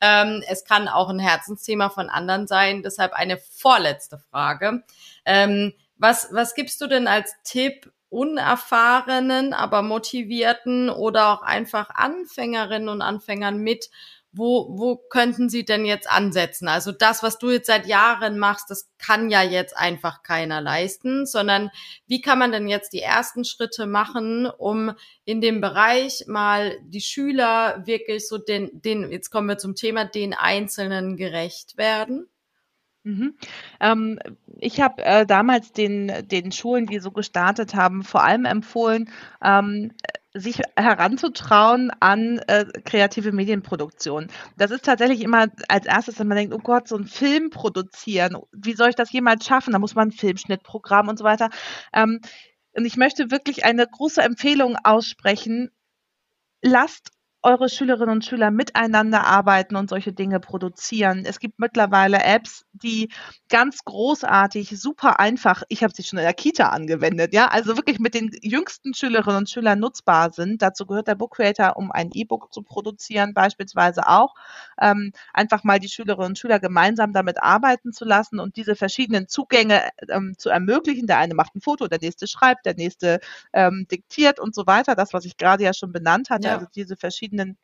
Ähm, 0.00 0.44
es 0.48 0.64
kann 0.64 0.88
auch 0.88 1.08
ein 1.08 1.18
Herzensthema 1.18 1.88
von 1.88 2.08
anderen 2.08 2.46
sein. 2.46 2.82
Deshalb 2.82 3.12
eine 3.12 3.38
vorletzte 3.38 4.18
Frage. 4.30 4.84
Ähm, 5.24 5.72
was, 5.96 6.28
was 6.32 6.54
gibst 6.54 6.80
du 6.80 6.86
denn 6.86 7.08
als 7.08 7.34
Tipp 7.42 7.90
unerfahrenen, 8.10 9.52
aber 9.52 9.82
motivierten 9.82 10.88
oder 10.88 11.28
auch 11.28 11.42
einfach 11.42 11.90
Anfängerinnen 11.90 12.88
und 12.88 13.02
Anfängern 13.02 13.58
mit, 13.58 13.90
wo, 14.32 14.68
wo 14.78 14.96
könnten 14.96 15.48
Sie 15.48 15.64
denn 15.64 15.84
jetzt 15.84 16.10
ansetzen? 16.10 16.68
Also 16.68 16.92
das, 16.92 17.22
was 17.22 17.38
du 17.38 17.50
jetzt 17.50 17.66
seit 17.66 17.86
Jahren 17.86 18.38
machst, 18.38 18.70
das 18.70 18.90
kann 18.98 19.30
ja 19.30 19.42
jetzt 19.42 19.76
einfach 19.76 20.22
keiner 20.22 20.60
leisten, 20.60 21.26
sondern 21.26 21.70
wie 22.06 22.20
kann 22.20 22.38
man 22.38 22.52
denn 22.52 22.68
jetzt 22.68 22.92
die 22.92 23.00
ersten 23.00 23.44
Schritte 23.44 23.86
machen, 23.86 24.46
um 24.46 24.92
in 25.24 25.40
dem 25.40 25.60
Bereich 25.60 26.24
mal 26.26 26.76
die 26.84 27.00
Schüler 27.00 27.82
wirklich 27.86 28.28
so 28.28 28.38
den, 28.38 28.70
den, 28.72 29.10
jetzt 29.10 29.30
kommen 29.30 29.48
wir 29.48 29.58
zum 29.58 29.74
Thema, 29.74 30.04
den 30.04 30.34
Einzelnen 30.34 31.16
gerecht 31.16 31.76
werden? 31.78 32.28
Mhm. 33.04 33.34
Ähm, 33.80 34.18
ich 34.58 34.80
habe 34.80 35.02
äh, 35.02 35.24
damals 35.24 35.72
den, 35.72 36.12
den 36.28 36.52
Schulen, 36.52 36.86
die 36.86 36.98
so 36.98 37.10
gestartet 37.10 37.74
haben, 37.74 38.02
vor 38.02 38.22
allem 38.22 38.44
empfohlen, 38.44 39.08
ähm, 39.42 39.92
sich 40.40 40.60
heranzutrauen 40.76 41.90
an 42.00 42.38
äh, 42.46 42.66
kreative 42.84 43.32
Medienproduktion. 43.32 44.28
Das 44.56 44.70
ist 44.70 44.84
tatsächlich 44.84 45.22
immer 45.22 45.46
als 45.68 45.86
erstes, 45.86 46.18
wenn 46.18 46.28
man 46.28 46.36
denkt, 46.38 46.54
oh 46.54 46.58
Gott, 46.58 46.88
so 46.88 46.96
ein 46.96 47.06
Film 47.06 47.50
produzieren, 47.50 48.36
wie 48.52 48.74
soll 48.74 48.90
ich 48.90 48.94
das 48.94 49.12
jemals 49.12 49.44
schaffen? 49.46 49.72
Da 49.72 49.78
muss 49.78 49.94
man 49.94 50.08
ein 50.08 50.12
Filmschnittprogramm 50.12 51.08
und 51.08 51.18
so 51.18 51.24
weiter. 51.24 51.50
Ähm, 51.92 52.20
und 52.72 52.84
ich 52.84 52.96
möchte 52.96 53.30
wirklich 53.30 53.64
eine 53.64 53.86
große 53.86 54.22
Empfehlung 54.22 54.76
aussprechen. 54.82 55.70
Lasst 56.62 57.10
eure 57.42 57.68
Schülerinnen 57.68 58.16
und 58.16 58.24
Schüler 58.24 58.50
miteinander 58.50 59.24
arbeiten 59.24 59.76
und 59.76 59.88
solche 59.88 60.12
Dinge 60.12 60.40
produzieren. 60.40 61.24
Es 61.24 61.38
gibt 61.38 61.60
mittlerweile 61.60 62.22
Apps, 62.24 62.64
die 62.72 63.10
ganz 63.48 63.84
großartig, 63.84 64.70
super 64.80 65.20
einfach, 65.20 65.62
ich 65.68 65.84
habe 65.84 65.92
sie 65.94 66.02
schon 66.02 66.18
in 66.18 66.24
der 66.24 66.34
Kita 66.34 66.70
angewendet, 66.70 67.32
ja, 67.32 67.48
also 67.48 67.76
wirklich 67.76 68.00
mit 68.00 68.14
den 68.14 68.30
jüngsten 68.42 68.92
Schülerinnen 68.92 69.38
und 69.38 69.50
Schülern 69.50 69.78
nutzbar 69.78 70.32
sind. 70.32 70.62
Dazu 70.62 70.84
gehört 70.84 71.06
der 71.06 71.14
Book 71.14 71.36
Creator, 71.36 71.76
um 71.76 71.92
ein 71.92 72.10
E-Book 72.12 72.52
zu 72.52 72.62
produzieren, 72.62 73.34
beispielsweise 73.34 74.08
auch. 74.08 74.34
Ähm, 74.80 75.12
einfach 75.32 75.62
mal 75.62 75.78
die 75.78 75.88
Schülerinnen 75.88 76.30
und 76.30 76.38
Schüler 76.38 76.58
gemeinsam 76.58 77.12
damit 77.12 77.40
arbeiten 77.40 77.92
zu 77.92 78.04
lassen 78.04 78.40
und 78.40 78.56
diese 78.56 78.74
verschiedenen 78.74 79.28
Zugänge 79.28 79.88
ähm, 80.08 80.34
zu 80.38 80.48
ermöglichen. 80.48 81.06
Der 81.06 81.18
eine 81.18 81.34
macht 81.34 81.54
ein 81.54 81.60
Foto, 81.60 81.86
der 81.86 82.00
nächste 82.00 82.26
schreibt, 82.26 82.66
der 82.66 82.74
nächste 82.74 83.20
ähm, 83.52 83.86
diktiert 83.90 84.40
und 84.40 84.56
so 84.56 84.66
weiter. 84.66 84.96
Das, 84.96 85.12
was 85.12 85.24
ich 85.24 85.36
gerade 85.36 85.62
ja 85.62 85.72
schon 85.72 85.92
benannt 85.92 86.30
hatte, 86.30 86.48
ja. 86.48 86.54
also 86.54 86.66
diese 86.74 86.96
verschiedenen 86.96 87.27
verschiedenen 87.28 87.58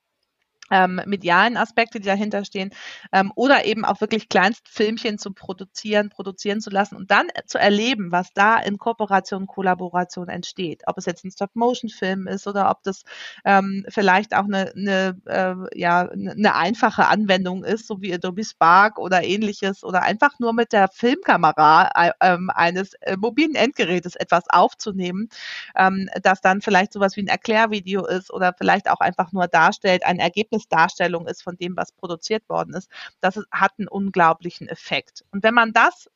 ähm, 0.75 1.01
medialen 1.07 1.57
Aspekte, 1.57 2.01
die 2.01 2.07
dahinter 2.07 2.45
stehen, 2.45 2.71
ähm, 3.13 3.33
oder 3.37 3.65
eben 3.65 3.85
auch 3.85 4.01
wirklich 4.01 4.29
Kleinstfilmchen 4.29 5.19
zu 5.19 5.33
produzieren, 5.33 6.11
produzieren 6.11 6.61
zu 6.61 6.71
lassen 6.71 6.97
und 6.97 7.13
dann 7.13 7.29
zu 7.47 7.59
erleben, 7.59 8.11
was 8.11 8.33
da 8.35 8.57
in 8.57 8.77
Kooperation, 8.77 9.47
Kollaboration 9.47 10.29
entsteht. 10.29 10.83
Ob 10.87 10.99
es 10.99 11.07
jetzt 11.07 11.25
ein 11.25 11.31
Stop-Motion-Film 11.31 12.27
ist 12.27 12.49
oder 12.49 12.71
ob 12.71 12.83
das 12.83 13.05
ähm, 13.45 13.87
vielleicht 13.89 14.35
auch 14.35 14.45
eine, 14.45 14.73
eine, 14.75 15.17
äh, 15.27 15.79
ja, 15.79 16.09
eine 16.09 16.55
einfache 16.57 17.07
Anwendung 17.07 17.63
ist, 17.63 17.87
so 17.87 18.01
wie 18.01 18.13
Adobe 18.13 18.45
Spark 18.45 18.99
oder 18.99 19.23
ähnliches, 19.23 19.85
oder 19.85 20.03
einfach 20.03 20.41
nur 20.41 20.53
mit 20.53 20.73
der 20.73 20.89
Filmkamera 20.89 21.91
äh, 21.95 22.11
ähm, 22.21 22.51
eines 22.53 22.95
äh, 22.95 23.17
mobilen 23.17 23.55
Endgerätes 23.55 24.17
etwas 24.17 24.45
aufzunehmen, 24.49 25.29
ähm, 25.77 26.09
das 26.23 26.41
dann 26.41 26.63
vielleicht 26.63 26.93
sowas 26.93 27.17
wie 27.17 27.23
ein 27.23 27.29
Erklärvideo 27.29 28.07
ist 28.07 28.33
oder 28.33 28.53
vielleicht 28.59 28.91
auch 28.91 29.01
einfach 29.01 29.31
nur 29.31 29.47
darstellt, 29.47 30.05
ein 30.05 30.19
Ergebnis 30.19 30.64
Ergebnisdarstellung 30.65 31.27
ist 31.27 31.43
von 31.43 31.57
dem, 31.57 31.77
was 31.77 31.93
produziert 31.93 32.49
worden 32.49 32.75
ist, 32.75 32.91
das 33.21 33.41
hat 33.51 33.73
einen 33.79 33.89
unglaublichen 33.89 34.69
Effekt. 34.69 35.25
Und 35.31 35.43
wenn 35.43 35.55
man 35.55 35.73
das 35.73 36.11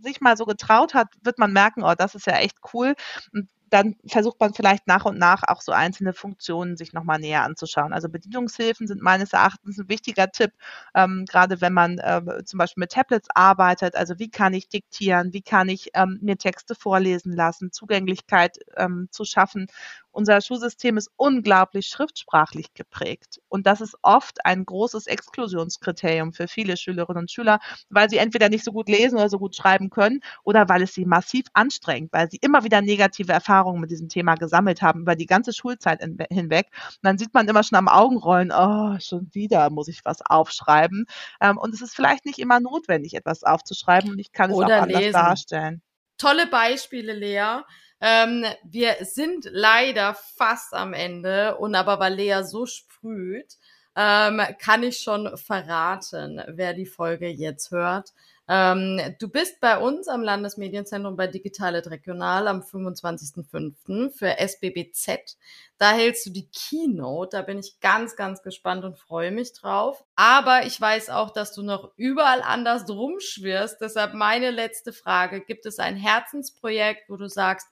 sich 0.00 0.20
mal 0.20 0.36
so 0.36 0.46
getraut 0.46 0.94
hat, 0.94 1.08
wird 1.22 1.38
man 1.38 1.52
merken, 1.52 1.84
oh, 1.84 1.94
das 1.96 2.14
ist 2.14 2.26
ja 2.26 2.38
echt 2.38 2.58
cool. 2.74 2.94
Und 3.32 3.48
dann 3.70 3.96
versucht 4.06 4.40
man 4.40 4.54
vielleicht 4.54 4.86
nach 4.86 5.04
und 5.04 5.18
nach 5.18 5.42
auch 5.46 5.62
so 5.62 5.72
einzelne 5.72 6.12
Funktionen 6.12 6.76
sich 6.76 6.92
nochmal 6.92 7.18
näher 7.18 7.44
anzuschauen. 7.44 7.92
Also 7.92 8.08
Bedienungshilfen 8.08 8.86
sind 8.86 9.00
meines 9.00 9.32
Erachtens 9.32 9.78
ein 9.78 9.88
wichtiger 9.88 10.30
Tipp, 10.30 10.52
ähm, 10.94 11.24
gerade 11.28 11.60
wenn 11.60 11.72
man 11.72 11.98
äh, 11.98 12.44
zum 12.44 12.58
Beispiel 12.58 12.82
mit 12.82 12.92
Tablets 12.92 13.28
arbeitet. 13.34 13.96
Also 13.96 14.18
wie 14.18 14.30
kann 14.30 14.54
ich 14.54 14.68
diktieren, 14.68 15.32
wie 15.32 15.42
kann 15.42 15.68
ich 15.68 15.90
ähm, 15.94 16.18
mir 16.20 16.36
Texte 16.36 16.74
vorlesen 16.74 17.32
lassen, 17.32 17.72
Zugänglichkeit 17.72 18.58
ähm, 18.76 19.08
zu 19.10 19.24
schaffen 19.24 19.68
unser 20.12 20.40
Schulsystem 20.40 20.96
ist 20.96 21.10
unglaublich 21.16 21.86
schriftsprachlich 21.86 22.74
geprägt. 22.74 23.40
Und 23.48 23.66
das 23.66 23.80
ist 23.80 23.96
oft 24.02 24.44
ein 24.44 24.64
großes 24.64 25.06
Exklusionskriterium 25.06 26.32
für 26.32 26.48
viele 26.48 26.76
Schülerinnen 26.76 27.22
und 27.22 27.30
Schüler, 27.30 27.60
weil 27.88 28.10
sie 28.10 28.18
entweder 28.18 28.48
nicht 28.48 28.64
so 28.64 28.72
gut 28.72 28.88
lesen 28.88 29.16
oder 29.16 29.28
so 29.28 29.38
gut 29.38 29.54
schreiben 29.54 29.90
können 29.90 30.20
oder 30.42 30.68
weil 30.68 30.82
es 30.82 30.94
sie 30.94 31.04
massiv 31.04 31.46
anstrengt, 31.52 32.12
weil 32.12 32.30
sie 32.30 32.38
immer 32.40 32.64
wieder 32.64 32.82
negative 32.82 33.32
Erfahrungen 33.32 33.59
mit 33.80 33.90
diesem 33.90 34.08
Thema 34.08 34.34
gesammelt 34.34 34.82
haben 34.82 35.02
über 35.02 35.16
die 35.16 35.26
ganze 35.26 35.52
Schulzeit 35.52 36.00
hinweg. 36.30 36.66
Und 36.72 36.98
dann 37.02 37.18
sieht 37.18 37.34
man 37.34 37.48
immer 37.48 37.62
schon 37.62 37.78
am 37.78 37.88
Augenrollen, 37.88 38.52
oh, 38.52 38.98
schon 39.00 39.28
wieder 39.32 39.70
muss 39.70 39.88
ich 39.88 40.04
was 40.04 40.22
aufschreiben. 40.22 41.06
Ähm, 41.40 41.58
und 41.58 41.74
es 41.74 41.80
ist 41.80 41.94
vielleicht 41.94 42.26
nicht 42.26 42.38
immer 42.38 42.60
notwendig, 42.60 43.14
etwas 43.14 43.44
aufzuschreiben 43.44 44.10
und 44.10 44.18
ich 44.18 44.32
kann 44.32 44.50
es 44.50 44.56
oder 44.56 44.78
auch 44.78 44.82
anders 44.82 45.00
lesen. 45.00 45.12
darstellen. 45.12 45.82
Tolle 46.18 46.46
Beispiele, 46.46 47.14
Lea. 47.14 47.62
Ähm, 48.00 48.44
wir 48.64 48.96
sind 49.02 49.46
leider 49.50 50.14
fast 50.14 50.74
am 50.74 50.94
Ende 50.94 51.56
und 51.56 51.74
aber 51.74 52.00
weil 52.00 52.14
Lea 52.14 52.42
so 52.42 52.66
sprüht, 52.66 53.58
ähm, 53.96 54.40
kann 54.58 54.82
ich 54.82 54.98
schon 54.98 55.36
verraten, 55.36 56.42
wer 56.48 56.74
die 56.74 56.86
Folge 56.86 57.28
jetzt 57.28 57.70
hört. 57.70 58.12
Ähm, 58.52 59.00
du 59.20 59.28
bist 59.28 59.60
bei 59.60 59.78
uns 59.78 60.08
am 60.08 60.24
Landesmedienzentrum 60.24 61.14
bei 61.14 61.28
Digitale 61.28 61.88
Regional 61.88 62.48
am 62.48 62.62
25.05. 62.62 64.10
für 64.10 64.38
SBBZ. 64.38 65.36
Da 65.78 65.92
hältst 65.92 66.26
du 66.26 66.30
die 66.30 66.48
Keynote. 66.50 67.36
Da 67.36 67.42
bin 67.42 67.60
ich 67.60 67.78
ganz, 67.78 68.16
ganz 68.16 68.42
gespannt 68.42 68.84
und 68.84 68.98
freue 68.98 69.30
mich 69.30 69.52
drauf. 69.52 70.02
Aber 70.16 70.66
ich 70.66 70.80
weiß 70.80 71.10
auch, 71.10 71.30
dass 71.30 71.52
du 71.52 71.62
noch 71.62 71.92
überall 71.96 72.42
anders 72.42 72.90
rumschwirrst. 72.90 73.80
Deshalb 73.80 74.14
meine 74.14 74.50
letzte 74.50 74.92
Frage. 74.92 75.42
Gibt 75.42 75.64
es 75.64 75.78
ein 75.78 75.94
Herzensprojekt, 75.94 77.08
wo 77.08 77.16
du 77.16 77.28
sagst, 77.28 77.68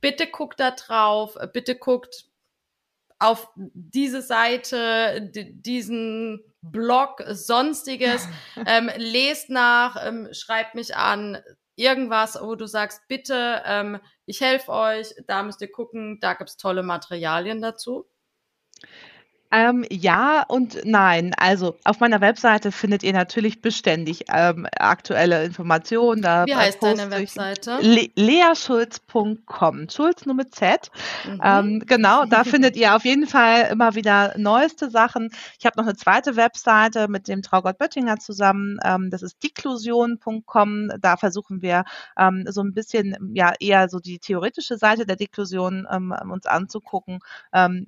bitte 0.00 0.26
guckt 0.26 0.58
da 0.58 0.72
drauf, 0.72 1.38
bitte 1.52 1.76
guckt 1.76 2.24
auf 3.18 3.50
diese 3.54 4.22
Seite, 4.22 5.30
diesen 5.32 6.40
Blog, 6.60 7.22
sonstiges, 7.28 8.28
ähm, 8.66 8.90
lest 8.96 9.50
nach, 9.50 9.96
ähm, 10.06 10.28
schreibt 10.32 10.74
mich 10.74 10.96
an, 10.96 11.38
irgendwas, 11.76 12.38
wo 12.40 12.54
du 12.54 12.66
sagst, 12.66 13.02
bitte, 13.08 13.62
ähm, 13.64 14.00
ich 14.24 14.40
helfe 14.40 14.72
euch, 14.72 15.14
da 15.26 15.42
müsst 15.42 15.60
ihr 15.60 15.70
gucken, 15.70 16.18
da 16.20 16.34
gibt's 16.34 16.56
tolle 16.56 16.82
Materialien 16.82 17.60
dazu. 17.60 18.06
Ähm, 19.52 19.84
ja 19.90 20.44
und 20.48 20.80
nein. 20.84 21.32
Also 21.36 21.76
auf 21.84 22.00
meiner 22.00 22.20
Webseite 22.20 22.72
findet 22.72 23.02
ihr 23.04 23.12
natürlich 23.12 23.62
beständig 23.62 24.24
ähm, 24.28 24.66
aktuelle 24.76 25.44
Informationen. 25.44 26.20
Da 26.20 26.46
Wie 26.46 26.54
heißt 26.54 26.82
deine 26.82 27.10
Webseite? 27.10 27.78
Le 27.80 28.08
leaschulz.com. 28.16 29.88
Schulz 29.88 30.26
nur 30.26 30.34
mit 30.34 30.54
Z. 30.54 30.90
Mhm. 31.24 31.40
Ähm, 31.42 31.82
genau, 31.86 32.24
da 32.24 32.42
findet 32.44 32.76
ihr 32.76 32.96
auf 32.96 33.04
jeden 33.04 33.26
Fall 33.26 33.68
immer 33.70 33.94
wieder 33.94 34.34
neueste 34.36 34.90
Sachen. 34.90 35.30
Ich 35.58 35.66
habe 35.66 35.78
noch 35.78 35.86
eine 35.86 35.96
zweite 35.96 36.34
Webseite 36.36 37.08
mit 37.08 37.28
dem 37.28 37.42
Traugott 37.42 37.78
Böttinger 37.78 38.18
zusammen. 38.18 38.78
Ähm, 38.84 39.10
das 39.10 39.22
ist 39.22 39.42
diklusion.com. 39.42 40.90
Da 41.00 41.16
versuchen 41.16 41.62
wir 41.62 41.84
ähm, 42.18 42.44
so 42.48 42.62
ein 42.62 42.74
bisschen 42.74 43.16
ja 43.34 43.52
eher 43.60 43.88
so 43.88 44.00
die 44.00 44.18
theoretische 44.18 44.76
Seite 44.76 45.06
der 45.06 45.16
Diklusion 45.16 45.86
ähm, 45.90 46.12
uns 46.30 46.46
anzugucken 46.46 47.20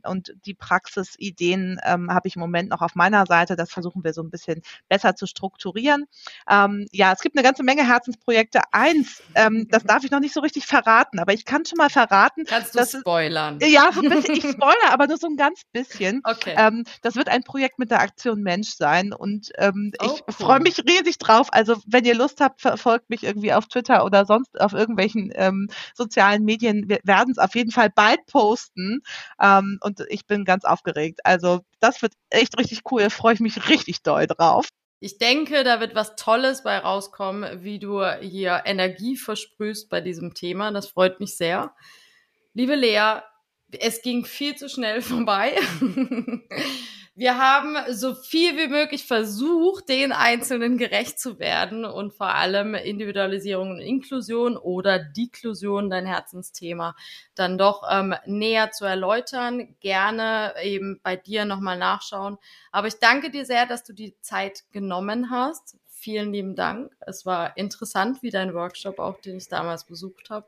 und 0.04 0.34
die 0.46 0.54
Praxisideen 0.54 1.47
Ideen 1.48 1.80
ähm, 1.84 2.12
habe 2.12 2.28
ich 2.28 2.36
im 2.36 2.40
Moment 2.40 2.70
noch 2.70 2.82
auf 2.82 2.94
meiner 2.94 3.26
Seite. 3.26 3.56
Das 3.56 3.70
versuchen 3.70 4.04
wir 4.04 4.12
so 4.12 4.22
ein 4.22 4.30
bisschen 4.30 4.62
besser 4.88 5.14
zu 5.16 5.26
strukturieren. 5.26 6.06
Ähm, 6.48 6.86
ja, 6.92 7.12
es 7.12 7.20
gibt 7.20 7.36
eine 7.36 7.42
ganze 7.42 7.62
Menge 7.62 7.86
Herzensprojekte. 7.86 8.60
Eins, 8.72 9.22
ähm, 9.34 9.66
das 9.70 9.84
darf 9.84 10.04
ich 10.04 10.10
noch 10.10 10.20
nicht 10.20 10.34
so 10.34 10.40
richtig 10.40 10.66
verraten, 10.66 11.18
aber 11.18 11.32
ich 11.32 11.44
kann 11.44 11.64
schon 11.64 11.78
mal 11.78 11.90
verraten. 11.90 12.44
Kannst 12.44 12.74
du 12.74 12.84
spoilern? 12.84 13.58
ja, 13.62 13.90
so 13.92 14.00
ein 14.00 14.08
bisschen. 14.08 14.36
Ich 14.36 14.44
spoilere, 14.44 14.90
aber 14.90 15.06
nur 15.06 15.16
so 15.16 15.26
ein 15.26 15.36
ganz 15.36 15.62
bisschen. 15.72 16.20
Okay. 16.24 16.54
Ähm, 16.56 16.84
das 17.02 17.16
wird 17.16 17.28
ein 17.28 17.42
Projekt 17.42 17.78
mit 17.78 17.90
der 17.90 18.00
Aktion 18.00 18.42
Mensch 18.42 18.70
sein 18.70 19.12
und 19.12 19.50
ähm, 19.56 19.92
oh, 20.00 20.04
ich 20.04 20.22
cool. 20.22 20.34
freue 20.34 20.60
mich 20.60 20.78
riesig 20.78 21.18
drauf. 21.18 21.48
Also 21.52 21.76
wenn 21.86 22.04
ihr 22.04 22.14
Lust 22.14 22.40
habt, 22.40 22.60
verfolgt 22.60 23.10
mich 23.10 23.24
irgendwie 23.24 23.52
auf 23.52 23.66
Twitter 23.66 24.04
oder 24.04 24.26
sonst 24.26 24.60
auf 24.60 24.72
irgendwelchen 24.72 25.32
ähm, 25.34 25.68
sozialen 25.94 26.44
Medien. 26.44 26.88
Wir 26.88 27.00
werden 27.04 27.32
es 27.32 27.38
auf 27.38 27.54
jeden 27.54 27.70
Fall 27.70 27.90
bald 27.90 28.24
posten 28.26 29.00
ähm, 29.40 29.78
und 29.80 30.02
ich 30.08 30.26
bin 30.26 30.44
ganz 30.44 30.64
aufgeregt. 30.64 31.20
Also 31.24 31.37
also 31.44 31.64
das 31.80 32.02
wird 32.02 32.12
echt 32.30 32.58
richtig 32.58 32.82
cool. 32.90 33.02
Da 33.02 33.10
freue 33.10 33.34
ich 33.34 33.40
mich 33.40 33.68
richtig 33.68 34.02
doll 34.02 34.26
drauf. 34.26 34.68
Ich 35.00 35.18
denke, 35.18 35.62
da 35.62 35.78
wird 35.80 35.94
was 35.94 36.16
Tolles 36.16 36.64
bei 36.64 36.78
rauskommen, 36.78 37.62
wie 37.62 37.78
du 37.78 38.04
hier 38.20 38.62
Energie 38.64 39.16
versprühst 39.16 39.88
bei 39.88 40.00
diesem 40.00 40.34
Thema. 40.34 40.72
Das 40.72 40.88
freut 40.88 41.20
mich 41.20 41.36
sehr. 41.36 41.72
Liebe 42.52 42.74
Lea, 42.74 43.20
es 43.78 44.02
ging 44.02 44.24
viel 44.24 44.56
zu 44.56 44.68
schnell 44.68 45.00
vorbei. 45.02 45.54
Wir 47.18 47.36
haben 47.36 47.76
so 47.92 48.14
viel 48.14 48.56
wie 48.56 48.68
möglich 48.68 49.04
versucht, 49.04 49.88
den 49.88 50.12
Einzelnen 50.12 50.78
gerecht 50.78 51.18
zu 51.18 51.40
werden 51.40 51.84
und 51.84 52.12
vor 52.14 52.32
allem 52.32 52.76
Individualisierung 52.76 53.72
und 53.72 53.80
Inklusion 53.80 54.56
oder 54.56 55.00
Deklusion, 55.00 55.90
dein 55.90 56.06
Herzensthema, 56.06 56.94
dann 57.34 57.58
doch 57.58 57.82
ähm, 57.90 58.14
näher 58.24 58.70
zu 58.70 58.84
erläutern. 58.84 59.74
Gerne 59.80 60.54
eben 60.62 61.00
bei 61.02 61.16
dir 61.16 61.44
nochmal 61.44 61.76
nachschauen. 61.76 62.38
Aber 62.70 62.86
ich 62.86 63.00
danke 63.00 63.32
dir 63.32 63.44
sehr, 63.44 63.66
dass 63.66 63.82
du 63.82 63.92
die 63.92 64.14
Zeit 64.20 64.62
genommen 64.70 65.28
hast 65.28 65.76
vielen 65.98 66.32
lieben 66.32 66.54
Dank. 66.54 66.92
Es 67.00 67.26
war 67.26 67.56
interessant, 67.56 68.22
wie 68.22 68.30
dein 68.30 68.54
Workshop 68.54 68.98
auch, 68.98 69.20
den 69.20 69.36
ich 69.36 69.48
damals 69.48 69.84
besucht 69.84 70.30
habe. 70.30 70.46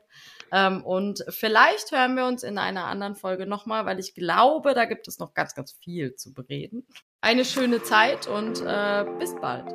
Ähm, 0.51 0.83
und 0.83 1.23
vielleicht 1.29 1.91
hören 1.91 2.15
wir 2.15 2.25
uns 2.25 2.43
in 2.43 2.57
einer 2.57 2.85
anderen 2.85 3.15
Folge 3.15 3.45
nochmal, 3.45 3.85
weil 3.85 3.99
ich 3.99 4.15
glaube, 4.15 4.73
da 4.73 4.85
gibt 4.85 5.07
es 5.07 5.19
noch 5.19 5.33
ganz, 5.33 5.55
ganz 5.55 5.71
viel 5.71 6.15
zu 6.15 6.33
bereden. 6.33 6.85
Eine 7.21 7.45
schöne 7.45 7.83
Zeit 7.83 8.27
und 8.27 8.61
äh, 8.61 9.05
bis 9.19 9.35
bald. 9.35 9.65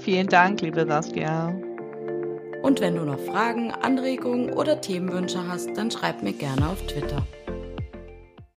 Vielen 0.00 0.28
Dank, 0.28 0.60
liebe 0.60 0.86
Saskia. 0.86 1.48
Und 2.62 2.80
wenn 2.80 2.94
du 2.94 3.02
noch 3.04 3.18
Fragen, 3.18 3.72
Anregungen 3.72 4.52
oder 4.52 4.80
Themenwünsche 4.80 5.46
hast, 5.48 5.76
dann 5.76 5.90
schreib 5.90 6.22
mir 6.22 6.32
gerne 6.32 6.68
auf 6.68 6.80
Twitter. 6.86 7.26